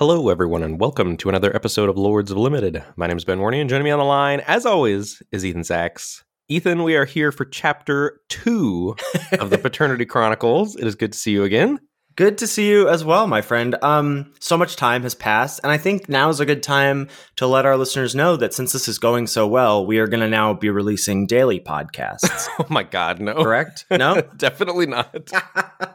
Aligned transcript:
Hello, 0.00 0.30
everyone, 0.30 0.62
and 0.62 0.80
welcome 0.80 1.18
to 1.18 1.28
another 1.28 1.54
episode 1.54 1.90
of 1.90 1.98
Lords 1.98 2.30
of 2.30 2.38
Limited. 2.38 2.82
My 2.96 3.06
name 3.06 3.18
is 3.18 3.24
Ben 3.26 3.38
Warney, 3.38 3.60
and 3.60 3.68
joining 3.68 3.84
me 3.84 3.90
on 3.90 3.98
the 3.98 4.04
line, 4.06 4.40
as 4.46 4.64
always, 4.64 5.22
is 5.30 5.44
Ethan 5.44 5.60
Saks. 5.60 6.22
Ethan, 6.48 6.84
we 6.84 6.96
are 6.96 7.04
here 7.04 7.30
for 7.30 7.44
chapter 7.44 8.18
two 8.30 8.96
of 9.32 9.50
the 9.50 9.58
Paternity 9.62 10.06
Chronicles. 10.06 10.74
It 10.74 10.86
is 10.86 10.94
good 10.94 11.12
to 11.12 11.18
see 11.18 11.32
you 11.32 11.44
again. 11.44 11.80
Good 12.20 12.36
to 12.36 12.46
see 12.46 12.68
you 12.68 12.86
as 12.86 13.02
well, 13.02 13.26
my 13.26 13.40
friend. 13.40 13.74
Um, 13.80 14.34
so 14.40 14.58
much 14.58 14.76
time 14.76 15.04
has 15.04 15.14
passed, 15.14 15.58
and 15.62 15.72
I 15.72 15.78
think 15.78 16.06
now 16.06 16.28
is 16.28 16.38
a 16.38 16.44
good 16.44 16.62
time 16.62 17.08
to 17.36 17.46
let 17.46 17.64
our 17.64 17.78
listeners 17.78 18.14
know 18.14 18.36
that 18.36 18.52
since 18.52 18.74
this 18.74 18.88
is 18.88 18.98
going 18.98 19.26
so 19.26 19.46
well, 19.46 19.86
we 19.86 19.98
are 20.00 20.06
going 20.06 20.20
to 20.20 20.28
now 20.28 20.52
be 20.52 20.68
releasing 20.68 21.26
daily 21.26 21.60
podcasts. 21.60 22.46
oh 22.58 22.66
my 22.68 22.82
God, 22.82 23.20
no! 23.20 23.42
Correct? 23.42 23.86
No, 23.90 24.20
definitely 24.36 24.84
not. 24.84 25.30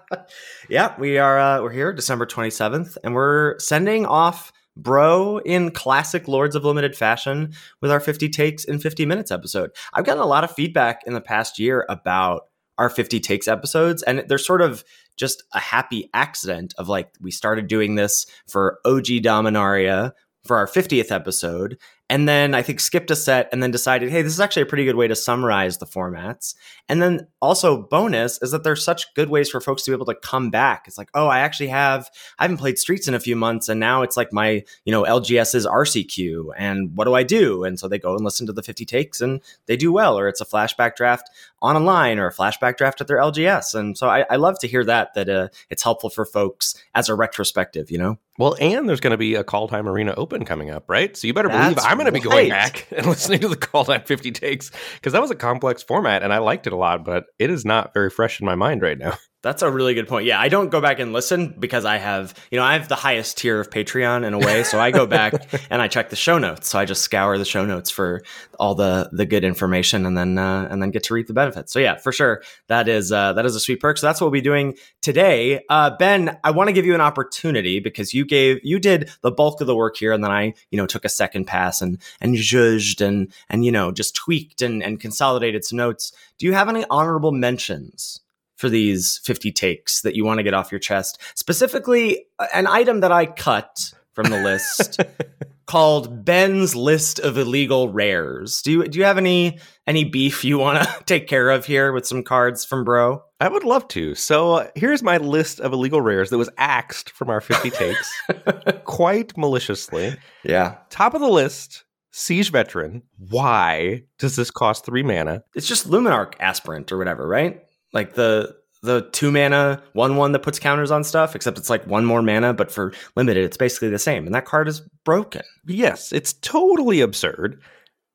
yeah, 0.67 0.95
we 0.97 1.19
are. 1.19 1.37
Uh, 1.37 1.61
we're 1.61 1.69
here, 1.69 1.93
December 1.93 2.25
twenty 2.25 2.49
seventh, 2.49 2.97
and 3.03 3.13
we're 3.13 3.59
sending 3.59 4.07
off 4.07 4.51
bro 4.75 5.37
in 5.45 5.69
classic 5.69 6.27
Lords 6.27 6.55
of 6.55 6.65
Limited 6.65 6.95
fashion 6.95 7.53
with 7.81 7.91
our 7.91 7.99
fifty 7.99 8.29
takes 8.29 8.63
in 8.63 8.79
fifty 8.79 9.05
minutes 9.05 9.29
episode. 9.29 9.69
I've 9.93 10.05
gotten 10.05 10.23
a 10.23 10.25
lot 10.25 10.43
of 10.43 10.49
feedback 10.49 11.01
in 11.05 11.13
the 11.13 11.21
past 11.21 11.59
year 11.59 11.85
about 11.87 12.47
our 12.77 12.89
50 12.89 13.19
takes 13.19 13.47
episodes 13.47 14.03
and 14.03 14.23
they're 14.27 14.37
sort 14.37 14.61
of 14.61 14.83
just 15.15 15.43
a 15.53 15.59
happy 15.59 16.09
accident 16.13 16.73
of 16.77 16.89
like 16.89 17.09
we 17.21 17.31
started 17.31 17.67
doing 17.67 17.95
this 17.95 18.25
for 18.47 18.79
OG 18.85 19.05
Dominaria 19.23 20.11
for 20.43 20.57
our 20.57 20.67
50th 20.67 21.11
episode 21.11 21.77
and 22.07 22.29
then 22.29 22.53
I 22.53 22.61
think 22.61 22.79
skipped 22.79 23.09
a 23.09 23.15
set 23.15 23.49
and 23.51 23.63
then 23.63 23.71
decided, 23.71 24.11
hey, 24.11 24.21
this 24.21 24.33
is 24.33 24.39
actually 24.39 24.61
a 24.61 24.67
pretty 24.67 24.85
good 24.85 24.95
way 24.95 25.07
to 25.07 25.15
summarize 25.15 25.79
the 25.79 25.87
formats. 25.87 26.53
And 26.87 27.01
then 27.01 27.27
also 27.41 27.81
bonus 27.81 28.39
is 28.43 28.51
that 28.51 28.63
there's 28.63 28.85
such 28.85 29.11
good 29.15 29.29
ways 29.29 29.49
for 29.49 29.59
folks 29.59 29.81
to 29.83 29.91
be 29.91 29.95
able 29.95 30.05
to 30.05 30.15
come 30.15 30.51
back. 30.51 30.83
It's 30.87 30.99
like, 30.99 31.09
oh, 31.15 31.27
I 31.27 31.39
actually 31.39 31.69
have 31.69 32.11
I 32.37 32.43
haven't 32.43 32.57
played 32.57 32.77
Streets 32.77 33.07
in 33.07 33.15
a 33.15 33.19
few 33.19 33.35
months, 33.35 33.69
and 33.69 33.79
now 33.79 34.03
it's 34.03 34.17
like 34.17 34.31
my 34.31 34.63
you 34.85 34.91
know 34.91 35.03
LGS's 35.03 35.65
RCQ, 35.65 36.49
and 36.55 36.95
what 36.95 37.05
do 37.05 37.15
I 37.15 37.23
do? 37.23 37.63
And 37.63 37.79
so 37.79 37.87
they 37.87 37.97
go 37.97 38.13
and 38.13 38.23
listen 38.23 38.45
to 38.47 38.53
the 38.53 38.63
50 38.63 38.85
takes, 38.85 39.19
and 39.19 39.41
they 39.65 39.75
do 39.75 39.91
well, 39.91 40.17
or 40.17 40.27
it's 40.27 40.41
a 40.41 40.45
flashback 40.45 40.95
draft 40.95 41.31
online 41.65 42.19
or 42.19 42.27
a 42.27 42.33
flashback 42.33 42.77
draft 42.77 43.01
at 43.01 43.07
their 43.07 43.17
LGS. 43.17 43.75
And 43.75 43.97
so 43.97 44.09
I, 44.09 44.25
I 44.29 44.35
love 44.35 44.59
to 44.59 44.67
hear 44.67 44.83
that 44.85 45.13
that 45.15 45.29
uh, 45.29 45.47
it's 45.69 45.83
helpful 45.83 46.09
for 46.09 46.25
folks 46.25 46.75
as 46.93 47.09
a 47.09 47.15
retrospective, 47.15 47.91
you 47.91 47.97
know. 47.97 48.17
Well, 48.37 48.55
and 48.59 48.87
there's 48.87 48.99
going 48.99 49.11
to 49.11 49.17
be 49.17 49.35
a 49.35 49.43
Kaldheim 49.43 49.85
Arena 49.85 50.13
Open 50.15 50.45
coming 50.45 50.69
up, 50.69 50.85
right? 50.89 51.15
So 51.15 51.25
you 51.27 51.33
better 51.33 51.47
That's 51.47 51.75
believe 51.75 51.87
I'm 51.89 51.97
going 51.97 52.05
to 52.05 52.11
be 52.11 52.19
going 52.19 52.49
back 52.49 52.87
and 52.95 53.05
listening 53.05 53.39
to 53.39 53.47
the 53.47 53.55
Kaldheim 53.55 54.05
50 54.05 54.31
takes 54.31 54.71
because 54.95 55.13
that 55.13 55.21
was 55.21 55.31
a 55.31 55.35
complex 55.35 55.81
format 55.83 56.21
and 56.21 56.33
I 56.33 56.39
liked 56.39 56.67
it 56.67 56.73
a 56.73 56.77
lot, 56.77 57.05
but 57.05 57.25
it 57.39 57.49
is 57.49 57.65
not 57.65 57.93
very 57.93 58.09
fresh 58.09 58.39
in 58.39 58.45
my 58.45 58.55
mind 58.55 58.81
right 58.81 58.97
now. 58.97 59.17
That's 59.45 59.61
a 59.61 59.69
really 59.69 59.93
good 59.93 60.07
point. 60.07 60.25
Yeah, 60.25 60.41
I 60.41 60.49
don't 60.49 60.71
go 60.71 60.81
back 60.81 60.97
and 60.97 61.13
listen 61.13 61.53
because 61.59 61.85
I 61.85 61.97
have, 61.97 62.33
you 62.49 62.57
know, 62.57 62.65
I 62.65 62.73
have 62.73 62.87
the 62.87 62.95
highest 62.95 63.37
tier 63.37 63.59
of 63.59 63.69
Patreon 63.69 64.25
in 64.25 64.33
a 64.33 64.39
way. 64.39 64.63
So 64.63 64.79
I 64.79 64.89
go 64.89 65.05
back 65.19 65.35
and 65.69 65.83
I 65.83 65.87
check 65.87 66.09
the 66.09 66.15
show 66.15 66.39
notes. 66.39 66.67
So 66.67 66.79
I 66.79 66.85
just 66.85 67.03
scour 67.03 67.37
the 67.37 67.45
show 67.45 67.63
notes 67.63 67.91
for 67.91 68.23
all 68.57 68.73
the 68.73 69.07
the 69.13 69.27
good 69.27 69.43
information 69.43 70.07
and 70.07 70.17
then 70.17 70.39
uh, 70.39 70.67
and 70.71 70.81
then 70.81 70.89
get 70.89 71.03
to 71.03 71.13
reap 71.13 71.27
the 71.27 71.33
benefits. 71.33 71.71
So 71.71 71.77
yeah, 71.77 71.93
for 71.93 72.11
sure, 72.11 72.41
that 72.69 72.87
is 72.87 73.11
uh, 73.11 73.33
that 73.33 73.45
is 73.45 73.55
a 73.55 73.59
sweet 73.59 73.79
perk. 73.79 73.99
So 73.99 74.07
that's 74.07 74.19
what 74.19 74.31
we'll 74.31 74.39
be 74.39 74.41
doing 74.41 74.73
today. 75.03 75.63
Uh, 75.69 75.91
ben, 75.95 76.39
I 76.43 76.49
want 76.49 76.69
to 76.69 76.73
give 76.73 76.87
you 76.87 76.95
an 76.95 77.01
opportunity 77.01 77.79
because 77.79 78.15
you 78.15 78.25
gave 78.25 78.61
you 78.63 78.79
did 78.79 79.11
the 79.21 79.29
bulk 79.31 79.61
of 79.61 79.67
the 79.67 79.75
work 79.75 79.95
here, 79.95 80.11
and 80.11 80.23
then 80.23 80.31
I, 80.31 80.55
you 80.71 80.77
know, 80.79 80.87
took 80.87 81.05
a 81.05 81.09
second 81.09 81.45
pass 81.45 81.83
and 81.83 82.01
and 82.19 82.35
judged 82.35 82.99
and 82.99 83.31
and 83.47 83.63
you 83.63 83.71
know 83.71 83.91
just 83.91 84.15
tweaked 84.15 84.63
and 84.63 84.81
and 84.81 84.99
consolidated 84.99 85.63
some 85.63 85.77
notes. 85.77 86.13
Do 86.39 86.47
you 86.47 86.53
have 86.53 86.67
any 86.67 86.83
honorable 86.89 87.31
mentions? 87.31 88.21
For 88.55 88.69
these 88.69 89.19
50 89.23 89.51
takes 89.51 90.01
that 90.01 90.15
you 90.15 90.25
want 90.25 90.39
to 90.39 90.43
get 90.43 90.53
off 90.53 90.71
your 90.71 90.79
chest. 90.79 91.21
Specifically, 91.35 92.25
an 92.53 92.67
item 92.67 93.01
that 93.01 93.11
I 93.11 93.25
cut 93.25 93.93
from 94.13 94.29
the 94.29 94.41
list 94.41 94.99
called 95.65 96.23
Ben's 96.23 96.75
list 96.75 97.19
of 97.19 97.37
illegal 97.37 97.89
rares. 97.89 98.61
Do 98.61 98.71
you 98.71 98.87
do 98.87 98.97
you 98.97 99.05
have 99.05 99.17
any 99.17 99.59
any 99.85 100.03
beef 100.03 100.43
you 100.43 100.57
want 100.57 100.83
to 100.83 101.03
take 101.05 101.27
care 101.27 101.49
of 101.49 101.65
here 101.65 101.91
with 101.91 102.07
some 102.07 102.23
cards 102.23 102.63
from 102.65 102.83
Bro? 102.83 103.21
I 103.39 103.49
would 103.49 103.63
love 103.63 103.87
to. 103.89 104.15
So 104.15 104.53
uh, 104.53 104.67
here's 104.75 105.03
my 105.03 105.17
list 105.17 105.59
of 105.59 105.73
illegal 105.73 106.01
rares 106.01 106.29
that 106.29 106.37
was 106.37 106.49
axed 106.57 107.09
from 107.11 107.29
our 107.29 107.41
50 107.41 107.69
takes 107.71 108.21
quite 108.85 109.37
maliciously. 109.37 110.15
Yeah. 110.43 110.77
Top 110.89 111.13
of 111.13 111.21
the 111.21 111.27
list, 111.27 111.83
Siege 112.11 112.51
Veteran. 112.51 113.03
Why 113.17 114.03
does 114.19 114.37
this 114.37 114.51
cost 114.51 114.85
3 114.85 115.03
mana? 115.03 115.43
It's 115.53 115.67
just 115.67 115.89
Luminarch 115.89 116.35
aspirant 116.39 116.91
or 116.93 116.97
whatever, 116.97 117.27
right? 117.27 117.64
Like 117.95 118.13
the 118.13 118.55
the 118.83 119.09
two 119.11 119.31
mana 119.31 119.81
one 119.93 120.15
one 120.15 120.31
that 120.33 120.43
puts 120.43 120.59
counters 120.59 120.91
on 120.91 121.03
stuff, 121.03 121.35
except 121.35 121.57
it's 121.57 121.69
like 121.69 121.87
one 121.87 122.05
more 122.05 122.21
mana, 122.21 122.53
but 122.53 122.71
for 122.71 122.93
limited, 123.15 123.43
it's 123.43 123.57
basically 123.57 123.89
the 123.89 123.97
same. 123.97 124.27
And 124.27 124.35
that 124.35 124.45
card 124.45 124.67
is 124.67 124.81
broken. 125.03 125.41
Yes, 125.65 126.11
it's 126.11 126.33
totally 126.33 127.01
absurd. 127.01 127.59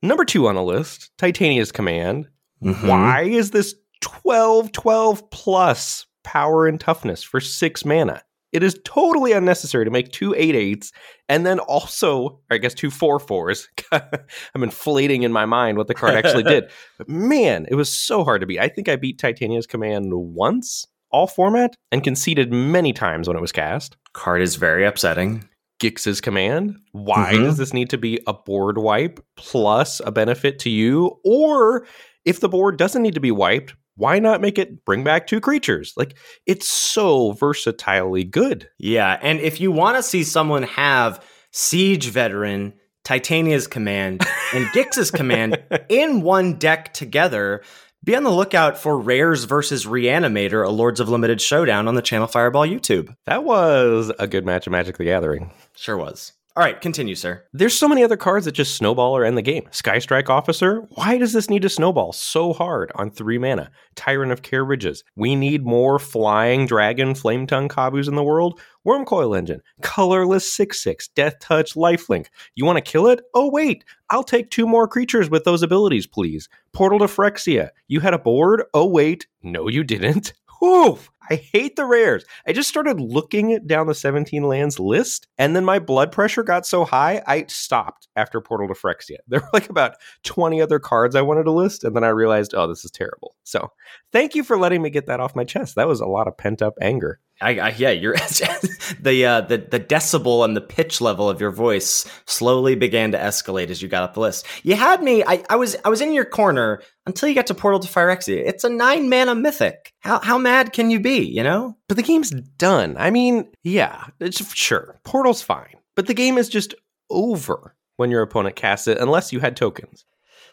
Number 0.02 0.24
two 0.24 0.46
on 0.46 0.54
the 0.54 0.62
list, 0.62 1.10
Titania's 1.18 1.72
Command. 1.72 2.28
Mm-hmm. 2.62 2.86
Why 2.86 3.22
is 3.22 3.50
this 3.50 3.74
12 4.00 4.70
12 4.70 5.30
plus 5.30 6.06
power 6.22 6.68
and 6.68 6.78
toughness 6.78 7.22
for 7.22 7.40
six 7.40 7.84
mana? 7.84 8.22
It 8.52 8.62
is 8.62 8.78
totally 8.84 9.32
unnecessary 9.32 9.84
to 9.84 9.90
make 9.90 10.10
two 10.10 10.34
eight 10.36 10.54
eights 10.54 10.92
and 11.28 11.46
then 11.46 11.58
also, 11.60 12.40
I 12.50 12.58
guess, 12.58 12.74
two 12.74 12.90
four 12.90 13.18
fours. 13.18 13.68
I'm 13.92 14.62
inflating 14.62 15.22
in 15.22 15.32
my 15.32 15.46
mind 15.46 15.78
what 15.78 15.86
the 15.86 15.94
card 15.94 16.14
actually 16.14 16.42
did. 16.42 16.70
But 16.98 17.08
man, 17.08 17.66
it 17.70 17.76
was 17.76 17.88
so 17.88 18.24
hard 18.24 18.40
to 18.42 18.46
beat. 18.46 18.58
I 18.58 18.68
think 18.68 18.88
I 18.88 18.96
beat 18.96 19.18
Titania's 19.18 19.66
Command 19.66 20.12
once, 20.12 20.86
all 21.10 21.26
format, 21.26 21.76
and 21.90 22.04
conceded 22.04 22.52
many 22.52 22.92
times 22.92 23.26
when 23.26 23.36
it 23.36 23.40
was 23.40 23.52
cast. 23.52 23.96
Card 24.12 24.42
is 24.42 24.56
very 24.56 24.84
upsetting. 24.84 25.48
Gix's 25.78 26.20
command. 26.20 26.76
Why 26.92 27.32
mm-hmm. 27.32 27.44
does 27.44 27.56
this 27.56 27.72
need 27.72 27.90
to 27.90 27.98
be 27.98 28.20
a 28.26 28.34
board 28.34 28.76
wipe 28.76 29.18
plus 29.36 30.00
a 30.04 30.12
benefit 30.12 30.58
to 30.60 30.70
you? 30.70 31.18
Or 31.24 31.86
if 32.24 32.40
the 32.40 32.50
board 32.50 32.76
doesn't 32.76 33.02
need 33.02 33.14
to 33.14 33.20
be 33.20 33.30
wiped, 33.30 33.74
why 34.00 34.18
not 34.18 34.40
make 34.40 34.58
it 34.58 34.84
bring 34.84 35.04
back 35.04 35.26
two 35.26 35.40
creatures? 35.40 35.92
Like 35.96 36.16
it's 36.46 36.66
so 36.66 37.32
versatilely 37.32 38.24
good. 38.24 38.68
Yeah, 38.78 39.18
and 39.20 39.38
if 39.40 39.60
you 39.60 39.70
want 39.70 39.98
to 39.98 40.02
see 40.02 40.24
someone 40.24 40.62
have 40.64 41.24
Siege 41.52 42.08
Veteran, 42.08 42.72
Titania's 43.04 43.66
command, 43.66 44.26
and 44.54 44.66
Gix's 44.72 45.10
command 45.10 45.62
in 45.88 46.22
one 46.22 46.54
deck 46.54 46.94
together, 46.94 47.62
be 48.02 48.16
on 48.16 48.24
the 48.24 48.30
lookout 48.30 48.78
for 48.78 48.98
Rares 48.98 49.44
versus 49.44 49.84
Reanimator, 49.84 50.66
a 50.66 50.70
Lords 50.70 51.00
of 51.00 51.10
Limited 51.10 51.42
showdown 51.42 51.86
on 51.86 51.94
the 51.94 52.02
Channel 52.02 52.26
Fireball 52.26 52.66
YouTube. 52.66 53.14
That 53.26 53.44
was 53.44 54.10
a 54.18 54.26
good 54.26 54.46
match 54.46 54.66
of 54.66 54.70
Magic 54.70 54.96
the 54.96 55.04
Gathering. 55.04 55.50
Sure 55.76 55.98
was. 55.98 56.32
All 56.60 56.66
right, 56.66 56.78
continue, 56.78 57.14
sir. 57.14 57.42
There's 57.54 57.74
so 57.74 57.88
many 57.88 58.04
other 58.04 58.18
cards 58.18 58.44
that 58.44 58.52
just 58.52 58.76
snowball 58.76 59.16
or 59.16 59.24
end 59.24 59.38
the 59.38 59.40
game. 59.40 59.64
Skystrike 59.70 60.28
Officer, 60.28 60.86
why 60.90 61.16
does 61.16 61.32
this 61.32 61.48
need 61.48 61.62
to 61.62 61.70
snowball 61.70 62.12
so 62.12 62.52
hard 62.52 62.92
on 62.96 63.10
three 63.10 63.38
mana? 63.38 63.70
Tyrant 63.94 64.30
of 64.30 64.42
Kher 64.42 64.68
Ridges, 64.68 65.02
we 65.16 65.34
need 65.34 65.64
more 65.64 65.98
flying 65.98 66.66
dragon 66.66 67.14
flame 67.14 67.46
tongue 67.46 67.70
Kavus 67.70 68.08
in 68.08 68.14
the 68.14 68.22
world. 68.22 68.60
Wurmcoil 68.86 69.38
Engine, 69.38 69.62
colorless 69.80 70.52
6 70.52 70.82
6, 70.82 71.08
Death 71.08 71.38
Touch, 71.40 71.76
Lifelink. 71.76 72.26
You 72.54 72.66
want 72.66 72.76
to 72.76 72.82
kill 72.82 73.06
it? 73.06 73.22
Oh, 73.34 73.50
wait, 73.50 73.82
I'll 74.10 74.22
take 74.22 74.50
two 74.50 74.66
more 74.66 74.86
creatures 74.86 75.30
with 75.30 75.44
those 75.44 75.62
abilities, 75.62 76.06
please. 76.06 76.50
Portal 76.74 76.98
to 76.98 77.06
Phyrexia, 77.06 77.70
you 77.88 78.00
had 78.00 78.12
a 78.12 78.18
board? 78.18 78.64
Oh, 78.74 78.84
wait, 78.84 79.26
no, 79.42 79.68
you 79.68 79.82
didn't. 79.82 80.34
Oof. 80.62 81.10
I 81.30 81.36
hate 81.36 81.76
the 81.76 81.84
rares. 81.84 82.24
I 82.46 82.52
just 82.52 82.68
started 82.68 83.00
looking 83.00 83.64
down 83.66 83.86
the 83.86 83.94
17 83.94 84.42
lands 84.42 84.80
list, 84.80 85.28
and 85.38 85.54
then 85.54 85.64
my 85.64 85.78
blood 85.78 86.10
pressure 86.10 86.42
got 86.42 86.66
so 86.66 86.84
high, 86.84 87.22
I 87.26 87.44
stopped 87.46 88.08
after 88.16 88.40
Portal 88.40 88.68
to 88.68 88.74
Phyrexia. 88.74 89.18
There 89.28 89.40
were 89.40 89.48
like 89.52 89.70
about 89.70 89.94
20 90.24 90.60
other 90.60 90.80
cards 90.80 91.14
I 91.14 91.22
wanted 91.22 91.44
to 91.44 91.52
list, 91.52 91.84
and 91.84 91.94
then 91.94 92.02
I 92.02 92.08
realized, 92.08 92.52
oh, 92.54 92.66
this 92.66 92.84
is 92.84 92.90
terrible. 92.90 93.36
So 93.44 93.70
thank 94.12 94.34
you 94.34 94.42
for 94.42 94.58
letting 94.58 94.82
me 94.82 94.90
get 94.90 95.06
that 95.06 95.20
off 95.20 95.36
my 95.36 95.44
chest. 95.44 95.76
That 95.76 95.86
was 95.86 96.00
a 96.00 96.06
lot 96.06 96.26
of 96.26 96.36
pent 96.36 96.62
up 96.62 96.74
anger. 96.80 97.20
I, 97.40 97.58
I 97.58 97.68
yeah, 97.70 97.90
you're 97.90 98.14
the 99.00 99.24
uh, 99.24 99.40
the 99.42 99.58
the 99.58 99.80
decibel 99.80 100.44
and 100.44 100.56
the 100.56 100.60
pitch 100.60 101.00
level 101.00 101.28
of 101.28 101.40
your 101.40 101.50
voice 101.50 102.06
slowly 102.26 102.74
began 102.74 103.12
to 103.12 103.18
escalate 103.18 103.70
as 103.70 103.80
you 103.80 103.88
got 103.88 104.02
up 104.02 104.14
the 104.14 104.20
list. 104.20 104.46
You 104.62 104.76
had 104.76 105.02
me. 105.02 105.24
I, 105.26 105.42
I 105.48 105.56
was 105.56 105.76
I 105.84 105.88
was 105.88 106.00
in 106.00 106.12
your 106.12 106.24
corner 106.24 106.82
until 107.06 107.28
you 107.28 107.34
got 107.34 107.46
to 107.46 107.54
Portal 107.54 107.80
to 107.80 107.88
Phyrexia. 107.88 108.42
It's 108.46 108.64
a 108.64 108.68
nine 108.68 109.08
mana 109.08 109.34
mythic. 109.34 109.92
How 110.00 110.20
how 110.20 110.38
mad 110.38 110.72
can 110.72 110.90
you 110.90 111.00
be? 111.00 111.20
You 111.20 111.42
know. 111.42 111.76
But 111.88 111.96
the 111.96 112.02
game's 112.02 112.30
done. 112.30 112.96
I 112.98 113.10
mean, 113.10 113.50
yeah, 113.64 114.04
it's 114.20 114.54
sure 114.54 115.00
Portal's 115.04 115.42
fine, 115.42 115.76
but 115.96 116.06
the 116.06 116.14
game 116.14 116.36
is 116.36 116.48
just 116.48 116.74
over 117.08 117.74
when 117.96 118.10
your 118.10 118.22
opponent 118.22 118.56
casts 118.56 118.88
it, 118.88 118.98
unless 118.98 119.32
you 119.32 119.40
had 119.40 119.56
tokens. 119.56 120.04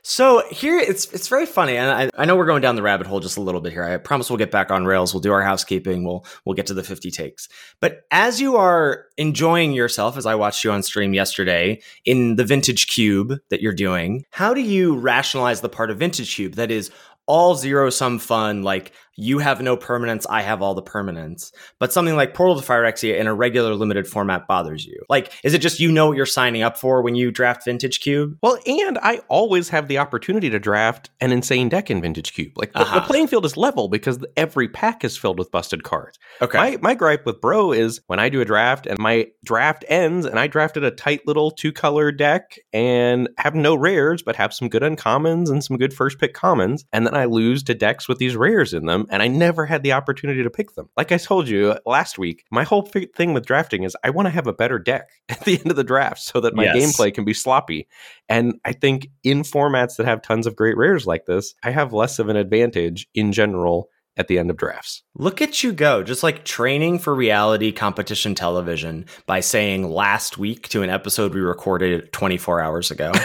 So 0.09 0.41
here 0.49 0.79
it's 0.79 1.11
it's 1.11 1.27
very 1.27 1.45
funny, 1.45 1.75
and 1.75 1.91
I, 1.91 2.21
I 2.21 2.23
know 2.23 2.37
we're 2.37 2.45
going 2.45 2.61
down 2.61 2.77
the 2.77 2.81
rabbit 2.81 3.07
hole 3.07 3.19
just 3.19 3.35
a 3.35 3.41
little 3.41 3.59
bit 3.59 3.73
here. 3.73 3.83
I 3.83 3.97
promise 3.97 4.29
we'll 4.29 4.37
get 4.37 4.51
back 4.51 4.71
on 4.71 4.85
rails. 4.85 5.13
We'll 5.13 5.19
do 5.19 5.33
our 5.33 5.41
housekeeping. 5.41 6.05
We'll 6.05 6.25
we'll 6.45 6.55
get 6.55 6.65
to 6.67 6.73
the 6.73 6.81
fifty 6.81 7.11
takes. 7.11 7.49
But 7.81 8.03
as 8.09 8.39
you 8.39 8.55
are 8.55 9.07
enjoying 9.17 9.73
yourself, 9.73 10.15
as 10.15 10.25
I 10.25 10.33
watched 10.35 10.63
you 10.63 10.71
on 10.71 10.81
stream 10.81 11.13
yesterday 11.13 11.81
in 12.05 12.37
the 12.37 12.45
Vintage 12.45 12.87
Cube 12.87 13.33
that 13.49 13.61
you're 13.61 13.73
doing, 13.73 14.23
how 14.31 14.53
do 14.53 14.61
you 14.61 14.95
rationalize 14.95 15.59
the 15.59 15.67
part 15.67 15.91
of 15.91 15.99
Vintage 15.99 16.33
Cube 16.33 16.53
that 16.53 16.71
is 16.71 16.89
all 17.25 17.55
zero 17.55 17.89
sum 17.89 18.17
fun? 18.17 18.63
Like 18.63 18.93
you 19.17 19.39
have 19.39 19.61
no 19.61 19.75
permanence, 19.75 20.27
I 20.29 20.43
have 20.43 20.61
all 20.61 20.75
the 20.75 20.81
permanence. 20.81 21.51
But 21.79 21.91
something 21.91 22.15
like 22.15 22.35
Portal 22.35 22.61
to 22.61 22.65
Phyrexia 22.65 23.17
in 23.17 23.25
a 23.25 23.33
regular 23.33 23.73
limited 23.73 24.07
format 24.07 24.47
bothers 24.47 24.85
you. 24.85 25.01
Like, 25.09 25.33
is 25.43 25.55
it 25.55 25.59
just 25.59 25.79
you 25.79 25.91
know 25.91 26.07
what 26.07 26.17
you're 26.17 26.27
signing 26.27 26.61
up 26.61 26.77
for 26.77 27.01
when 27.01 27.15
you 27.15 27.31
draft 27.31 27.65
Vintage 27.65 27.99
Cube? 27.99 28.37
Well, 28.43 28.59
and 28.67 28.99
I 28.99 29.21
always 29.27 29.69
have 29.69 29.87
the 29.87 29.97
opportunity 29.97 30.51
to 30.51 30.59
draft 30.59 31.09
an 31.19 31.31
insane 31.31 31.67
deck 31.67 31.89
in 31.89 31.99
Vintage 31.99 32.33
Cube. 32.33 32.53
Like, 32.55 32.73
the, 32.73 32.81
uh-huh. 32.81 32.99
the 32.99 33.05
playing 33.05 33.27
field 33.27 33.45
is 33.45 33.57
level 33.57 33.89
because 33.89 34.19
every 34.37 34.67
pack 34.67 35.03
is 35.03 35.17
filled 35.17 35.39
with 35.39 35.51
busted 35.51 35.83
cards. 35.83 36.19
Okay. 36.39 36.57
My, 36.57 36.77
my 36.81 36.93
gripe 36.93 37.25
with 37.25 37.41
Bro 37.41 37.71
is 37.71 37.99
when 38.05 38.19
I 38.19 38.29
do 38.29 38.41
a 38.41 38.45
draft 38.45 38.85
and 38.85 38.99
my 38.99 39.27
draft 39.43 39.83
ends 39.87 40.27
and 40.27 40.39
I 40.39 40.45
drafted 40.45 40.83
a 40.83 40.91
tight 40.91 41.21
little 41.25 41.49
two 41.49 41.71
color 41.71 42.11
deck 42.11 42.59
and 42.71 43.29
have 43.39 43.55
no 43.55 43.73
rares, 43.73 44.21
but 44.21 44.35
have 44.35 44.53
some 44.53 44.69
good 44.69 44.83
uncommons 44.83 45.49
and 45.49 45.63
some 45.63 45.77
good 45.77 45.93
first 45.93 46.19
pick 46.19 46.35
commons. 46.35 46.85
And 46.93 47.07
then 47.07 47.15
I 47.15 47.25
lose 47.25 47.63
to 47.63 47.73
decks 47.73 48.07
with 48.07 48.19
these 48.19 48.35
rares 48.35 48.75
in 48.75 48.85
them 48.85 49.06
and 49.09 49.21
I 49.21 49.27
never 49.27 49.65
had 49.65 49.83
the 49.83 49.93
opportunity 49.93 50.43
to 50.43 50.49
pick 50.49 50.75
them. 50.75 50.89
Like 50.97 51.11
I 51.11 51.17
told 51.17 51.47
you 51.47 51.75
last 51.85 52.17
week, 52.17 52.45
my 52.51 52.63
whole 52.63 52.81
thing 52.81 53.33
with 53.33 53.45
drafting 53.45 53.83
is 53.83 53.95
I 54.03 54.09
want 54.09 54.27
to 54.27 54.31
have 54.31 54.47
a 54.47 54.53
better 54.53 54.79
deck 54.79 55.09
at 55.29 55.41
the 55.41 55.59
end 55.59 55.69
of 55.69 55.75
the 55.75 55.83
draft 55.83 56.21
so 56.21 56.39
that 56.41 56.55
my 56.55 56.65
yes. 56.65 56.75
gameplay 56.75 57.13
can 57.13 57.25
be 57.25 57.33
sloppy. 57.33 57.87
And 58.29 58.59
I 58.65 58.73
think 58.73 59.09
in 59.23 59.43
formats 59.43 59.97
that 59.97 60.05
have 60.05 60.21
tons 60.21 60.47
of 60.47 60.55
great 60.55 60.77
rares 60.77 61.05
like 61.05 61.25
this, 61.25 61.55
I 61.63 61.71
have 61.71 61.93
less 61.93 62.19
of 62.19 62.29
an 62.29 62.35
advantage 62.35 63.07
in 63.13 63.31
general 63.31 63.89
at 64.17 64.27
the 64.27 64.39
end 64.39 64.49
of 64.49 64.57
drafts. 64.57 65.03
Look 65.15 65.41
at 65.41 65.63
you 65.63 65.71
go, 65.71 66.03
just 66.03 66.23
like 66.23 66.43
training 66.43 66.99
for 66.99 67.13
reality 67.13 67.71
competition 67.71 68.35
television 68.35 69.05
by 69.27 69.39
saying 69.39 69.89
last 69.89 70.37
week 70.37 70.67
to 70.69 70.81
an 70.81 70.89
episode 70.89 71.33
we 71.33 71.41
recorded 71.41 72.11
24 72.11 72.59
hours 72.59 72.91
ago. 72.91 73.11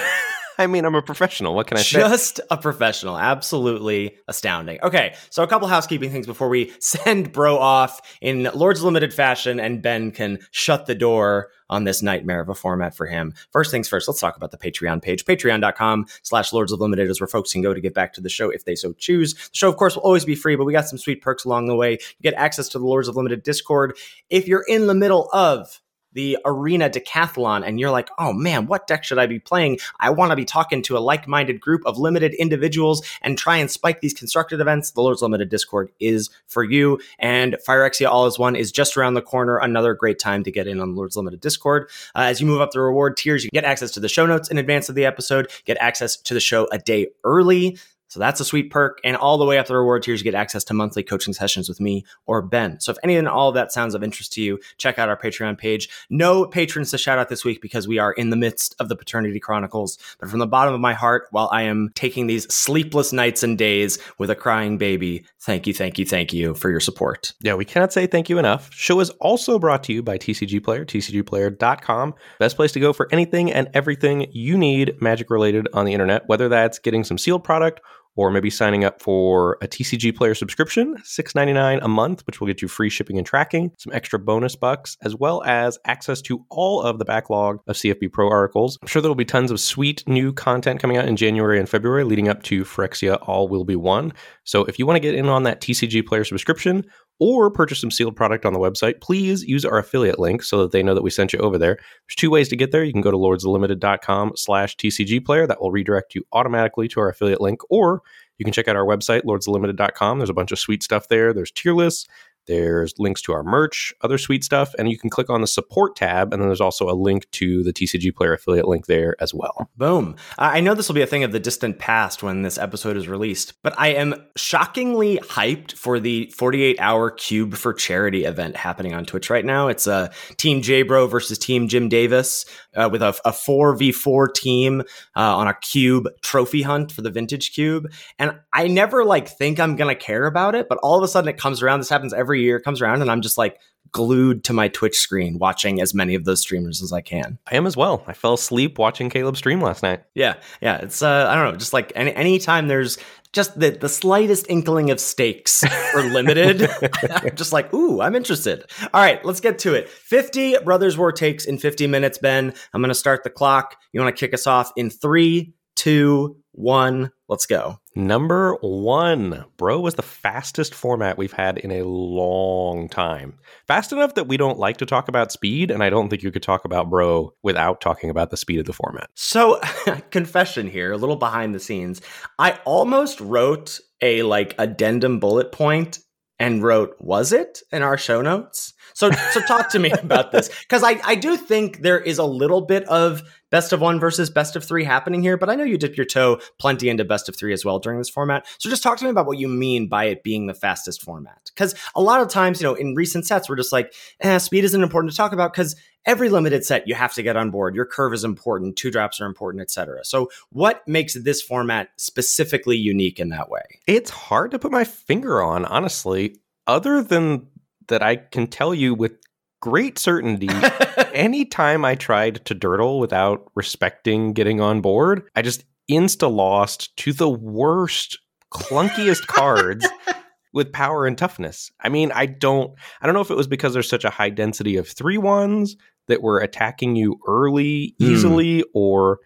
I 0.58 0.66
mean, 0.66 0.84
I'm 0.84 0.94
a 0.94 1.02
professional. 1.02 1.54
What 1.54 1.66
can 1.66 1.78
I 1.78 1.82
say? 1.82 2.00
Just 2.00 2.40
a 2.50 2.56
professional. 2.56 3.18
Absolutely 3.18 4.16
astounding. 4.28 4.78
Okay, 4.82 5.14
so 5.30 5.42
a 5.42 5.46
couple 5.46 5.68
housekeeping 5.68 6.10
things 6.10 6.26
before 6.26 6.48
we 6.48 6.72
send 6.80 7.32
Bro 7.32 7.58
off 7.58 8.00
in 8.20 8.48
Lord's 8.54 8.82
Limited 8.82 9.12
fashion 9.12 9.60
and 9.60 9.82
Ben 9.82 10.10
can 10.10 10.38
shut 10.50 10.86
the 10.86 10.94
door 10.94 11.50
on 11.70 11.84
this 11.84 12.02
nightmare 12.02 12.40
of 12.40 12.50
a 12.50 12.54
format 12.54 12.94
for 12.94 13.06
him. 13.06 13.32
First 13.50 13.70
things 13.70 13.88
first, 13.88 14.06
let's 14.06 14.20
talk 14.20 14.36
about 14.36 14.50
the 14.50 14.58
Patreon 14.58 15.00
page. 15.00 15.24
Patreon.com 15.24 16.06
slash 16.22 16.52
Lords 16.52 16.70
of 16.70 16.80
Limited 16.80 17.08
is 17.08 17.20
where 17.20 17.28
folks 17.28 17.52
can 17.52 17.62
go 17.62 17.72
to 17.72 17.80
get 17.80 17.94
back 17.94 18.12
to 18.12 18.20
the 18.20 18.28
show 18.28 18.50
if 18.50 18.64
they 18.64 18.74
so 18.74 18.92
choose. 18.92 19.34
The 19.34 19.50
show, 19.52 19.68
of 19.70 19.76
course, 19.76 19.96
will 19.96 20.02
always 20.02 20.26
be 20.26 20.34
free, 20.34 20.54
but 20.54 20.64
we 20.64 20.72
got 20.74 20.88
some 20.88 20.98
sweet 20.98 21.22
perks 21.22 21.44
along 21.44 21.66
the 21.66 21.76
way. 21.76 21.92
You 21.92 22.22
get 22.22 22.34
access 22.34 22.68
to 22.70 22.78
the 22.78 22.84
Lords 22.84 23.08
of 23.08 23.16
Limited 23.16 23.42
Discord. 23.42 23.96
If 24.28 24.46
you're 24.46 24.64
in 24.68 24.86
the 24.86 24.94
middle 24.94 25.30
of 25.32 25.80
the 26.12 26.38
arena 26.44 26.90
decathlon 26.90 27.66
and 27.66 27.78
you're 27.78 27.90
like, 27.90 28.08
oh 28.18 28.32
man, 28.32 28.66
what 28.66 28.86
deck 28.86 29.04
should 29.04 29.18
I 29.18 29.26
be 29.26 29.38
playing? 29.38 29.78
I 30.00 30.10
want 30.10 30.30
to 30.30 30.36
be 30.36 30.44
talking 30.44 30.82
to 30.82 30.96
a 30.96 31.00
like 31.00 31.26
minded 31.28 31.60
group 31.60 31.82
of 31.86 31.98
limited 31.98 32.34
individuals 32.34 33.02
and 33.22 33.36
try 33.38 33.56
and 33.56 33.70
spike 33.70 34.00
these 34.00 34.14
constructed 34.14 34.60
events. 34.60 34.90
The 34.90 35.00
Lord's 35.00 35.22
Limited 35.22 35.48
Discord 35.48 35.90
is 36.00 36.30
for 36.46 36.64
you. 36.64 37.00
And 37.18 37.56
Phyrexia 37.66 38.08
All 38.08 38.26
is 38.26 38.38
One 38.38 38.56
is 38.56 38.72
just 38.72 38.96
around 38.96 39.14
the 39.14 39.22
corner. 39.22 39.58
Another 39.58 39.94
great 39.94 40.18
time 40.18 40.42
to 40.44 40.50
get 40.50 40.66
in 40.66 40.80
on 40.80 40.94
Lord's 40.94 41.16
Limited 41.16 41.40
Discord. 41.40 41.88
Uh, 42.14 42.22
as 42.22 42.40
you 42.40 42.46
move 42.46 42.60
up 42.60 42.72
the 42.72 42.80
reward 42.80 43.16
tiers, 43.16 43.44
you 43.44 43.50
get 43.50 43.64
access 43.64 43.90
to 43.92 44.00
the 44.00 44.08
show 44.08 44.26
notes 44.26 44.50
in 44.50 44.58
advance 44.58 44.88
of 44.88 44.94
the 44.94 45.04
episode, 45.04 45.50
get 45.64 45.76
access 45.80 46.16
to 46.16 46.34
the 46.34 46.40
show 46.40 46.68
a 46.72 46.78
day 46.78 47.08
early. 47.24 47.78
So 48.12 48.20
that's 48.20 48.40
a 48.40 48.44
sweet 48.44 48.70
perk. 48.70 49.00
And 49.04 49.16
all 49.16 49.38
the 49.38 49.46
way 49.46 49.56
up 49.56 49.68
the 49.68 49.74
reward 49.74 50.02
tiers, 50.02 50.20
you 50.20 50.24
get 50.24 50.34
access 50.34 50.64
to 50.64 50.74
monthly 50.74 51.02
coaching 51.02 51.32
sessions 51.32 51.66
with 51.66 51.80
me 51.80 52.04
or 52.26 52.42
Ben. 52.42 52.78
So 52.78 52.92
if 52.92 52.98
any 53.02 53.16
and 53.16 53.26
all 53.26 53.48
of 53.48 53.54
that 53.54 53.72
sounds 53.72 53.94
of 53.94 54.02
interest 54.02 54.34
to 54.34 54.42
you, 54.42 54.58
check 54.76 54.98
out 54.98 55.08
our 55.08 55.16
Patreon 55.16 55.56
page. 55.56 55.88
No 56.10 56.44
patrons 56.44 56.90
to 56.90 56.98
shout 56.98 57.18
out 57.18 57.30
this 57.30 57.42
week 57.42 57.62
because 57.62 57.88
we 57.88 57.98
are 57.98 58.12
in 58.12 58.28
the 58.28 58.36
midst 58.36 58.76
of 58.78 58.90
the 58.90 58.96
Paternity 58.96 59.40
Chronicles. 59.40 59.96
But 60.20 60.28
from 60.28 60.40
the 60.40 60.46
bottom 60.46 60.74
of 60.74 60.80
my 60.80 60.92
heart, 60.92 61.26
while 61.30 61.48
I 61.52 61.62
am 61.62 61.90
taking 61.94 62.26
these 62.26 62.52
sleepless 62.54 63.14
nights 63.14 63.42
and 63.42 63.56
days 63.56 63.98
with 64.18 64.28
a 64.28 64.36
crying 64.36 64.76
baby, 64.76 65.24
thank 65.40 65.66
you, 65.66 65.72
thank 65.72 65.98
you, 65.98 66.04
thank 66.04 66.34
you 66.34 66.52
for 66.52 66.68
your 66.68 66.80
support. 66.80 67.32
Yeah, 67.40 67.54
we 67.54 67.64
cannot 67.64 67.94
say 67.94 68.06
thank 68.06 68.28
you 68.28 68.36
enough. 68.36 68.70
Show 68.74 69.00
is 69.00 69.08
also 69.20 69.58
brought 69.58 69.84
to 69.84 69.94
you 69.94 70.02
by 70.02 70.18
TCG 70.18 70.62
Player, 70.62 70.84
tcgplayer.com. 70.84 72.14
Best 72.38 72.56
place 72.56 72.72
to 72.72 72.80
go 72.80 72.92
for 72.92 73.08
anything 73.10 73.50
and 73.50 73.70
everything 73.72 74.26
you 74.32 74.58
need 74.58 75.00
magic 75.00 75.30
related 75.30 75.66
on 75.72 75.86
the 75.86 75.94
internet, 75.94 76.28
whether 76.28 76.50
that's 76.50 76.78
getting 76.78 77.04
some 77.04 77.16
sealed 77.16 77.42
product 77.42 77.80
or 78.16 78.30
maybe 78.30 78.50
signing 78.50 78.84
up 78.84 79.00
for 79.00 79.58
a 79.62 79.68
TCG 79.68 80.14
player 80.14 80.34
subscription, 80.34 80.96
$6.99 80.98 81.80
a 81.82 81.88
month, 81.88 82.26
which 82.26 82.40
will 82.40 82.46
get 82.46 82.60
you 82.60 82.68
free 82.68 82.90
shipping 82.90 83.18
and 83.18 83.26
tracking, 83.26 83.72
some 83.78 83.92
extra 83.92 84.18
bonus 84.18 84.56
bucks, 84.56 84.96
as 85.02 85.16
well 85.16 85.42
as 85.44 85.78
access 85.86 86.20
to 86.22 86.44
all 86.50 86.82
of 86.82 86.98
the 86.98 87.04
backlog 87.04 87.58
of 87.66 87.76
CFB 87.76 88.12
Pro 88.12 88.28
articles. 88.28 88.78
I'm 88.82 88.88
sure 88.88 89.00
there 89.00 89.10
will 89.10 89.14
be 89.14 89.24
tons 89.24 89.50
of 89.50 89.60
sweet 89.60 90.06
new 90.06 90.32
content 90.32 90.80
coming 90.80 90.96
out 90.96 91.06
in 91.06 91.16
January 91.16 91.58
and 91.58 91.68
February 91.68 92.04
leading 92.04 92.28
up 92.28 92.42
to 92.44 92.64
Phyrexia 92.64 93.18
All 93.28 93.48
Will 93.48 93.64
Be 93.64 93.76
One. 93.76 94.12
So 94.44 94.64
if 94.64 94.78
you 94.78 94.86
want 94.86 94.96
to 94.96 95.00
get 95.00 95.14
in 95.14 95.28
on 95.28 95.44
that 95.44 95.60
TCG 95.60 96.06
player 96.06 96.24
subscription, 96.24 96.84
or 97.22 97.52
purchase 97.52 97.80
some 97.80 97.92
sealed 97.92 98.16
product 98.16 98.44
on 98.44 98.52
the 98.52 98.58
website, 98.58 99.00
please 99.00 99.44
use 99.44 99.64
our 99.64 99.78
affiliate 99.78 100.18
link 100.18 100.42
so 100.42 100.60
that 100.60 100.72
they 100.72 100.82
know 100.82 100.92
that 100.92 101.04
we 101.04 101.10
sent 101.10 101.32
you 101.32 101.38
over 101.38 101.56
there. 101.56 101.76
There's 101.76 102.16
two 102.16 102.30
ways 102.30 102.48
to 102.48 102.56
get 102.56 102.72
there. 102.72 102.82
You 102.82 102.90
can 102.90 103.00
go 103.00 103.12
to 103.12 103.16
lordslimited.com 103.16 104.32
slash 104.34 104.76
TCG 104.76 105.24
player. 105.24 105.46
That 105.46 105.60
will 105.60 105.70
redirect 105.70 106.16
you 106.16 106.24
automatically 106.32 106.88
to 106.88 106.98
our 106.98 107.10
affiliate 107.10 107.40
link. 107.40 107.60
Or 107.70 108.02
you 108.38 108.44
can 108.44 108.52
check 108.52 108.66
out 108.66 108.74
our 108.74 108.84
website, 108.84 109.22
lordslimited.com. 109.22 110.18
There's 110.18 110.30
a 110.30 110.34
bunch 110.34 110.50
of 110.50 110.58
sweet 110.58 110.82
stuff 110.82 111.06
there. 111.06 111.32
There's 111.32 111.52
tier 111.52 111.74
lists. 111.74 112.08
There's 112.46 112.94
links 112.98 113.22
to 113.22 113.32
our 113.32 113.42
merch, 113.42 113.94
other 114.02 114.18
sweet 114.18 114.44
stuff, 114.44 114.74
and 114.78 114.90
you 114.90 114.98
can 114.98 115.10
click 115.10 115.30
on 115.30 115.40
the 115.40 115.46
support 115.46 115.96
tab. 115.96 116.32
And 116.32 116.42
then 116.42 116.48
there's 116.48 116.60
also 116.60 116.88
a 116.88 116.94
link 116.94 117.30
to 117.32 117.62
the 117.62 117.72
TCG 117.72 118.14
Player 118.14 118.34
affiliate 118.34 118.68
link 118.68 118.86
there 118.86 119.16
as 119.20 119.32
well. 119.32 119.70
Boom. 119.76 120.16
I 120.38 120.60
know 120.60 120.74
this 120.74 120.88
will 120.88 120.94
be 120.94 121.02
a 121.02 121.06
thing 121.06 121.24
of 121.24 121.32
the 121.32 121.40
distant 121.40 121.78
past 121.78 122.22
when 122.22 122.42
this 122.42 122.58
episode 122.58 122.96
is 122.96 123.08
released, 123.08 123.54
but 123.62 123.74
I 123.78 123.88
am 123.88 124.14
shockingly 124.36 125.18
hyped 125.18 125.72
for 125.72 126.00
the 126.00 126.32
48 126.34 126.80
hour 126.80 127.10
Cube 127.10 127.54
for 127.54 127.72
Charity 127.72 128.24
event 128.24 128.56
happening 128.56 128.94
on 128.94 129.04
Twitch 129.04 129.30
right 129.30 129.44
now. 129.44 129.68
It's 129.68 129.86
a 129.86 129.92
uh, 129.92 130.08
Team 130.36 130.62
J 130.62 130.82
Bro 130.82 131.08
versus 131.08 131.38
Team 131.38 131.68
Jim 131.68 131.88
Davis 131.88 132.44
uh, 132.74 132.88
with 132.90 133.02
a, 133.02 133.08
a 133.24 133.30
4v4 133.30 134.34
team 134.34 134.80
uh, 135.16 135.36
on 135.36 135.48
a 135.48 135.54
Cube 135.54 136.08
trophy 136.22 136.62
hunt 136.62 136.92
for 136.92 137.02
the 137.02 137.10
Vintage 137.10 137.52
Cube. 137.52 137.90
And 138.18 138.38
I 138.52 138.68
never 138.68 139.04
like 139.04 139.28
think 139.28 139.60
I'm 139.60 139.76
going 139.76 139.94
to 139.94 140.00
care 140.00 140.26
about 140.26 140.54
it, 140.54 140.68
but 140.68 140.78
all 140.78 140.96
of 140.96 141.04
a 141.04 141.08
sudden 141.08 141.28
it 141.28 141.38
comes 141.38 141.62
around. 141.62 141.80
This 141.80 141.88
happens 141.88 142.12
every 142.12 142.42
year 142.42 142.60
comes 142.60 142.82
around 142.82 143.02
and 143.02 143.10
I'm 143.10 143.22
just 143.22 143.38
like 143.38 143.58
glued 143.92 144.42
to 144.44 144.52
my 144.52 144.68
Twitch 144.68 144.96
screen 144.96 145.38
watching 145.38 145.80
as 145.80 145.94
many 145.94 146.14
of 146.14 146.24
those 146.24 146.40
streamers 146.40 146.82
as 146.82 146.92
I 146.92 147.02
can. 147.02 147.38
I 147.46 147.56
am 147.56 147.66
as 147.66 147.76
well. 147.76 148.02
I 148.06 148.14
fell 148.14 148.34
asleep 148.34 148.78
watching 148.78 149.10
Caleb 149.10 149.36
stream 149.36 149.60
last 149.60 149.82
night. 149.82 150.02
Yeah. 150.14 150.34
Yeah. 150.62 150.78
It's 150.78 151.02
uh 151.02 151.26
I 151.28 151.34
don't 151.34 151.52
know, 151.52 151.58
just 151.58 151.74
like 151.74 151.92
any 151.94 152.14
anytime 152.14 152.68
there's 152.68 152.98
just 153.32 153.58
the, 153.58 153.70
the 153.70 153.88
slightest 153.88 154.46
inkling 154.48 154.90
of 154.90 155.00
stakes 155.00 155.64
or 155.94 156.02
limited. 156.02 156.68
I'm 157.10 157.30
just 157.34 157.52
like, 157.52 157.72
ooh, 157.72 158.00
I'm 158.00 158.14
interested. 158.14 158.64
All 158.92 159.00
right, 159.00 159.24
let's 159.24 159.40
get 159.40 159.58
to 159.60 159.74
it. 159.74 159.88
50 159.88 160.58
Brothers 160.64 160.98
War 160.98 161.12
takes 161.12 161.46
in 161.46 161.58
50 161.58 161.86
minutes, 161.86 162.18
Ben. 162.18 162.54
I'm 162.72 162.80
gonna 162.82 162.94
start 162.94 163.24
the 163.24 163.30
clock. 163.30 163.76
You 163.92 164.00
wanna 164.00 164.12
kick 164.12 164.34
us 164.34 164.46
off 164.46 164.72
in 164.76 164.90
three, 164.90 165.54
two, 165.76 166.36
one. 166.52 167.10
Let's 167.32 167.46
go. 167.46 167.80
Number 167.94 168.58
one, 168.60 169.46
Bro 169.56 169.80
was 169.80 169.94
the 169.94 170.02
fastest 170.02 170.74
format 170.74 171.16
we've 171.16 171.32
had 171.32 171.56
in 171.56 171.70
a 171.70 171.82
long 171.86 172.90
time. 172.90 173.38
Fast 173.66 173.90
enough 173.90 174.16
that 174.16 174.28
we 174.28 174.36
don't 174.36 174.58
like 174.58 174.76
to 174.76 174.84
talk 174.84 175.08
about 175.08 175.32
speed, 175.32 175.70
and 175.70 175.82
I 175.82 175.88
don't 175.88 176.10
think 176.10 176.22
you 176.22 176.30
could 176.30 176.42
talk 176.42 176.66
about 176.66 176.90
Bro 176.90 177.32
without 177.42 177.80
talking 177.80 178.10
about 178.10 178.28
the 178.28 178.36
speed 178.36 178.60
of 178.60 178.66
the 178.66 178.74
format. 178.74 179.08
So, 179.14 179.58
confession 180.10 180.68
here, 180.68 180.92
a 180.92 180.98
little 180.98 181.16
behind 181.16 181.54
the 181.54 181.58
scenes. 181.58 182.02
I 182.38 182.58
almost 182.66 183.18
wrote 183.18 183.80
a 184.02 184.24
like 184.24 184.54
addendum 184.58 185.18
bullet 185.18 185.52
point 185.52 186.00
and 186.42 186.60
wrote, 186.60 186.96
Was 186.98 187.32
it 187.32 187.62
in 187.70 187.82
our 187.82 187.96
show 187.96 188.20
notes? 188.20 188.74
So, 188.94 189.12
so 189.30 189.40
talk 189.42 189.70
to 189.70 189.78
me 189.78 189.90
about 190.02 190.32
this 190.32 190.48
because 190.48 190.82
I, 190.82 191.00
I 191.04 191.14
do 191.14 191.36
think 191.36 191.82
there 191.82 192.00
is 192.00 192.18
a 192.18 192.24
little 192.24 192.60
bit 192.60 192.82
of 192.88 193.22
best 193.50 193.72
of 193.72 193.80
one 193.80 194.00
versus 194.00 194.28
best 194.28 194.56
of 194.56 194.64
three 194.64 194.82
happening 194.82 195.22
here, 195.22 195.36
but 195.36 195.48
I 195.48 195.54
know 195.54 195.62
you 195.62 195.78
dip 195.78 195.96
your 195.96 196.04
toe 196.04 196.40
plenty 196.58 196.88
into 196.88 197.04
best 197.04 197.28
of 197.28 197.36
three 197.36 197.52
as 197.52 197.64
well 197.64 197.78
during 197.78 197.98
this 197.98 198.08
format. 198.08 198.44
So 198.58 198.68
just 198.68 198.82
talk 198.82 198.98
to 198.98 199.04
me 199.04 199.10
about 199.10 199.26
what 199.26 199.38
you 199.38 199.46
mean 199.46 199.88
by 199.88 200.06
it 200.06 200.24
being 200.24 200.46
the 200.46 200.54
fastest 200.54 201.02
format. 201.02 201.50
Because 201.54 201.76
a 201.94 202.02
lot 202.02 202.20
of 202.20 202.28
times, 202.28 202.60
you 202.60 202.66
know, 202.66 202.74
in 202.74 202.96
recent 202.96 203.24
sets, 203.24 203.48
we're 203.48 203.56
just 203.56 203.72
like, 203.72 203.94
eh, 204.20 204.38
speed 204.38 204.64
isn't 204.64 204.82
important 204.82 205.12
to 205.12 205.16
talk 205.16 205.32
about 205.32 205.52
because 205.52 205.76
every 206.06 206.28
limited 206.28 206.64
set 206.64 206.88
you 206.88 206.94
have 206.94 207.14
to 207.14 207.22
get 207.22 207.36
on 207.36 207.50
board. 207.50 207.74
Your 207.74 207.86
curve 207.86 208.12
is 208.12 208.24
important, 208.24 208.76
two 208.76 208.90
drops 208.90 209.20
are 209.20 209.26
important, 209.26 209.62
etc. 209.62 210.04
So 210.04 210.30
what 210.50 210.86
makes 210.86 211.14
this 211.14 211.42
format 211.42 211.90
specifically 211.96 212.76
unique 212.76 213.20
in 213.20 213.28
that 213.30 213.48
way? 213.48 213.62
It's 213.86 214.10
hard 214.10 214.50
to 214.52 214.58
put 214.58 214.72
my 214.72 214.84
finger 214.84 215.42
on, 215.42 215.64
honestly, 215.64 216.36
other 216.66 217.02
than 217.02 217.46
that 217.88 218.02
I 218.02 218.16
can 218.16 218.46
tell 218.46 218.74
you 218.74 218.94
with 218.94 219.12
great 219.60 219.98
certainty 219.98 220.48
anytime 221.14 221.84
I 221.84 221.94
tried 221.94 222.44
to 222.46 222.54
durdle 222.54 222.98
without 223.00 223.50
respecting 223.54 224.32
getting 224.32 224.60
on 224.60 224.80
board, 224.80 225.22
I 225.34 225.42
just 225.42 225.64
insta 225.90 226.32
lost 226.32 226.96
to 226.98 227.12
the 227.12 227.30
worst, 227.30 228.18
clunkiest 228.52 229.26
cards 229.26 229.86
with 230.52 230.72
power 230.72 231.06
and 231.06 231.16
toughness. 231.16 231.70
I 231.80 231.88
mean, 231.88 232.12
I 232.12 232.26
don't 232.26 232.74
I 233.00 233.06
don't 233.06 233.14
know 233.14 233.20
if 233.20 233.30
it 233.30 233.36
was 233.36 233.46
because 233.46 233.72
there's 233.72 233.88
such 233.88 234.04
a 234.04 234.10
high 234.10 234.30
density 234.30 234.76
of 234.76 234.88
three 234.88 235.18
ones 235.18 235.76
that 236.08 236.22
were 236.22 236.38
attacking 236.40 236.96
you 236.96 237.18
early 237.26 237.94
Hmm. 237.98 238.04
easily 238.04 238.64
or 238.74 239.18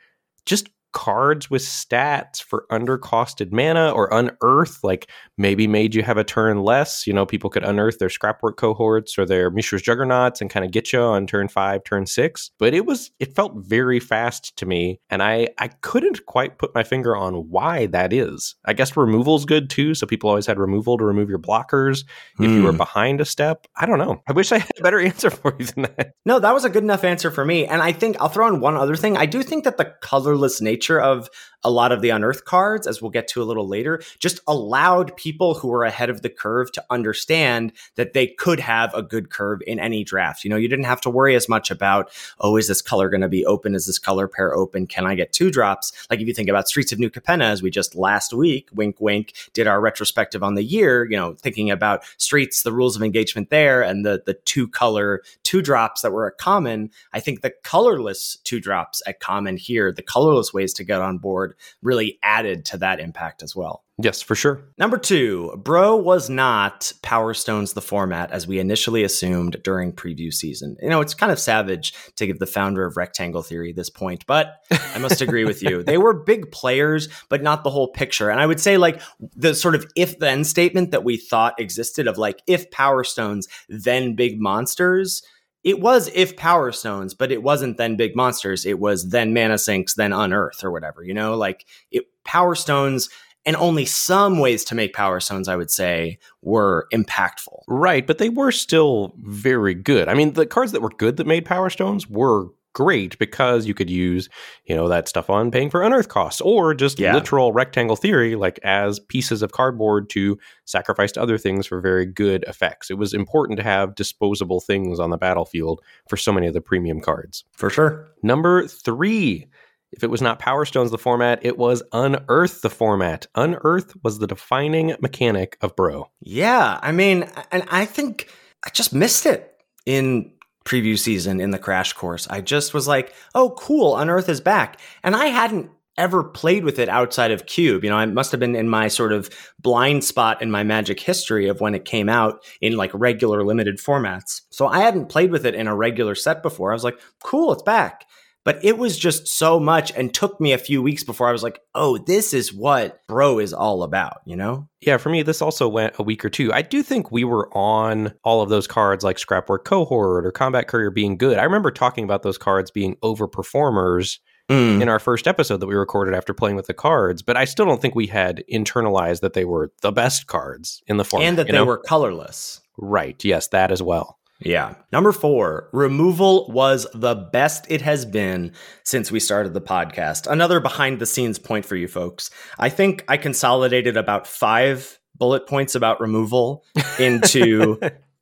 just 0.44 0.68
cards 0.96 1.50
with 1.50 1.60
stats 1.60 2.42
for 2.42 2.64
undercosted 2.72 3.52
mana 3.52 3.90
or 3.90 4.08
unearth 4.12 4.82
like 4.82 5.10
maybe 5.36 5.66
made 5.66 5.94
you 5.94 6.02
have 6.02 6.16
a 6.16 6.24
turn 6.24 6.62
less 6.62 7.06
you 7.06 7.12
know 7.12 7.26
people 7.26 7.50
could 7.50 7.62
unearth 7.62 7.98
their 7.98 8.08
scrapwork 8.08 8.56
cohorts 8.56 9.18
or 9.18 9.26
their 9.26 9.50
mishra's 9.50 9.82
juggernauts 9.82 10.40
and 10.40 10.48
kind 10.48 10.64
of 10.64 10.70
get 10.70 10.94
you 10.94 10.98
on 10.98 11.26
turn 11.26 11.48
five 11.48 11.84
turn 11.84 12.06
six 12.06 12.50
but 12.58 12.72
it 12.72 12.86
was 12.86 13.10
it 13.20 13.34
felt 13.36 13.52
very 13.56 14.00
fast 14.00 14.56
to 14.56 14.64
me 14.64 14.98
and 15.10 15.22
i 15.22 15.46
i 15.58 15.68
couldn't 15.68 16.24
quite 16.24 16.56
put 16.56 16.74
my 16.74 16.82
finger 16.82 17.14
on 17.14 17.34
why 17.50 17.84
that 17.84 18.10
is 18.10 18.54
i 18.64 18.72
guess 18.72 18.96
removal's 18.96 19.44
good 19.44 19.68
too 19.68 19.94
so 19.94 20.06
people 20.06 20.30
always 20.30 20.46
had 20.46 20.58
removal 20.58 20.96
to 20.96 21.04
remove 21.04 21.28
your 21.28 21.38
blockers 21.38 22.04
if 22.40 22.50
you 22.50 22.62
were 22.62 22.70
Hmm. 22.70 22.78
behind 22.78 23.20
a 23.20 23.26
step 23.26 23.66
i 23.76 23.84
don't 23.84 23.98
know 23.98 24.22
i 24.28 24.32
wish 24.32 24.50
i 24.50 24.58
had 24.58 24.70
a 24.78 24.82
better 24.82 24.98
answer 25.10 25.28
for 25.28 25.54
you 25.58 25.66
than 25.66 25.82
that 25.82 26.14
No, 26.24 26.38
that 26.40 26.54
was 26.54 26.64
a 26.64 26.70
good 26.70 26.82
enough 26.82 27.04
answer 27.04 27.30
for 27.30 27.44
me. 27.44 27.66
And 27.66 27.80
I 27.80 27.92
think 27.92 28.16
I'll 28.18 28.28
throw 28.28 28.48
in 28.48 28.58
one 28.60 28.76
other 28.76 28.96
thing. 28.96 29.16
I 29.16 29.26
do 29.26 29.42
think 29.44 29.62
that 29.62 29.76
the 29.76 29.92
colorless 30.02 30.60
nature 30.60 30.85
of 30.94 31.28
a 31.66 31.70
lot 31.70 31.90
of 31.90 32.00
the 32.00 32.10
unearthed 32.10 32.44
cards, 32.44 32.86
as 32.86 33.02
we'll 33.02 33.10
get 33.10 33.26
to 33.26 33.42
a 33.42 33.44
little 33.44 33.66
later, 33.66 34.00
just 34.20 34.38
allowed 34.46 35.16
people 35.16 35.54
who 35.54 35.66
were 35.66 35.82
ahead 35.82 36.08
of 36.08 36.22
the 36.22 36.28
curve 36.30 36.70
to 36.70 36.84
understand 36.90 37.72
that 37.96 38.12
they 38.12 38.28
could 38.28 38.60
have 38.60 38.94
a 38.94 39.02
good 39.02 39.30
curve 39.30 39.60
in 39.66 39.80
any 39.80 40.04
draft. 40.04 40.44
You 40.44 40.50
know, 40.50 40.56
you 40.56 40.68
didn't 40.68 40.84
have 40.84 41.00
to 41.00 41.10
worry 41.10 41.34
as 41.34 41.48
much 41.48 41.72
about, 41.72 42.12
oh, 42.38 42.56
is 42.56 42.68
this 42.68 42.80
color 42.80 43.08
going 43.08 43.20
to 43.22 43.28
be 43.28 43.44
open? 43.44 43.74
Is 43.74 43.86
this 43.86 43.98
color 43.98 44.28
pair 44.28 44.54
open? 44.54 44.86
Can 44.86 45.06
I 45.06 45.16
get 45.16 45.32
two 45.32 45.50
drops? 45.50 45.92
Like 46.08 46.20
if 46.20 46.28
you 46.28 46.34
think 46.34 46.48
about 46.48 46.68
Streets 46.68 46.92
of 46.92 47.00
New 47.00 47.10
Capenna, 47.10 47.50
as 47.50 47.62
we 47.62 47.70
just 47.70 47.96
last 47.96 48.32
week, 48.32 48.68
wink, 48.72 49.00
wink, 49.00 49.32
did 49.52 49.66
our 49.66 49.80
retrospective 49.80 50.44
on 50.44 50.54
the 50.54 50.62
year, 50.62 51.04
you 51.10 51.16
know, 51.16 51.34
thinking 51.34 51.68
about 51.68 52.04
Streets, 52.16 52.62
the 52.62 52.72
rules 52.72 52.94
of 52.94 53.02
engagement 53.02 53.50
there, 53.50 53.82
and 53.82 54.06
the 54.06 54.22
the 54.24 54.34
two 54.44 54.68
color 54.68 55.22
two 55.42 55.62
drops 55.62 56.02
that 56.02 56.12
were 56.12 56.28
at 56.28 56.38
common. 56.38 56.90
I 57.12 57.18
think 57.18 57.40
the 57.40 57.52
colorless 57.64 58.38
two 58.44 58.60
drops 58.60 59.02
at 59.06 59.18
common 59.18 59.56
here, 59.56 59.90
the 59.90 60.02
colorless 60.02 60.54
ways 60.54 60.72
to 60.74 60.84
get 60.84 61.00
on 61.00 61.18
board, 61.18 61.55
really 61.82 62.18
added 62.22 62.64
to 62.66 62.78
that 62.78 63.00
impact 63.00 63.42
as 63.42 63.54
well. 63.54 63.84
yes 64.02 64.20
for 64.22 64.34
sure 64.34 64.66
Number 64.78 64.98
two, 64.98 65.58
Bro 65.64 65.96
was 65.96 66.28
not 66.28 66.92
Power 67.02 67.32
Stones 67.32 67.72
the 67.72 67.80
format 67.80 68.30
as 68.30 68.46
we 68.46 68.58
initially 68.58 69.04
assumed 69.04 69.56
during 69.64 69.92
preview 69.92 70.32
season. 70.32 70.76
You 70.82 70.90
know, 70.90 71.00
it's 71.00 71.14
kind 71.14 71.32
of 71.32 71.38
savage 71.38 71.94
to 72.16 72.26
give 72.26 72.38
the 72.38 72.46
founder 72.46 72.84
of 72.84 72.96
Rectangle 72.96 73.42
Theory 73.42 73.72
this 73.72 73.88
point, 73.88 74.26
but 74.26 74.62
I 74.94 74.98
must 74.98 75.22
agree 75.22 75.44
with 75.44 75.62
you. 75.62 75.82
They 75.82 75.96
were 75.98 76.12
big 76.12 76.50
players, 76.52 77.08
but 77.30 77.42
not 77.42 77.64
the 77.64 77.70
whole 77.70 77.88
picture. 77.88 78.28
And 78.28 78.38
I 78.38 78.46
would 78.46 78.60
say, 78.60 78.76
like, 78.76 79.00
the 79.34 79.54
sort 79.54 79.74
of 79.74 79.86
if 79.96 80.18
then 80.18 80.44
statement 80.44 80.90
that 80.90 81.04
we 81.04 81.16
thought 81.16 81.58
existed 81.58 82.06
of 82.06 82.18
like, 82.18 82.42
if 82.46 82.70
Power 82.70 83.02
Stones, 83.02 83.48
then 83.68 84.14
big 84.14 84.40
monsters. 84.40 85.22
It 85.66 85.80
was 85.80 86.08
if 86.14 86.36
Power 86.36 86.70
Stones, 86.70 87.12
but 87.12 87.32
it 87.32 87.42
wasn't 87.42 87.76
then 87.76 87.96
big 87.96 88.14
monsters. 88.14 88.64
It 88.64 88.78
was 88.78 89.10
then 89.10 89.34
Mana 89.34 89.58
Sinks, 89.58 89.94
then 89.94 90.12
Unearth 90.12 90.62
or 90.62 90.70
whatever, 90.70 91.02
you 91.02 91.12
know? 91.12 91.36
Like, 91.36 91.66
it, 91.90 92.04
Power 92.24 92.54
Stones 92.54 93.08
and 93.44 93.56
only 93.56 93.84
some 93.84 94.38
ways 94.38 94.64
to 94.64 94.74
make 94.74 94.92
power 94.92 95.20
stones 95.20 95.46
i 95.46 95.54
would 95.54 95.70
say 95.70 96.18
were 96.42 96.88
impactful 96.92 97.62
Right, 97.68 98.06
but 98.06 98.18
they 98.18 98.28
were 98.28 98.52
still 98.52 99.14
very 99.18 99.74
good. 99.74 100.08
I 100.08 100.14
mean, 100.14 100.34
the 100.34 100.46
cards 100.46 100.72
that 100.72 100.82
were 100.82 100.90
good 100.90 101.16
that 101.16 101.26
made 101.26 101.44
Power 101.44 101.68
Stones 101.70 102.08
were 102.08 102.48
great 102.76 103.18
because 103.18 103.66
you 103.66 103.72
could 103.72 103.88
use, 103.88 104.28
you 104.66 104.76
know, 104.76 104.86
that 104.88 105.08
stuff 105.08 105.30
on 105.30 105.50
paying 105.50 105.70
for 105.70 105.82
unearth 105.82 106.08
costs 106.08 106.42
or 106.42 106.74
just 106.74 106.98
Yeah. 106.98 107.14
literal 107.14 107.52
rectangle 107.52 107.96
theory, 107.96 108.36
like 108.36 108.60
as 108.62 108.98
pieces 108.98 109.40
of 109.42 109.52
cardboard 109.52 110.10
to 110.10 110.38
sacrifice 110.66 111.10
to 111.12 111.22
other 111.22 111.38
things 111.38 111.66
for 111.66 111.80
very 111.80 112.04
good 112.04 112.44
effects. 112.46 112.90
It 112.90 112.98
was 112.98 113.14
important 113.14 113.56
to 113.58 113.62
have 113.62 113.94
disposable 113.94 114.60
things 114.60 115.00
on 115.00 115.08
the 115.10 115.16
battlefield 115.16 115.80
for 116.08 116.18
so 116.18 116.32
many 116.32 116.46
of 116.46 116.52
the 116.54 116.60
premium 116.60 117.00
cards. 117.00 117.44
for 117.52 117.70
sure 117.70 118.08
Number 118.22 118.66
three. 118.66 119.46
If 119.92 120.02
it 120.04 120.10
was 120.10 120.20
not 120.20 120.38
Power 120.40 120.64
Stones 120.66 120.90
the 120.90 120.98
format, 120.98 121.38
it 121.42 121.56
was 121.56 121.82
Unearth 121.92 122.60
the 122.60 122.68
format. 122.68 123.26
Unearth 123.36 123.94
was 124.02 124.18
the 124.18 124.26
defining 124.26 124.94
mechanic 125.00 125.56
of 125.62 125.74
Bro. 125.76 126.10
yeah 126.20 126.78
i 126.82 126.92
mean 126.92 127.24
and 127.52 127.62
i 127.70 127.84
think 127.86 128.28
i 128.66 128.68
just 128.70 128.92
missed 128.92 129.24
it 129.26 129.40
in 129.86 130.32
preview 130.66 130.98
season 130.98 131.40
in 131.40 131.52
the 131.52 131.58
crash 131.58 131.92
course 131.92 132.26
i 132.28 132.40
just 132.40 132.74
was 132.74 132.86
like 132.86 133.14
oh 133.34 133.50
cool 133.50 133.96
unearth 133.96 134.28
is 134.28 134.40
back. 134.40 134.80
And 135.02 135.16
i 135.16 135.26
hadn't 135.26 135.70
ever 135.98 136.22
played 136.22 136.62
with 136.62 136.78
it 136.78 136.90
outside 136.90 137.30
of 137.30 137.46
cube. 137.46 137.82
You 137.82 137.88
know 137.88 137.96
i 137.96 138.04
must 138.04 138.30
have 138.32 138.40
been 138.40 138.56
in 138.56 138.68
my 138.68 138.88
sort 138.88 139.12
of 139.12 139.30
blind 139.60 140.04
spot 140.04 140.42
in 140.42 140.50
my 140.50 140.62
magic 140.62 141.00
history 141.00 141.48
of 141.48 141.60
when 141.60 141.74
it 141.74 141.86
came 141.86 142.08
out 142.08 142.44
in 142.60 142.76
like 142.76 142.90
regular 142.92 143.44
limited 143.44 143.78
formats. 143.78 144.42
So 144.50 144.66
i 144.66 144.80
hadn't 144.80 145.08
played 145.08 145.30
with 145.30 145.46
it 145.46 145.54
in 145.54 145.68
a 145.68 145.74
regular 145.74 146.14
set 146.14 146.42
before. 146.42 146.72
I 146.72 146.74
was 146.74 146.84
like 146.84 146.98
cool 147.22 147.52
it's 147.52 147.62
back 147.62 148.04
but 148.46 148.64
it 148.64 148.78
was 148.78 148.96
just 148.96 149.26
so 149.28 149.60
much 149.60 149.92
and 149.96 150.14
took 150.14 150.40
me 150.40 150.52
a 150.54 150.58
few 150.58 150.80
weeks 150.80 151.04
before 151.04 151.28
I 151.28 151.32
was 151.32 151.42
like, 151.42 151.60
oh, 151.74 151.98
this 151.98 152.32
is 152.32 152.54
what 152.54 153.00
bro 153.08 153.38
is 153.40 153.52
all 153.52 153.82
about, 153.82 154.22
you 154.24 154.36
know? 154.36 154.68
Yeah, 154.80 154.96
for 154.96 155.10
me, 155.10 155.22
this 155.22 155.42
also 155.42 155.68
went 155.68 155.96
a 155.98 156.02
week 156.04 156.24
or 156.24 156.30
two. 156.30 156.52
I 156.52 156.62
do 156.62 156.82
think 156.82 157.10
we 157.10 157.24
were 157.24 157.50
on 157.54 158.14
all 158.24 158.40
of 158.42 158.48
those 158.48 158.66
cards 158.68 159.02
like 159.04 159.16
Scrapwork 159.18 159.64
Cohort 159.64 160.24
or 160.24 160.30
Combat 160.30 160.68
Courier 160.68 160.90
being 160.90 161.16
good. 161.18 161.36
I 161.38 161.42
remember 161.42 161.70
talking 161.72 162.04
about 162.04 162.22
those 162.22 162.38
cards 162.38 162.70
being 162.70 162.96
overperformers 163.02 164.18
Mm. 164.48 164.80
in 164.80 164.88
our 164.88 165.00
first 165.00 165.26
episode 165.26 165.56
that 165.58 165.66
we 165.66 165.74
recorded 165.74 166.14
after 166.14 166.32
playing 166.32 166.54
with 166.54 166.68
the 166.68 166.72
cards, 166.72 167.20
but 167.20 167.36
I 167.36 167.44
still 167.46 167.66
don't 167.66 167.82
think 167.82 167.96
we 167.96 168.06
had 168.06 168.44
internalized 168.48 169.18
that 169.22 169.32
they 169.32 169.44
were 169.44 169.72
the 169.82 169.90
best 169.90 170.28
cards 170.28 170.84
in 170.86 170.98
the 170.98 171.04
format. 171.04 171.28
and 171.28 171.38
that 171.38 171.46
they 171.48 171.52
know? 171.54 171.64
were 171.64 171.78
colorless. 171.78 172.60
right. 172.78 173.22
Yes, 173.24 173.48
that 173.48 173.72
as 173.72 173.82
well. 173.82 174.20
Yeah. 174.40 174.74
Number 174.92 175.12
four, 175.12 175.68
removal 175.72 176.50
was 176.50 176.86
the 176.94 177.14
best 177.14 177.66
it 177.70 177.80
has 177.80 178.04
been 178.04 178.52
since 178.84 179.10
we 179.10 179.20
started 179.20 179.54
the 179.54 179.60
podcast. 179.60 180.30
Another 180.30 180.60
behind 180.60 180.98
the 180.98 181.06
scenes 181.06 181.38
point 181.38 181.64
for 181.64 181.76
you 181.76 181.88
folks. 181.88 182.30
I 182.58 182.68
think 182.68 183.04
I 183.08 183.16
consolidated 183.16 183.96
about 183.96 184.26
five 184.26 184.98
bullet 185.14 185.46
points 185.46 185.74
about 185.74 186.00
removal 186.00 186.64
into 186.98 187.78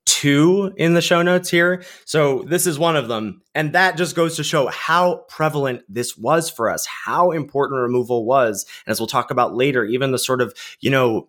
two 0.07 0.73
in 0.77 0.95
the 0.95 1.03
show 1.03 1.23
notes 1.23 1.51
here. 1.51 1.83
So 2.05 2.43
this 2.43 2.67
is 2.67 2.79
one 2.79 2.97
of 2.97 3.09
them. 3.09 3.43
And 3.55 3.73
that 3.73 3.97
just 3.97 4.17
goes 4.17 4.37
to 4.37 4.45
show 4.45 4.67
how 4.67 5.25
prevalent 5.29 5.83
this 5.89 6.17
was 6.17 6.51
for 6.51 6.69
us, 6.69 6.87
how 6.87 7.31
important 7.31 7.81
removal 7.81 8.25
was. 8.25 8.67
And 8.85 8.93
as 8.93 9.01
we'll 9.01 9.07
talk 9.07 9.31
about 9.31 9.55
later, 9.55 9.85
even 9.85 10.11
the 10.11 10.19
sort 10.19 10.41
of, 10.41 10.53
you 10.81 10.91
know, 10.91 11.29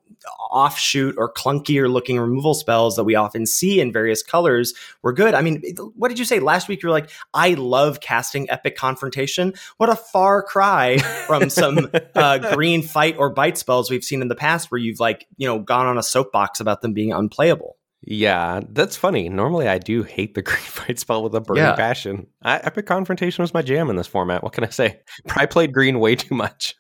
offshoot 0.50 1.16
or 1.18 1.32
clunkier 1.32 1.92
looking 1.92 2.20
removal 2.20 2.54
spells 2.54 2.96
that 2.96 3.04
we 3.04 3.16
often 3.16 3.46
see 3.46 3.80
in 3.80 3.92
various 3.92 4.24
colors 4.24 4.74
were 5.04 5.14
good. 5.14 5.34
I 5.36 5.42
mean, 5.42 5.62
what 5.96 6.10
did 6.10 6.18
you 6.18 6.26
say 6.26 6.40
last 6.40 6.68
week? 6.68 6.82
You 6.82 6.88
were 6.88 6.94
like, 6.94 7.12
I 7.34 7.54
love 7.54 8.00
casting 8.00 8.50
Epic 8.50 8.76
Confrontation. 8.76 9.54
What 9.78 9.90
a 9.90 9.96
far 9.96 10.42
cry 10.42 10.98
from 11.28 11.50
some 11.50 11.90
uh, 12.16 12.56
green 12.56 12.82
fight 12.82 13.18
or 13.18 13.30
bite 13.30 13.58
spells 13.58 13.92
we've 13.92 14.04
seen 14.04 14.22
in 14.22 14.30
the 14.30 14.36
past 14.36 14.72
where 14.72 14.80
you've 14.80 15.00
like, 15.00 15.28
you 15.38 15.48
know, 15.48 15.60
gone 15.60 15.86
on 15.86 15.98
a 15.98 16.04
soapbox 16.04 16.60
about 16.60 16.82
them 16.82 16.94
being 16.94 17.14
unplayable. 17.14 17.75
Yeah, 18.08 18.62
that's 18.70 18.96
funny. 18.96 19.30
Normally, 19.30 19.68
I 19.68 19.80
do 19.80 20.04
hate 20.04 20.36
the 20.36 20.42
green 20.44 20.58
fight 20.60 21.00
spell 21.00 21.24
with 21.24 21.34
a 21.36 21.42
burning 21.42 21.64
Yeah. 21.64 21.76
passion. 21.76 22.28
I, 22.44 22.58
Epic 22.58 22.86
Confrontation 22.86 23.42
was 23.42 23.54
my 23.54 23.62
jam 23.62 23.90
in 23.90 23.96
this 23.96 24.08
format. 24.08 24.44
What 24.44 24.54
can 24.54 24.64
I 24.64 24.70
say? 24.70 25.00
I 25.36 25.46
played 25.48 25.74
green 25.74 26.00
way 26.00 26.16
too 26.16 26.36
much. 26.36 26.76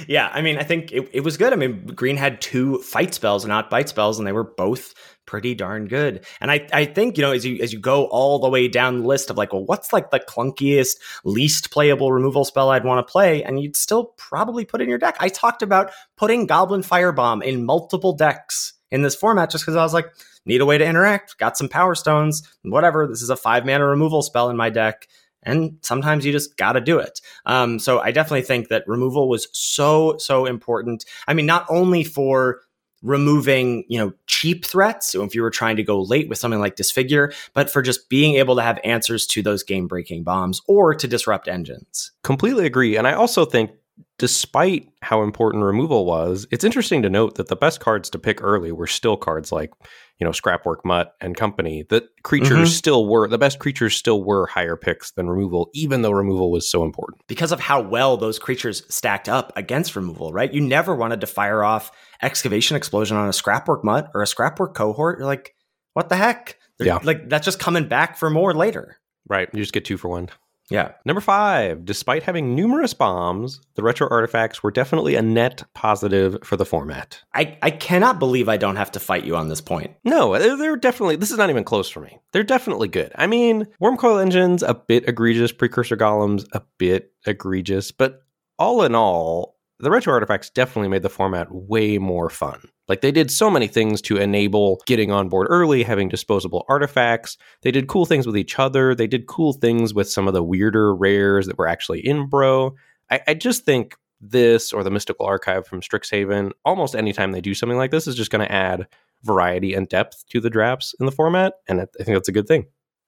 yeah, 0.07 0.29
I 0.33 0.41
mean, 0.41 0.57
I 0.57 0.63
think 0.63 0.91
it, 0.91 1.09
it 1.13 1.19
was 1.21 1.37
good. 1.37 1.53
I 1.53 1.55
mean, 1.55 1.85
Green 1.85 2.17
had 2.17 2.41
two 2.41 2.79
fight 2.79 3.13
spells, 3.13 3.45
not 3.45 3.69
bite 3.69 3.87
spells, 3.87 4.17
and 4.19 4.27
they 4.27 4.33
were 4.33 4.43
both 4.43 4.93
pretty 5.25 5.55
darn 5.55 5.87
good. 5.87 6.25
And 6.41 6.51
I, 6.51 6.67
I 6.73 6.83
think, 6.83 7.17
you 7.17 7.21
know, 7.21 7.31
as 7.31 7.45
you 7.45 7.61
as 7.63 7.71
you 7.71 7.79
go 7.79 8.07
all 8.07 8.39
the 8.39 8.49
way 8.49 8.67
down 8.67 8.99
the 9.01 9.07
list 9.07 9.29
of 9.29 9.37
like, 9.37 9.53
well, 9.53 9.63
what's 9.65 9.93
like 9.93 10.11
the 10.11 10.19
clunkiest, 10.19 10.97
least 11.23 11.71
playable 11.71 12.11
removal 12.11 12.43
spell 12.43 12.71
I'd 12.71 12.83
want 12.83 13.05
to 13.07 13.09
play, 13.09 13.41
and 13.43 13.61
you'd 13.61 13.77
still 13.77 14.05
probably 14.17 14.65
put 14.65 14.81
in 14.81 14.89
your 14.89 14.97
deck. 14.97 15.15
I 15.21 15.29
talked 15.29 15.61
about 15.61 15.91
putting 16.17 16.45
Goblin 16.45 16.81
Firebomb 16.81 17.41
in 17.41 17.65
multiple 17.65 18.11
decks 18.13 18.73
in 18.91 19.01
this 19.01 19.15
format 19.15 19.49
just 19.49 19.63
because 19.63 19.75
I 19.75 19.83
was 19.83 19.93
like, 19.93 20.11
need 20.45 20.61
a 20.61 20.65
way 20.65 20.77
to 20.77 20.85
interact, 20.85 21.37
got 21.37 21.57
some 21.57 21.69
power 21.69 21.95
stones, 21.95 22.43
whatever. 22.63 23.07
This 23.07 23.21
is 23.21 23.29
a 23.29 23.37
five 23.37 23.65
mana 23.65 23.85
removal 23.85 24.21
spell 24.21 24.49
in 24.49 24.57
my 24.57 24.69
deck. 24.69 25.07
And 25.43 25.77
sometimes 25.81 26.25
you 26.25 26.33
just 26.33 26.57
got 26.57 26.73
to 26.73 26.81
do 26.81 26.99
it. 26.99 27.21
Um, 27.45 27.79
so 27.79 27.99
I 27.99 28.11
definitely 28.11 28.41
think 28.41 28.67
that 28.67 28.87
removal 28.87 29.29
was 29.29 29.47
so, 29.53 30.17
so 30.17 30.45
important. 30.45 31.05
I 31.27 31.33
mean, 31.33 31.45
not 31.45 31.65
only 31.69 32.03
for 32.03 32.61
removing, 33.01 33.85
you 33.87 33.97
know, 33.97 34.11
cheap 34.27 34.65
threats. 34.65 35.11
So 35.11 35.23
if 35.23 35.33
you 35.33 35.41
were 35.41 35.49
trying 35.49 35.77
to 35.77 35.83
go 35.83 36.01
late 36.01 36.27
with 36.27 36.37
something 36.37 36.59
like 36.59 36.75
Disfigure, 36.75 37.31
but 37.53 37.69
for 37.69 37.81
just 37.81 38.09
being 38.09 38.35
able 38.35 38.55
to 38.57 38.61
have 38.61 38.79
answers 38.83 39.25
to 39.27 39.41
those 39.41 39.63
game 39.63 39.87
breaking 39.87 40.23
bombs 40.23 40.61
or 40.67 40.93
to 40.93 41.07
disrupt 41.07 41.47
engines. 41.47 42.11
Completely 42.23 42.65
agree. 42.65 42.97
And 42.97 43.07
I 43.07 43.13
also 43.13 43.45
think 43.45 43.71
despite 44.19 44.87
how 45.01 45.23
important 45.23 45.63
removal 45.63 46.05
was, 46.05 46.45
it's 46.51 46.65
interesting 46.65 47.01
to 47.01 47.09
note 47.09 47.35
that 47.35 47.47
the 47.47 47.55
best 47.55 47.79
cards 47.79 48.09
to 48.11 48.19
pick 48.19 48.43
early 48.43 48.71
were 48.71 48.85
still 48.85 49.17
cards 49.17 49.51
like, 49.51 49.71
you 50.19 50.25
know, 50.25 50.31
Scrapwork 50.31 50.83
Mutt 50.83 51.13
and 51.21 51.35
company. 51.35 51.85
That 51.89 52.03
creatures 52.23 52.51
mm-hmm. 52.51 52.65
still 52.65 53.07
were 53.07 53.27
the 53.27 53.37
best 53.37 53.59
creatures 53.59 53.95
still 53.95 54.23
were 54.23 54.45
higher 54.45 54.75
picks 54.75 55.11
than 55.11 55.29
removal, 55.29 55.69
even 55.73 56.01
though 56.01 56.11
removal 56.11 56.51
was 56.51 56.69
so 56.69 56.83
important. 56.83 57.21
Because 57.27 57.53
of 57.53 57.61
how 57.61 57.81
well 57.81 58.17
those 58.17 58.37
creatures 58.37 58.83
stacked 58.93 59.29
up 59.29 59.53
against 59.55 59.95
removal, 59.95 60.33
right? 60.33 60.53
You 60.53 60.61
never 60.61 60.93
wanted 60.93 61.21
to 61.21 61.27
fire 61.27 61.63
off 61.63 61.89
excavation 62.21 62.75
explosion 62.75 63.15
on 63.15 63.27
a 63.27 63.31
Scrapwork 63.31 63.83
Mutt 63.83 64.11
or 64.13 64.21
a 64.21 64.25
Scrapwork 64.25 64.75
cohort. 64.75 65.17
You're 65.17 65.27
like, 65.27 65.55
what 65.93 66.09
the 66.09 66.17
heck? 66.17 66.57
They're, 66.77 66.87
yeah. 66.87 66.99
Like 67.01 67.29
that's 67.29 67.45
just 67.45 67.59
coming 67.59 67.87
back 67.87 68.17
for 68.17 68.29
more 68.29 68.53
later. 68.53 68.97
Right. 69.27 69.49
You 69.53 69.61
just 69.61 69.73
get 69.73 69.85
two 69.85 69.97
for 69.97 70.09
one. 70.09 70.29
Yeah. 70.69 70.91
Number 71.03 71.21
five, 71.21 71.83
despite 71.85 72.23
having 72.23 72.55
numerous 72.55 72.93
bombs, 72.93 73.59
the 73.75 73.83
retro 73.83 74.07
artifacts 74.09 74.61
were 74.61 74.71
definitely 74.71 75.15
a 75.15 75.21
net 75.21 75.63
positive 75.73 76.37
for 76.43 76.57
the 76.57 76.65
format. 76.65 77.21
I, 77.33 77.57
I 77.61 77.71
cannot 77.71 78.19
believe 78.19 78.47
I 78.47 78.57
don't 78.57 78.75
have 78.75 78.91
to 78.91 78.99
fight 78.99 79.25
you 79.25 79.35
on 79.35 79.49
this 79.49 79.61
point. 79.61 79.95
No, 80.03 80.37
they're, 80.37 80.57
they're 80.57 80.75
definitely, 80.75 81.15
this 81.15 81.31
is 81.31 81.37
not 81.37 81.49
even 81.49 81.63
close 81.63 81.89
for 81.89 82.01
me. 82.01 82.19
They're 82.31 82.43
definitely 82.43 82.87
good. 82.87 83.11
I 83.15 83.27
mean, 83.27 83.65
Wurmcoil 83.81 84.21
Engines, 84.21 84.63
a 84.63 84.75
bit 84.75 85.07
egregious, 85.09 85.51
Precursor 85.51 85.97
Golems, 85.97 86.45
a 86.53 86.61
bit 86.77 87.13
egregious, 87.25 87.91
but 87.91 88.21
all 88.57 88.83
in 88.83 88.93
all, 88.93 89.58
the 89.79 89.89
retro 89.89 90.13
artifacts 90.13 90.49
definitely 90.49 90.89
made 90.89 91.03
the 91.03 91.09
format 91.09 91.47
way 91.51 91.97
more 91.97 92.29
fun. 92.29 92.61
Like 92.87 93.01
they 93.01 93.11
did 93.11 93.31
so 93.31 93.49
many 93.49 93.67
things 93.67 94.01
to 94.03 94.17
enable 94.17 94.81
getting 94.85 95.11
on 95.11 95.29
board 95.29 95.47
early, 95.49 95.83
having 95.83 96.09
disposable 96.09 96.65
artifacts. 96.67 97.37
They 97.61 97.71
did 97.71 97.87
cool 97.87 98.05
things 98.05 98.25
with 98.25 98.35
each 98.35 98.59
other. 98.59 98.93
They 98.93 99.07
did 99.07 99.27
cool 99.27 99.53
things 99.53 99.93
with 99.93 100.09
some 100.09 100.27
of 100.27 100.33
the 100.33 100.43
weirder 100.43 100.93
rares 100.95 101.47
that 101.47 101.57
were 101.57 101.67
actually 101.67 102.05
in 102.05 102.27
Bro. 102.27 102.75
I, 103.09 103.21
I 103.27 103.33
just 103.35 103.63
think 103.63 103.95
this 104.19 104.73
or 104.73 104.83
the 104.83 104.91
Mystical 104.91 105.25
Archive 105.25 105.65
from 105.65 105.81
Strixhaven, 105.81 106.51
almost 106.65 106.95
anytime 106.95 107.31
they 107.31 107.41
do 107.41 107.53
something 107.53 107.77
like 107.77 107.91
this, 107.91 108.07
is 108.07 108.15
just 108.15 108.31
going 108.31 108.45
to 108.45 108.51
add 108.51 108.87
variety 109.23 109.73
and 109.73 109.87
depth 109.87 110.25
to 110.29 110.41
the 110.41 110.49
drafts 110.49 110.93
in 110.99 111.05
the 111.05 111.11
format. 111.11 111.53
And 111.67 111.81
I 111.81 111.85
think 112.03 112.15
that's 112.15 112.29
a 112.29 112.33
good 112.33 112.47
thing. 112.47 112.65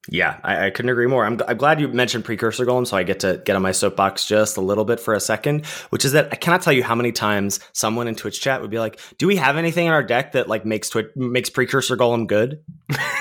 Yeah, 0.09 0.39
I, 0.43 0.65
I, 0.65 0.69
couldn't 0.71 0.89
agree 0.89 1.05
more. 1.05 1.25
I'm, 1.25 1.39
I'm 1.47 1.57
glad 1.57 1.79
you 1.79 1.87
mentioned 1.87 2.25
precursor 2.25 2.65
golem, 2.65 2.87
so 2.87 2.97
I 2.97 3.03
get 3.03 3.19
to 3.19 3.39
get 3.45 3.55
on 3.55 3.61
my 3.61 3.71
soapbox 3.71 4.25
just 4.25 4.57
a 4.57 4.61
little 4.61 4.83
bit 4.83 4.99
for 4.99 5.13
a 5.13 5.19
second. 5.19 5.65
Which 5.91 6.05
is 6.05 6.13
that 6.13 6.29
I 6.31 6.37
cannot 6.37 6.63
tell 6.63 6.73
you 6.73 6.83
how 6.83 6.95
many 6.95 7.11
times 7.11 7.59
someone 7.73 8.07
in 8.07 8.15
Twitch 8.15 8.41
chat 8.41 8.61
would 8.61 8.71
be 8.71 8.79
like, 8.79 8.99
"Do 9.19 9.27
we 9.27 9.35
have 9.35 9.57
anything 9.57 9.85
in 9.85 9.93
our 9.93 10.01
deck 10.01 10.31
that 10.31 10.49
like 10.49 10.65
makes 10.65 10.89
Twitch 10.89 11.11
makes 11.15 11.51
precursor 11.51 11.95
golem 11.95 12.25
good?" 12.25 12.63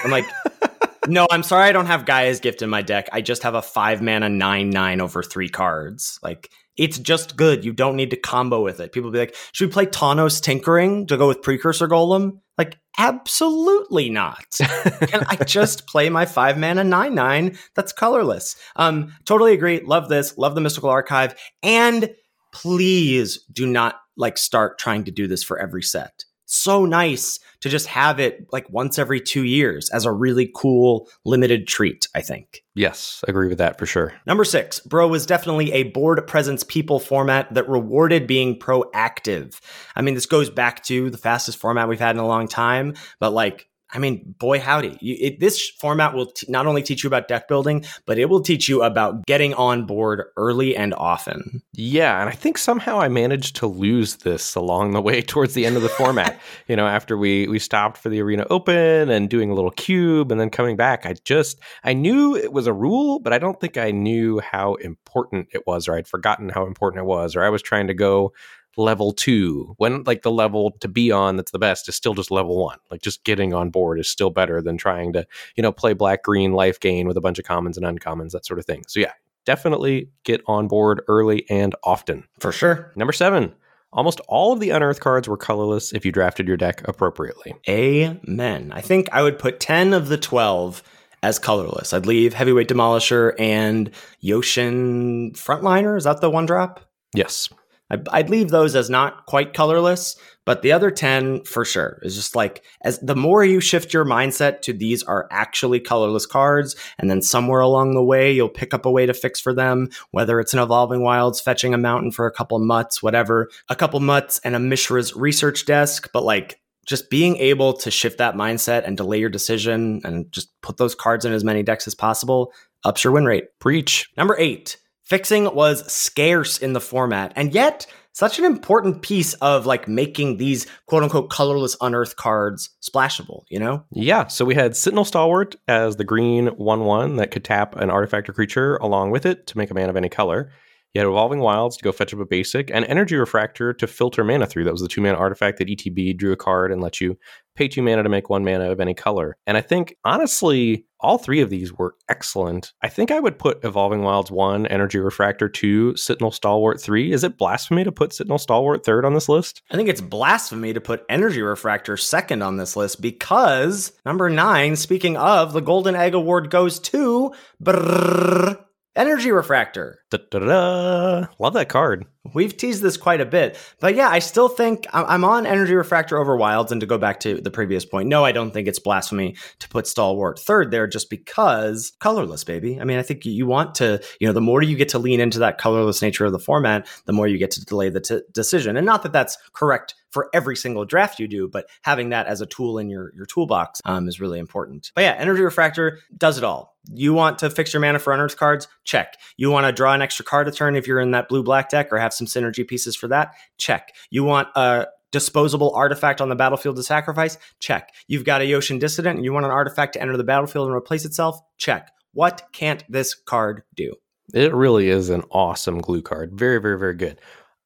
I'm 0.05 0.11
like, 0.11 0.25
"No, 1.07 1.27
I'm 1.31 1.43
sorry, 1.43 1.69
I 1.69 1.73
don't 1.73 1.87
have 1.87 2.07
Gaea's 2.07 2.41
Gift 2.41 2.63
in 2.63 2.71
my 2.71 2.81
deck. 2.81 3.11
I 3.13 3.21
just 3.21 3.43
have 3.43 3.55
a 3.55 3.63
five 3.63 4.01
mana 4.01 4.31
nine 4.31 4.71
nine 4.71 5.03
over 5.03 5.23
three 5.23 5.51
cards. 5.51 6.19
Like 6.23 6.51
it's 6.79 6.99
just 6.99 7.37
good. 7.37 7.63
You 7.63 7.75
don't 7.75 7.97
need 7.97 8.09
to 8.11 8.17
combo 8.17 8.63
with 8.63 8.81
it. 8.81 8.93
People 8.93 9.11
be 9.11 9.19
like, 9.19 9.37
should 9.53 9.69
we 9.69 9.73
play 9.73 9.85
Tawnos 9.85 10.41
Tinkering 10.41 11.07
to 11.09 11.19
go 11.19 11.29
with 11.29 11.43
Precursor 11.43 11.89
Golem? 11.89 12.41
Like, 12.61 12.77
absolutely 12.99 14.11
not. 14.11 14.45
Can 14.59 15.25
I 15.31 15.37
just 15.47 15.87
play 15.89 16.11
my 16.11 16.27
five 16.27 16.59
mana 16.59 16.85
nine 16.85 17.15
nine 17.15 17.57
that's 17.75 17.91
colorless? 17.91 18.55
Um, 18.77 19.15
totally 19.25 19.55
agree. 19.55 19.81
Love 19.81 20.11
this. 20.11 20.37
Love 20.37 20.55
the 20.55 20.61
Mystical 20.61 20.91
Archive. 20.91 21.35
And 21.63 22.15
please 22.53 23.43
do 23.51 23.67
not 23.67 23.95
like 24.19 24.37
start 24.37 24.79
trying 24.79 25.05
to 25.05 25.11
do 25.11 25.27
this 25.27 25.43
for 25.43 25.59
every 25.59 25.83
set 25.83 26.27
so 26.51 26.85
nice 26.85 27.39
to 27.61 27.69
just 27.69 27.87
have 27.87 28.19
it 28.19 28.47
like 28.53 28.69
once 28.71 28.99
every 28.99 29.21
two 29.21 29.45
years 29.45 29.89
as 29.91 30.05
a 30.05 30.13
really 30.13 30.51
cool 30.55 31.09
limited 31.25 31.69
treat, 31.69 32.09
I 32.15 32.23
think. 32.23 32.65
Yes, 32.75 33.23
agree 33.29 33.49
with 33.49 33.59
that 33.59 33.79
for 33.79 33.87
sure. 33.87 34.13
Number 34.27 34.45
six, 34.45 34.81
Bro 34.81 35.09
was 35.09 35.27
definitely 35.27 35.73
a 35.73 35.85
board 35.85 36.27
presence 36.27 36.65
people 36.65 36.99
format 36.99 37.53
that 37.55 37.69
rewarded 37.69 38.27
being 38.27 38.59
proactive. 38.59 39.61
I 39.95 40.03
mean, 40.03 40.15
this 40.15 40.27
goes 40.27 40.51
back 40.51 40.83
to 40.85 41.11
the 41.11 41.19
fastest 41.19 41.59
format 41.59 41.89
we've 41.89 42.01
had 42.01 42.17
in 42.17 42.21
a 42.21 42.27
long 42.27 42.49
time, 42.49 42.95
but 43.21 43.33
like 43.33 43.70
I 43.93 43.99
mean, 43.99 44.35
boy, 44.39 44.61
howdy. 44.61 44.99
You, 45.01 45.17
it, 45.21 45.41
this 45.41 45.69
format 45.69 46.15
will 46.15 46.27
t- 46.27 46.47
not 46.49 46.67
only 46.67 46.83
teach 46.83 47.03
you 47.03 47.09
about 47.09 47.29
deck 47.29 47.49
building, 47.49 47.85
but 48.07 48.19
it 48.19 48.27
will 48.27 48.41
teach 48.41 48.69
you 48.69 48.83
about 48.83 49.27
getting 49.27 49.55
on 49.55 49.87
board 49.87 50.25
early 50.37 50.77
and 50.77 50.95
often. 50.95 51.63
Yeah. 51.73 52.21
And 52.21 52.29
I 52.29 52.33
think 52.33 52.59
somehow 52.59 53.01
I 53.01 53.09
managed 53.09 53.57
to 53.57 53.67
lose 53.67 54.17
this 54.17 54.55
along 54.55 54.93
the 54.93 55.01
way 55.01 55.23
towards 55.31 55.55
the 55.55 55.67
end 55.67 55.77
of 55.77 55.83
the 55.83 55.89
format. 55.89 56.39
you 56.69 56.77
know, 56.77 56.87
after 56.87 57.17
we, 57.17 57.49
we 57.49 57.59
stopped 57.59 57.99
for 57.99 58.09
the 58.09 58.21
arena 58.21 58.47
open 58.51 59.11
and 59.11 59.29
doing 59.29 59.51
a 59.51 59.55
little 59.55 59.73
cube 59.73 60.31
and 60.31 60.41
then 60.41 60.51
coming 60.51 60.77
back, 60.77 61.05
I 61.05 61.15
just, 61.25 61.59
I 61.83 61.93
knew 61.93 62.37
it 62.37 62.53
was 62.53 62.67
a 62.67 62.73
rule, 62.73 63.19
but 63.19 63.33
I 63.33 63.39
don't 63.39 63.61
think 63.61 63.77
I 63.77 63.91
knew 63.91 64.41
how 64.41 64.75
important 64.75 65.49
it 65.53 65.67
was, 65.67 65.89
or 65.89 65.95
I'd 65.95 66.09
forgotten 66.09 66.49
how 66.49 66.67
important 66.67 67.03
it 67.03 67.07
was, 67.07 67.35
or 67.35 67.43
I 67.43 67.49
was 67.49 67.63
trying 67.63 67.89
to 67.89 67.95
go 67.95 68.33
level 68.77 69.13
two 69.13 69.75
when 69.79 70.03
like 70.05 70.23
the 70.23 70.31
level 70.31 70.71
to 70.81 70.89
be 70.89 71.11
on 71.11 71.37
that's 71.37 71.51
the 71.51 71.59
best 71.59 71.89
is 71.89 71.97
still 71.97 72.15
just 72.15 72.31
level 72.31 72.63
one 72.63 72.79
like 72.91 73.03
just 73.03 73.25
getting 73.25 73.53
on 73.53 73.69
board 73.69 73.99
is 73.99 74.09
still 74.09 74.31
better 74.31 74.63
than 74.63 74.77
trying 74.77 75.13
to 75.13 75.27
you 75.57 75.63
know 75.63 75.73
play 75.73 75.93
black 75.93 76.23
green 76.23 76.53
life 76.53 76.79
gain 76.79 77.07
with 77.07 77.17
a 77.17 77.21
bunch 77.21 77.39
of 77.39 77.45
commons 77.45 77.77
and 77.77 77.85
uncommons 77.85 78.31
that 78.31 78.47
sort 78.47 78.59
of 78.59 78.65
thing 78.65 78.83
so 78.87 79.01
yeah 79.01 79.13
definitely 79.45 80.09
get 80.25 80.41
on 80.47 80.69
board 80.69 81.03
early 81.09 81.45
and 81.51 81.75
often 81.83 82.25
for 82.39 82.53
sure 82.53 82.93
number 82.95 83.13
seven 83.13 83.53
Almost 83.93 84.21
all 84.29 84.53
of 84.53 84.61
the 84.61 84.71
unearthed 84.71 85.01
cards 85.01 85.27
were 85.27 85.37
colorless 85.37 85.93
if 85.93 86.05
you 86.05 86.13
drafted 86.13 86.47
your 86.47 86.57
deck 86.57 86.87
appropriately. 86.87 87.55
Amen. 87.69 88.71
I 88.73 88.81
think 88.81 89.09
I 89.11 89.23
would 89.23 89.39
put 89.39 89.59
10 89.59 89.93
of 89.93 90.09
the 90.09 90.17
12 90.17 90.83
as 91.23 91.39
colorless. 91.39 91.93
I'd 91.93 92.07
leave 92.07 92.33
Heavyweight 92.33 92.69
Demolisher 92.69 93.35
and 93.39 93.91
Yotian 94.23 95.33
Frontliner. 95.33 95.97
Is 95.97 96.05
that 96.05 96.21
the 96.21 96.31
one 96.31 96.47
drop? 96.47 96.89
Yes. 97.15 97.49
I'd 97.91 98.31
leave 98.31 98.51
those 98.51 98.77
as 98.77 98.89
not 98.89 99.27
quite 99.27 99.53
colorless, 99.53 100.17
but 100.47 100.63
the 100.63 100.73
other 100.73 100.91
10 100.91 101.45
for 101.45 101.65
sure 101.65 101.99
is 102.03 102.15
just 102.15 102.37
like 102.37 102.65
as 102.83 102.99
the 103.01 103.17
more 103.17 103.45
you 103.45 103.61
shift 103.61 103.93
your 103.93 104.05
mindset 104.05 104.63
to 104.63 104.73
these 104.73 105.03
are 105.03 105.29
actually 105.31 105.81
colorless 105.81 106.27
cards, 106.27 106.77
and 106.99 107.11
then 107.11 107.23
somewhere 107.23 107.61
along 107.61 107.95
the 107.95 108.03
way 108.03 108.33
you'll 108.33 108.49
pick 108.49 108.73
up 108.73 108.87
a 108.87 108.91
way 108.91 109.07
to 109.07 109.15
fix 109.15 109.41
for 109.41 109.53
them, 109.53 109.89
whether 110.13 110.41
it's 110.41 110.55
an 110.55 110.61
evolving 110.61 111.03
wilds, 111.03 111.41
fetching 111.41 111.75
a 111.75 111.79
mountain 111.79 112.11
for 112.11 112.27
a 112.27 112.33
couple 112.33 112.59
mutts, 112.59 113.03
whatever, 113.03 113.49
a 113.69 113.77
couple 113.77 114.01
mutts 114.01 114.41
and 114.45 114.55
a 114.55 114.59
Mishra's 114.59 115.15
research 115.15 115.67
desk, 115.67 116.11
but 116.13 116.25
like 116.25 116.61
just 116.87 117.11
being 117.11 117.37
able 117.37 117.73
to 117.75 117.91
shift 117.91 118.19
that 118.19 118.35
mindset 118.35 118.85
and 118.85 118.97
delay 118.97 119.19
your 119.19 119.29
decision 119.29 120.01
and 120.05 120.31
just 120.33 120.49
put 120.63 120.77
those 120.77 120.95
cards 120.95 121.25
in 121.25 121.33
as 121.33 121.45
many 121.45 121.63
decks 121.63 121.87
as 121.87 121.95
possible 121.95 122.53
ups 122.85 123.05
your 123.05 123.13
win 123.13 123.27
rate. 123.27 123.45
Preach. 123.59 124.11
Number 124.17 124.37
eight, 124.39 124.79
Fixing 125.11 125.53
was 125.57 125.93
scarce 125.93 126.57
in 126.59 126.73
the 126.73 126.81
format, 126.81 127.33
and 127.35 127.53
yet 127.53 127.85
such 128.13 128.39
an 128.39 128.45
important 128.45 129.03
piece 129.03 129.35
of 129.35 129.67
like 129.67 129.89
making 129.89 130.37
these 130.37 130.69
quote 130.87 131.03
unquote 131.03 131.31
colorless 131.31 131.77
unearthed 131.81 132.15
cards 132.15 132.71
splashable, 132.81 133.43
you 133.49 133.59
know? 133.59 133.85
Yeah. 133.91 134.29
So 134.29 134.45
we 134.45 134.55
had 134.55 134.77
Sentinel 134.77 135.05
Stalwart 135.05 135.57
as 135.67 135.97
the 135.97 136.05
green 136.05 136.47
1 136.47 136.85
1 136.85 137.17
that 137.17 137.33
could 137.33 137.43
tap 137.43 137.75
an 137.75 137.91
artifact 137.91 138.29
or 138.29 138.33
creature 138.33 138.77
along 138.77 139.11
with 139.11 139.27
it 139.27 139.49
to 139.49 139.59
make 139.59 139.73
a 139.73 139.75
man 139.75 139.91
of 139.91 139.97
any 139.97 140.09
color. 140.09 140.53
You 140.95 141.01
had 141.01 141.09
Evolving 141.09 141.41
Wilds 141.41 141.77
to 141.77 141.85
go 141.85 141.91
fetch 141.91 142.15
up 142.15 142.21
a 142.21 142.25
basic, 142.25 142.71
and 142.71 142.85
Energy 142.85 143.17
Refractor 143.17 143.73
to 143.73 143.87
filter 143.89 144.23
mana 144.23 144.47
through. 144.47 144.65
That 144.65 144.73
was 144.73 144.81
the 144.81 144.89
two 144.89 145.01
mana 145.01 145.19
artifact 145.19 145.59
that 145.59 145.69
ETB 145.69 146.17
drew 146.17 146.33
a 146.33 146.37
card 146.37 146.71
and 146.71 146.81
let 146.81 147.01
you 147.01 147.17
pay 147.57 147.67
two 147.67 147.83
mana 147.83 148.05
to 148.05 148.09
make 148.09 148.31
one 148.31 148.45
mana 148.45 148.71
of 148.71 148.81
any 148.81 148.95
color. 148.95 149.37
And 149.45 149.57
I 149.57 149.61
think, 149.61 149.97
honestly, 150.05 150.87
all 151.03 151.19
three 151.19 151.41
of 151.41 151.51
these 151.51 151.73
were 151.73 151.95
excellent. 152.09 152.73
I 152.83 152.89
think 152.89 153.11
I 153.11 153.21
would 153.21 153.39
put 153.39 153.65
Evolving 153.65 154.03
Wilds 154.03 154.31
1, 154.31 154.67
Energy 154.67 154.99
Refractor 154.99 155.49
2, 155.49 155.97
Sentinel 155.97 156.31
Stalwart 156.31 156.81
3. 156.81 157.13
Is 157.13 157.25
it 157.25 157.39
blasphemy 157.39 157.85
to 157.85 157.93
put 157.93 158.13
Sentinel 158.13 158.39
Stalwart 158.39 158.85
third 158.85 159.05
on 159.05 159.15
this 159.15 159.29
list? 159.29 159.63
I 159.71 159.77
think 159.77 159.89
it's 159.89 160.01
blasphemy 160.01 160.73
to 160.73 160.81
put 160.81 161.05
Energy 161.09 161.43
Refractor 161.43 161.97
second 161.97 162.43
on 162.43 162.57
this 162.57 162.77
list 162.77 163.01
because 163.01 163.93
number 164.05 164.29
nine, 164.29 164.77
speaking 164.77 165.17
of, 165.17 165.53
the 165.53 165.61
Golden 165.61 165.95
Egg 165.95 166.15
Award 166.15 166.51
goes 166.51 166.79
to 166.81 167.33
brrr, 167.63 168.59
Energy 168.97 169.31
Refractor. 169.31 170.00
Da-da-da. 170.11 171.27
Love 171.39 171.55
that 171.55 171.69
card. 171.69 172.07
We've 172.35 172.55
teased 172.55 172.83
this 172.83 172.99
quite 172.99 173.23
a 173.23 173.27
bit, 173.27 173.57
but 173.81 173.95
yeah, 173.95 174.09
I 174.09 174.19
still 174.19 174.49
think 174.49 174.87
I'm 174.93 175.25
on 175.25 175.47
Energy 175.47 175.75
Refractor 175.75 176.19
over 176.19 176.37
Wilds. 176.37 176.71
And 176.71 176.81
to 176.83 176.87
go 176.87 176.99
back 176.99 177.21
to 177.21 177.41
the 177.41 177.51
previous 177.51 177.87
point, 177.87 178.09
no, 178.09 178.25
I 178.25 178.33
don't 178.33 178.51
think 178.51 178.69
it's 178.69 178.79
blasphemy 178.79 179.37
to 179.61 179.69
put 179.69 179.87
Stalwart 179.87 180.39
third 180.39 180.71
there 180.71 180.87
just 180.87 181.09
because 181.09 181.93
colorless, 181.99 182.45
baby. 182.45 182.79
I 182.79 182.85
mean, 182.85 182.99
I 182.99 183.03
think 183.03 183.25
you 183.25 183.47
want 183.47 183.75
to, 183.77 184.03
you 184.21 184.27
know, 184.27 184.35
the 184.35 184.41
more 184.43 184.63
you 184.63 184.77
get 184.77 184.91
to 184.91 184.99
lean 184.99 185.19
into 185.19 185.39
that 185.39 185.57
colorless 185.57 186.03
nature 186.03 186.27
of 186.27 186.33
the 186.33 186.39
format, 186.39 186.87
the 187.07 187.13
more 187.15 187.27
you 187.27 187.39
get 187.39 187.53
to 187.53 187.65
delay 187.65 187.89
the 187.89 188.01
t- 188.01 188.21
decision. 188.33 188.77
And 188.77 188.85
not 188.85 189.03
that 189.05 189.13
that's 189.13 189.39
correct 189.55 189.95
for 190.11 190.29
every 190.35 190.57
single 190.57 190.85
draft 190.85 191.21
you 191.21 191.29
do, 191.29 191.49
but 191.49 191.67
having 191.83 192.11
that 192.11 192.27
as 192.27 192.41
a 192.41 192.47
tool 192.47 192.79
in 192.79 192.91
your, 192.91 193.15
your 193.15 193.27
toolbox 193.27 193.81
um, 193.85 194.09
is 194.09 194.21
really 194.21 194.41
important. 194.41 194.91
But 194.95 195.03
yeah, 195.03 195.15
Energy 195.17 195.43
Refractor 195.43 196.01
does 196.19 196.37
it 196.37 196.45
all. 196.45 196.77
You 196.93 197.15
want 197.15 197.39
to 197.41 197.51
fix 197.51 197.73
your 197.73 197.81
mana 197.81 197.99
for 197.99 198.13
unearthed 198.13 198.37
cards? 198.37 198.67
Check. 198.85 199.17
You 199.37 199.51
want 199.51 199.67
to 199.67 199.73
draw 199.73 199.93
an 200.01 200.03
extra 200.03 200.25
card 200.25 200.49
a 200.49 200.51
turn 200.51 200.77
if 200.77 200.87
you're 200.87 201.01
in 201.01 201.11
that 201.11 201.29
blue 201.29 201.43
black 201.43 201.69
deck 201.69 201.93
or 201.93 201.99
have 201.99 202.15
some 202.15 202.27
synergy 202.27 202.67
pieces 202.67 202.97
for 202.97 203.09
that? 203.09 203.35
Check. 203.59 203.95
You 204.11 204.25
want 204.25 204.49
a 204.57 204.87
disposable 205.13 205.75
artifact 205.75 206.21
on 206.21 206.29
the 206.29 206.37
battlefield 206.37 206.77
to 206.77 206.83
sacrifice? 206.83 207.37
Check. 207.59 207.93
You've 208.07 208.25
got 208.25 208.41
a 208.41 208.45
Yotian 208.45 208.81
Dissident 208.81 209.17
and 209.17 209.25
you 209.25 209.33
want 209.33 209.47
an 209.47 209.53
artifact 209.53 209.95
to 209.95 210.03
enter 210.03 210.17
the 210.17 210.25
battlefield 210.25 210.69
and 210.69 210.77
replace 210.77 211.05
itself? 211.05 211.41
Check. 211.59 211.91
What 212.13 212.49
can't 212.53 212.85
this 212.89 213.15
card 213.15 213.63
do? 213.75 213.95
It 214.33 214.55
really 214.55 214.89
is 214.89 215.11
an 215.11 215.23
awesome 215.31 215.81
glue 215.81 216.03
card. 216.03 216.33
Very, 216.33 216.61
very, 216.61 216.79
very 216.79 216.95
good. 216.95 217.21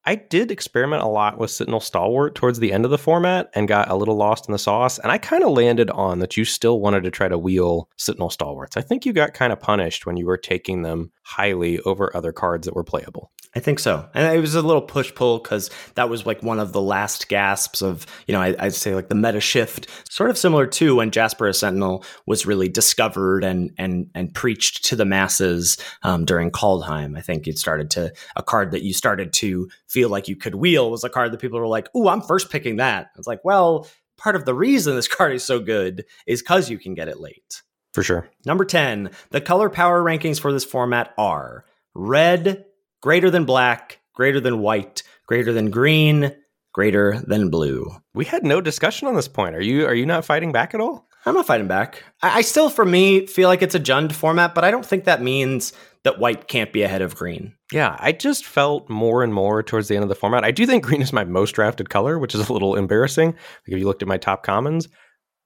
I 0.07 0.15
did 0.15 0.51
experiment 0.51 1.01
a 1.01 1.07
lot 1.07 1.39
with 1.39 1.49
Sentinel 1.49 1.79
Stalwart 1.79 2.35
towards 2.35 2.59
the 2.59 2.71
end 2.71 2.85
of 2.85 2.91
the 2.91 2.97
format 2.97 3.49
and 3.55 3.67
got 3.67 3.89
a 3.89 3.95
little 3.95 4.15
lost 4.15 4.47
in 4.47 4.51
the 4.51 4.59
sauce. 4.59 4.99
And 4.99 5.11
I 5.11 5.17
kind 5.17 5.43
of 5.43 5.49
landed 5.49 5.89
on 5.89 6.19
that 6.19 6.37
you 6.37 6.45
still 6.45 6.79
wanted 6.79 7.03
to 7.03 7.11
try 7.11 7.27
to 7.27 7.39
wheel 7.39 7.89
Sentinel 7.97 8.29
Stalwarts. 8.29 8.77
I 8.77 8.81
think 8.81 9.05
you 9.05 9.13
got 9.13 9.33
kind 9.33 9.51
of 9.51 9.59
punished 9.59 10.05
when 10.05 10.15
you 10.15 10.27
were 10.27 10.37
taking 10.37 10.83
them 10.83 11.11
highly 11.23 11.79
over 11.81 12.15
other 12.15 12.31
cards 12.31 12.65
that 12.65 12.75
were 12.75 12.83
playable. 12.83 13.31
I 13.55 13.61
think 13.61 13.79
so. 13.79 14.07
And 14.13 14.35
it 14.35 14.41
was 14.41 14.53
a 14.53 14.61
little 14.61 14.81
push 14.81 15.15
pull 15.15 15.39
because 15.39 15.69
that 15.93 16.09
was 16.09 16.25
like 16.25 16.43
one 16.43 16.59
of 16.59 16.73
the 16.73 16.81
last 16.81 17.29
gasps 17.29 17.81
of, 17.81 18.05
you 18.27 18.33
know, 18.33 18.41
I, 18.41 18.51
would 18.51 18.73
say 18.73 18.93
like 18.93 19.07
the 19.07 19.15
meta 19.15 19.39
shift, 19.39 19.87
sort 20.11 20.29
of 20.29 20.37
similar 20.37 20.67
to 20.67 20.97
when 20.97 21.09
Jaspera 21.09 21.55
Sentinel 21.55 22.03
was 22.25 22.45
really 22.45 22.67
discovered 22.67 23.45
and 23.45 23.71
and 23.77 24.11
and 24.13 24.33
preached 24.33 24.83
to 24.85 24.97
the 24.97 25.05
masses 25.05 25.77
um, 26.03 26.25
during 26.25 26.51
Kaldheim. 26.51 27.17
I 27.17 27.21
think 27.21 27.47
it 27.47 27.57
started 27.57 27.89
to 27.91 28.11
a 28.35 28.43
card 28.43 28.71
that 28.71 28.83
you 28.83 28.93
started 28.93 29.31
to 29.33 29.69
feel 29.95 30.09
like 30.09 30.27
you 30.27 30.35
could 30.35 30.55
wheel 30.55 30.91
was 30.91 31.05
a 31.05 31.09
card 31.09 31.31
that 31.31 31.39
people 31.39 31.57
were 31.57 31.67
like, 31.67 31.87
"Ooh, 31.95 32.09
I'm 32.09 32.21
first 32.21 32.51
picking 32.51 32.75
that." 32.75 33.11
It's 33.17 33.27
like, 33.27 33.39
well, 33.45 33.87
part 34.17 34.35
of 34.35 34.43
the 34.43 34.53
reason 34.53 34.93
this 34.93 35.07
card 35.17 35.33
is 35.33 35.43
so 35.43 35.59
good 35.59 36.03
is 36.27 36.41
because 36.41 36.69
you 36.69 36.77
can 36.77 36.93
get 36.95 37.07
it 37.07 37.21
late. 37.21 37.61
For 37.93 38.03
sure. 38.03 38.29
Number 38.45 38.65
10, 38.65 39.11
the 39.31 39.39
color 39.39 39.69
power 39.69 40.03
rankings 40.03 40.37
for 40.37 40.51
this 40.51 40.65
format 40.65 41.13
are 41.17 41.63
red, 41.93 42.65
greater 43.01 43.29
than 43.29 43.45
black, 43.45 44.01
greater 44.13 44.41
than 44.41 44.59
white, 44.59 45.01
greater 45.27 45.53
than 45.53 45.71
green, 45.71 46.35
greater 46.73 47.21
than 47.25 47.49
blue. 47.49 47.89
We 48.13 48.25
had 48.25 48.43
no 48.43 48.59
discussion 48.59 49.07
on 49.07 49.15
this 49.15 49.29
point. 49.29 49.55
Are 49.55 49.61
you 49.61 49.85
are 49.85 49.95
you 49.95 50.05
not 50.05 50.25
fighting 50.25 50.51
back 50.51 50.73
at 50.73 50.81
all? 50.81 51.07
I'm 51.25 51.33
not 51.33 51.47
fighting 51.47 51.67
back. 51.67 52.03
I, 52.21 52.37
I 52.37 52.41
still, 52.41 52.69
for 52.69 52.85
me, 52.85 53.25
feel 53.25 53.49
like 53.49 53.61
it's 53.61 53.75
a 53.75 53.79
Jund 53.79 54.11
format, 54.11 54.53
but 54.53 54.63
I 54.63 54.71
don't 54.71 54.85
think 54.85 55.05
that 55.05 55.21
means 55.21 55.73
that 56.03 56.19
white 56.19 56.47
can't 56.47 56.71
be 56.71 56.83
ahead 56.83 57.01
of 57.01 57.15
green. 57.15 57.53
Yeah, 57.71 57.95
I 57.99 58.11
just 58.11 58.45
felt 58.45 58.87
more 58.89 59.23
and 59.23 59.33
more 59.33 59.63
towards 59.63 59.87
the 59.87 59.95
end 59.95 60.03
of 60.03 60.09
the 60.09 60.15
format. 60.15 60.43
I 60.43 60.51
do 60.51 60.65
think 60.65 60.83
green 60.83 61.01
is 61.01 61.11
my 61.11 61.23
most 61.23 61.53
drafted 61.53 61.89
color, 61.89 62.19
which 62.19 62.35
is 62.35 62.47
a 62.47 62.53
little 62.53 62.75
embarrassing. 62.75 63.29
Like 63.29 63.37
if 63.67 63.79
you 63.79 63.85
looked 63.85 64.03
at 64.03 64.07
my 64.07 64.17
top 64.17 64.43
commons, 64.43 64.87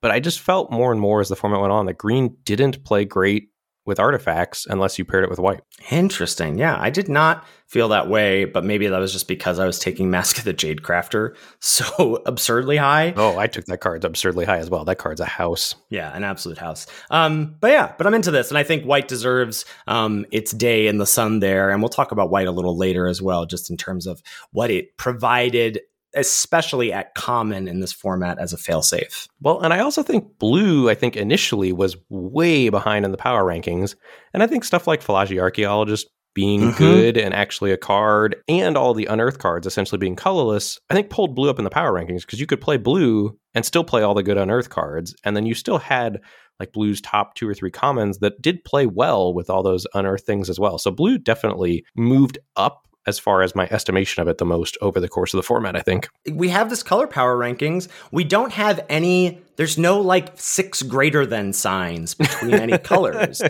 but 0.01 0.11
I 0.11 0.19
just 0.19 0.39
felt 0.39 0.71
more 0.71 0.91
and 0.91 1.01
more 1.01 1.21
as 1.21 1.29
the 1.29 1.35
format 1.35 1.61
went 1.61 1.73
on 1.73 1.85
that 1.85 1.97
green 1.97 2.35
didn't 2.43 2.83
play 2.83 3.05
great 3.05 3.48
with 3.89 3.99
artifacts 3.99 4.65
unless 4.69 4.97
you 4.97 5.03
paired 5.03 5.25
it 5.25 5.29
with 5.29 5.39
white. 5.39 5.61
Interesting. 5.91 6.57
Yeah, 6.57 6.77
I 6.79 6.89
did 6.89 7.09
not 7.09 7.43
feel 7.67 7.89
that 7.89 8.07
way, 8.07 8.45
but 8.45 8.63
maybe 8.63 8.87
that 8.87 8.99
was 8.99 9.11
just 9.11 9.27
because 9.27 9.59
I 9.59 9.65
was 9.65 9.79
taking 9.79 10.09
Mask 10.09 10.37
of 10.37 10.43
the 10.43 10.53
Jadecrafter 10.53 11.35
so 11.59 12.21
absurdly 12.25 12.77
high. 12.77 13.13
Oh, 13.17 13.37
I 13.37 13.47
took 13.47 13.65
that 13.65 13.79
card 13.79 14.05
absurdly 14.05 14.45
high 14.45 14.59
as 14.59 14.69
well. 14.69 14.85
That 14.85 14.99
card's 14.99 15.19
a 15.19 15.25
house. 15.25 15.75
Yeah, 15.89 16.15
an 16.15 16.23
absolute 16.23 16.59
house. 16.59 16.87
Um, 17.09 17.55
but 17.59 17.71
yeah, 17.71 17.93
but 17.97 18.07
I'm 18.07 18.13
into 18.13 18.31
this, 18.31 18.49
and 18.49 18.57
I 18.57 18.63
think 18.63 18.85
white 18.85 19.07
deserves 19.07 19.65
um, 19.87 20.25
its 20.31 20.51
day 20.51 20.87
in 20.87 20.99
the 20.99 21.07
sun 21.07 21.39
there, 21.39 21.69
and 21.69 21.81
we'll 21.81 21.89
talk 21.89 22.11
about 22.11 22.29
white 22.29 22.47
a 22.47 22.51
little 22.51 22.77
later 22.77 23.07
as 23.07 23.21
well, 23.21 23.45
just 23.45 23.69
in 23.69 23.75
terms 23.75 24.05
of 24.05 24.21
what 24.51 24.69
it 24.71 24.95
provided 24.97 25.81
especially 26.15 26.91
at 26.91 27.13
common 27.15 27.67
in 27.67 27.79
this 27.79 27.93
format 27.93 28.39
as 28.39 28.53
a 28.53 28.57
failsafe. 28.57 29.27
Well, 29.41 29.61
and 29.61 29.73
I 29.73 29.79
also 29.79 30.03
think 30.03 30.39
blue, 30.39 30.89
I 30.89 30.95
think 30.95 31.15
initially 31.15 31.71
was 31.71 31.97
way 32.09 32.69
behind 32.69 33.05
in 33.05 33.11
the 33.11 33.17
power 33.17 33.43
rankings. 33.43 33.95
And 34.33 34.41
I 34.41 34.47
think 34.47 34.63
stuff 34.63 34.87
like 34.87 35.03
Fallaji 35.03 35.39
Archaeologist 35.39 36.07
being 36.33 36.61
mm-hmm. 36.61 36.77
good 36.77 37.17
and 37.17 37.33
actually 37.33 37.71
a 37.71 37.77
card 37.77 38.35
and 38.47 38.77
all 38.77 38.93
the 38.93 39.07
unearthed 39.07 39.39
cards 39.39 39.67
essentially 39.67 39.97
being 39.97 40.15
colorless, 40.15 40.79
I 40.89 40.93
think 40.93 41.09
pulled 41.09 41.35
blue 41.35 41.49
up 41.49 41.59
in 41.59 41.65
the 41.65 41.69
power 41.69 41.91
rankings 41.91 42.21
because 42.21 42.39
you 42.39 42.45
could 42.45 42.61
play 42.61 42.77
blue 42.77 43.37
and 43.53 43.65
still 43.65 43.83
play 43.83 44.03
all 44.03 44.13
the 44.13 44.23
good 44.23 44.37
unearthed 44.37 44.69
cards. 44.69 45.15
And 45.23 45.35
then 45.35 45.45
you 45.45 45.53
still 45.53 45.79
had 45.79 46.21
like 46.59 46.71
blue's 46.71 47.01
top 47.01 47.35
two 47.35 47.47
or 47.47 47.53
three 47.53 47.71
commons 47.71 48.19
that 48.19 48.41
did 48.41 48.63
play 48.63 48.85
well 48.85 49.33
with 49.33 49.49
all 49.49 49.63
those 49.63 49.87
unearthed 49.93 50.25
things 50.25 50.49
as 50.49 50.59
well. 50.59 50.77
So 50.77 50.91
blue 50.91 51.17
definitely 51.17 51.85
moved 51.95 52.37
up 52.55 52.87
as 53.09 53.19
far 53.19 53.41
as 53.41 53.53
my 53.53 53.67
estimation 53.69 54.21
of 54.21 54.29
it 54.29 54.37
the 54.37 54.45
most 54.45 54.77
over 54.79 55.01
the 55.01 55.09
course 55.09 55.33
of 55.33 55.37
the 55.37 55.43
format, 55.43 55.75
I 55.75 55.81
think. 55.81 56.07
We 56.31 56.47
have 56.49 56.69
this 56.69 56.81
color 56.81 57.07
power 57.07 57.37
rankings. 57.37 57.89
We 58.11 58.23
don't 58.23 58.53
have 58.53 58.85
any, 58.87 59.41
there's 59.57 59.77
no 59.77 59.99
like 59.99 60.31
six 60.35 60.81
greater 60.81 61.25
than 61.25 61.51
signs 61.51 62.13
between 62.13 62.53
any 62.53 62.77
colors. 62.93 63.41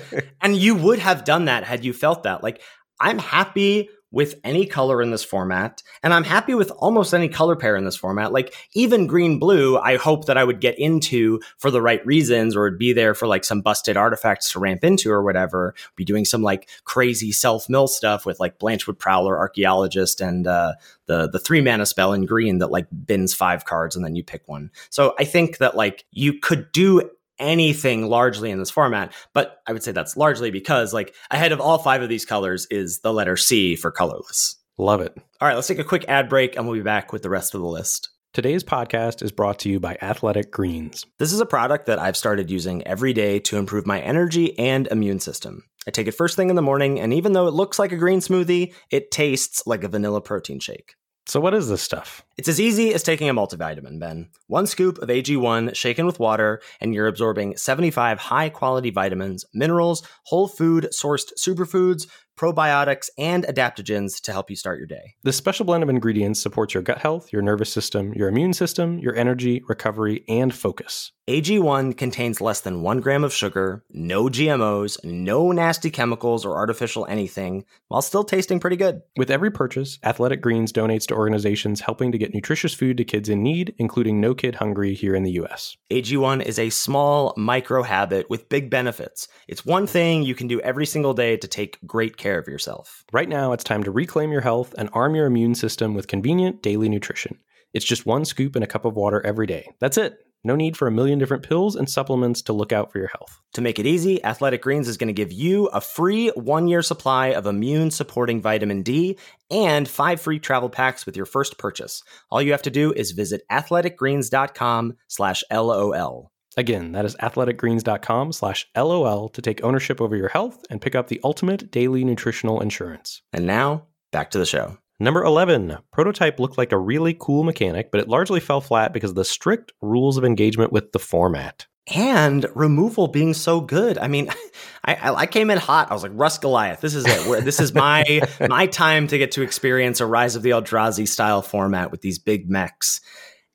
And 0.41 0.58
you 0.58 0.74
would 0.74 0.98
have 0.98 1.24
done 1.24 1.45
that 1.45 1.65
had 1.65 1.86
you 1.86 1.93
felt 1.93 2.24
that. 2.24 2.41
Like, 2.41 2.62
I'm 3.00 3.19
happy 3.19 3.89
with 4.12 4.36
any 4.43 4.65
color 4.65 5.02
in 5.02 5.12
this 5.12 5.24
format. 5.24 5.84
And 6.02 6.13
I'm 6.13 6.24
happy 6.24 6.56
with 6.56 6.72
almost 6.72 7.13
any 7.13 7.30
color 7.30 7.56
pair 7.56 7.76
in 7.76 7.86
this 7.86 7.95
format. 7.95 8.32
Like 8.32 8.56
even 8.74 9.08
green 9.08 9.39
blue, 9.39 9.78
I 9.78 9.98
hope 9.98 10.26
that 10.26 10.38
I 10.38 10.43
would 10.43 10.60
get 10.60 10.80
into 10.80 11.39
for 11.58 11.69
the 11.69 11.82
right 11.82 12.04
reasons 12.06 12.56
or 12.56 12.63
would 12.63 12.80
be 12.80 12.93
there 12.93 13.13
for 13.13 13.28
like 13.28 13.43
some 13.43 13.62
busted 13.62 13.98
artifacts 13.98 14.52
to 14.52 14.60
ramp 14.60 14.84
into 14.84 15.12
or 15.12 15.24
whatever. 15.24 15.76
Be 15.95 16.06
doing 16.06 16.26
some 16.26 16.41
like 16.41 16.69
crazy 16.86 17.32
self 17.32 17.69
mill 17.69 17.88
stuff 17.88 18.26
with 18.26 18.39
like 18.39 18.60
Blanchwood 18.60 18.98
Prowler, 18.98 19.38
Archaeologist, 19.38 20.22
and 20.22 20.48
uh, 20.48 20.74
the 21.06 21.30
the 21.30 21.39
three 21.39 21.62
mana 21.62 21.86
spell 21.86 22.13
in 22.13 22.26
green 22.26 22.60
that 22.60 22.72
like 22.72 22.88
bins 23.06 23.34
five 23.34 23.65
cards 23.65 23.95
and 23.95 24.04
then 24.04 24.15
you 24.15 24.24
pick 24.24 24.48
one. 24.48 24.72
So 24.89 25.15
I 25.19 25.24
think 25.26 25.58
that 25.58 25.76
like 25.76 26.06
you 26.12 26.39
could 26.39 26.72
do 26.72 27.10
anything 27.39 28.08
largely 28.08 28.52
in 28.52 28.60
this 28.60 28.71
format, 28.71 29.13
but 29.34 29.62
I 29.67 29.73
would 29.73 29.84
say 29.84 29.91
that's 29.91 30.17
largely 30.17 30.52
because 30.52 30.93
like 30.93 31.15
ahead 31.32 31.52
of 31.52 31.62
all 31.62 31.78
five 31.78 32.02
of 32.02 32.10
these 32.10 32.25
colors 32.25 32.67
is 32.69 32.99
the 32.99 33.13
letter 33.13 33.38
C 33.38 33.75
for 33.75 33.91
colorless. 33.91 34.56
Love 34.78 35.02
it. 35.02 35.13
All 35.41 35.47
right, 35.47 35.56
let's 35.56 35.67
take 35.67 35.80
a 35.80 35.84
quick 35.84 36.06
ad 36.08 36.30
break 36.30 36.56
and 36.56 36.65
we'll 36.65 36.78
be 36.78 36.84
back 36.84 37.12
with 37.12 37.21
the 37.21 37.30
rest 37.30 37.54
of 37.54 37.62
the 37.62 37.67
list. 37.67 38.10
Today's 38.32 38.63
podcast 38.63 39.23
is 39.23 39.32
brought 39.32 39.58
to 39.60 39.69
you 39.69 39.80
by 39.80 39.97
Athletic 40.04 40.52
Greens. 40.52 41.06
This 41.17 41.34
is 41.34 41.39
a 41.39 41.47
product 41.47 41.88
that 41.88 41.97
I've 41.97 42.15
started 42.15 42.52
using 42.52 42.86
every 42.86 43.12
day 43.12 43.39
to 43.39 43.58
improve 43.58 43.88
my 43.88 43.99
energy 43.99 44.58
and 44.60 44.86
immune 44.88 45.19
system. 45.19 45.63
I 45.88 45.91
take 45.91 46.08
it 46.08 46.12
first 46.12 46.36
thing 46.36 46.52
in 46.52 46.56
the 46.56 46.62
morning, 46.62 46.99
and 46.99 47.12
even 47.12 47.34
though 47.34 47.47
it 47.47 47.56
looks 47.56 47.80
like 47.80 47.91
a 47.91 47.97
green 47.97 48.19
smoothie, 48.19 48.73
it 48.91 49.10
tastes 49.10 49.65
like 49.65 49.84
a 49.84 49.88
vanilla 49.88 50.21
protein 50.21 50.60
shake. 50.60 50.93
So, 51.25 51.39
what 51.39 51.56
is 51.56 51.69
this 51.69 51.82
stuff? 51.82 52.23
It's 52.39 52.47
as 52.47 52.62
easy 52.62 52.93
as 52.93 53.04
taking 53.04 53.28
a 53.28 53.34
multivitamin, 53.34 53.99
Ben. 53.99 54.30
One 54.47 54.65
scoop 54.65 54.97
of 54.99 55.10
AG1 55.10 55.75
shaken 55.75 56.06
with 56.06 56.21
water, 56.21 56.62
and 56.80 56.93
you're 56.93 57.08
absorbing 57.08 57.58
75 57.58 58.17
high 58.17 58.47
quality 58.47 58.91
vitamins, 58.91 59.43
minerals, 59.54 60.04
whole 60.23 60.47
food 60.47 60.88
sourced 60.93 61.34
superfoods, 61.38 62.08
probiotics, 62.39 63.10
and 63.17 63.43
adaptogens 63.43 64.21
to 64.21 64.32
help 64.32 64.49
you 64.49 64.56
start 64.56 64.78
your 64.78 64.88
day. 64.88 65.15
This 65.23 65.36
special 65.36 65.65
blend 65.65 65.84
of 65.84 65.89
ingredients 65.89 66.41
supports 66.41 66.73
your 66.73 66.82
gut 66.82 66.99
health, 66.99 67.34
your 67.34 67.41
nervous 67.41 67.73
system, 67.73 68.13
your 68.13 68.30
immune 68.30 68.54
system, 68.54 68.97
your 68.99 69.13
energy, 69.17 69.62
recovery, 69.67 70.23
and 70.30 70.56
focus. 70.56 71.12
AG1 71.28 71.95
contains 71.97 72.41
less 72.41 72.62
than 72.62 72.82
one 72.82 73.02
gram 73.02 73.23
of 73.23 73.34
sugar, 73.34 73.84
no 73.91 74.30
GMOs, 74.30 75.04
no 75.04 75.52
nasty 75.52 75.91
chemicals 75.91 76.43
or 76.43 76.56
artificial 76.56 77.06
anything, 77.08 77.65
while 77.89 78.02
still 78.02 78.23
tasting 78.23 78.60
pretty 78.60 78.78
good. 78.78 79.02
With 79.17 79.30
every 79.30 79.52
purchase, 79.52 79.99
Athletic 80.04 80.41
Greens 80.41 80.71
donates 80.71 81.06
to 81.08 81.13
organizations 81.13 81.82
helping 81.82 82.12
to 82.13 82.17
get 82.17 82.28
nutritious 82.33 82.73
food 82.73 82.97
to 82.97 83.03
kids 83.03 83.29
in 83.29 83.43
need, 83.43 83.73
including 83.77 84.19
No 84.19 84.33
Kid 84.33 84.55
Hungry 84.55 84.93
here 84.93 85.15
in 85.15 85.23
the 85.23 85.31
US. 85.33 85.75
AG1 85.91 86.43
is 86.43 86.59
a 86.59 86.69
small 86.69 87.33
micro 87.37 87.83
habit 87.83 88.29
with 88.29 88.49
big 88.49 88.69
benefits. 88.69 89.27
It's 89.47 89.65
one 89.65 89.87
thing 89.87 90.23
you 90.23 90.35
can 90.35 90.47
do 90.47 90.59
every 90.61 90.85
single 90.85 91.13
day 91.13 91.37
to 91.37 91.47
take 91.47 91.79
great 91.85 92.17
care 92.17 92.37
of 92.37 92.47
yourself. 92.47 93.03
Right 93.11 93.29
now, 93.29 93.51
it's 93.51 93.63
time 93.63 93.83
to 93.83 93.91
reclaim 93.91 94.31
your 94.31 94.41
health 94.41 94.73
and 94.77 94.89
arm 94.93 95.15
your 95.15 95.25
immune 95.25 95.55
system 95.55 95.93
with 95.93 96.07
convenient 96.07 96.61
daily 96.61 96.89
nutrition. 96.89 97.37
It's 97.73 97.85
just 97.85 98.05
one 98.05 98.25
scoop 98.25 98.55
in 98.55 98.63
a 98.63 98.67
cup 98.67 98.85
of 98.85 98.95
water 98.95 99.25
every 99.25 99.45
day. 99.45 99.69
That's 99.79 99.97
it. 99.97 100.19
No 100.43 100.56
need 100.56 100.78
for 100.78 100.88
a 100.88 100.91
million 100.91 101.19
different 101.19 101.43
pills 101.43 101.75
and 101.75 101.89
supplements 101.89 102.41
to 102.43 102.54
look 102.54 102.71
out 102.71 102.91
for 102.91 102.99
your 102.99 103.10
health. 103.10 103.39
To 103.54 103.62
make 103.62 103.78
it 103.78 103.86
easy, 103.86 104.23
Athletic 104.23 104.62
Greens 104.62 104.88
is 104.88 104.97
going 104.97 105.08
to 105.08 105.13
give 105.13 105.32
you 105.32 105.65
a 105.67 105.82
free 105.82 106.30
one 106.30 106.67
year 106.67 106.82
supply 106.82 107.28
of 107.28 107.45
immune 107.45 107.91
supporting 107.91 108.41
vitamin 108.41 108.82
D 108.82 109.17
and 109.52 109.88
five 109.88 110.21
free 110.21 110.39
travel 110.39 110.69
packs 110.69 111.06
with 111.06 111.17
your 111.17 111.25
first 111.25 111.58
purchase. 111.58 112.04
All 112.32 112.41
you 112.41 112.52
have 112.52 112.62
to 112.63 112.69
do 112.69 112.93
is 112.93 113.12
visit 113.12 113.41
athleticgreens.com 113.52 114.95
slash 115.08 115.43
LOL. 115.52 116.32
Again, 116.58 116.93
that 116.93 117.06
is 117.06 117.15
athleticgreens.com 117.17 118.32
slash 118.32 118.67
LOL 118.75 119.30
to 119.30 119.41
take 119.41 119.63
ownership 119.63 120.02
over 120.02 120.15
your 120.15 120.30
health 120.30 120.65
and 120.69 120.82
pick 120.82 120.95
up 120.95 121.08
the 121.08 121.21
ultimate 121.23 121.71
daily 121.71 122.04
nutritional 122.04 122.62
insurance. 122.62 123.21
And 123.34 123.45
now, 123.45 123.88
back 124.12 124.32
to 124.32 124.39
the 124.39 124.45
show. 124.45 124.78
Number 124.99 125.23
11, 125.23 125.77
Prototype 125.93 126.39
looked 126.39 126.57
like 126.57 126.73
a 126.73 126.77
really 126.77 127.15
cool 127.17 127.43
mechanic, 127.43 127.89
but 127.89 128.01
it 128.01 128.09
largely 128.09 128.41
fell 128.41 128.59
flat 128.59 128.91
because 128.91 129.12
of 129.12 129.15
the 129.15 129.23
strict 129.23 129.71
rules 129.81 130.17
of 130.17 130.25
engagement 130.25 130.73
with 130.73 130.91
the 130.91 130.99
format. 130.99 131.67
And 131.95 132.45
removal 132.53 133.07
being 133.07 133.33
so 133.33 133.62
good. 133.62 133.97
I 133.97 134.07
mean, 134.07 134.29
I, 134.85 135.12
I 135.12 135.25
came 135.25 135.49
in 135.49 135.57
hot. 135.57 135.89
I 135.89 135.93
was 135.93 136.03
like, 136.03 136.12
Rust 136.13 136.41
Goliath, 136.41 136.81
this 136.81 136.95
is 136.95 137.05
it. 137.07 137.45
this 137.45 137.59
is 137.59 137.73
my 137.73 138.21
my 138.49 138.67
time 138.67 139.07
to 139.07 139.17
get 139.17 139.31
to 139.31 139.41
experience 139.41 140.01
a 140.01 140.05
Rise 140.05 140.35
of 140.35 140.43
the 140.43 140.51
Eldrazi 140.51 141.07
style 141.07 141.41
format 141.41 141.91
with 141.91 142.01
these 142.01 142.19
big 142.19 142.49
mechs 142.49 143.01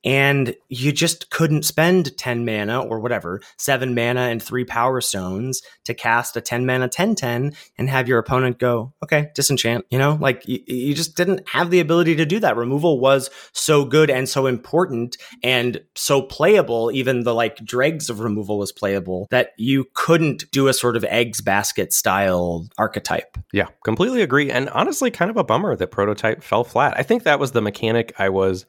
and 0.04 0.54
you 0.68 0.92
just 0.92 1.30
couldn't 1.30 1.64
spend 1.64 2.16
10 2.16 2.44
mana 2.44 2.82
or 2.82 3.00
whatever, 3.00 3.40
7 3.56 3.94
mana 3.94 4.22
and 4.22 4.42
3 4.42 4.64
power 4.64 5.00
stones 5.00 5.62
to 5.84 5.94
cast 5.94 6.36
a 6.36 6.40
10 6.40 6.66
mana 6.66 6.88
10 6.88 7.14
10 7.14 7.52
and 7.78 7.88
have 7.88 8.08
your 8.08 8.18
opponent 8.18 8.58
go, 8.58 8.92
okay, 9.02 9.30
disenchant. 9.34 9.86
You 9.90 9.98
know, 9.98 10.18
like 10.20 10.46
you, 10.46 10.60
you 10.66 10.94
just 10.94 11.16
didn't 11.16 11.48
have 11.48 11.70
the 11.70 11.80
ability 11.80 12.16
to 12.16 12.26
do 12.26 12.38
that. 12.40 12.56
Removal 12.56 13.00
was 13.00 13.30
so 13.52 13.84
good 13.84 14.10
and 14.10 14.28
so 14.28 14.46
important 14.46 15.16
and 15.42 15.80
so 15.94 16.22
playable, 16.22 16.90
even 16.92 17.24
the 17.24 17.34
like 17.34 17.56
dregs 17.64 18.10
of 18.10 18.20
removal 18.20 18.58
was 18.58 18.72
playable, 18.72 19.26
that 19.30 19.52
you 19.56 19.86
couldn't 19.94 20.50
do 20.50 20.68
a 20.68 20.74
sort 20.74 20.96
of 20.96 21.04
eggs 21.04 21.40
basket 21.40 21.92
style 21.92 22.66
archetype. 22.78 23.38
Yeah, 23.52 23.68
completely 23.84 24.22
agree. 24.22 24.50
And 24.50 24.68
honestly, 24.70 25.10
kind 25.10 25.30
of 25.30 25.36
a 25.36 25.44
bummer 25.44 25.76
that 25.76 25.90
prototype 25.90 26.42
fell 26.42 26.64
flat. 26.64 26.94
I 26.96 27.02
think 27.02 27.22
that 27.22 27.40
was 27.40 27.52
the 27.52 27.62
mechanic 27.62 28.14
I 28.18 28.28
was 28.28 28.66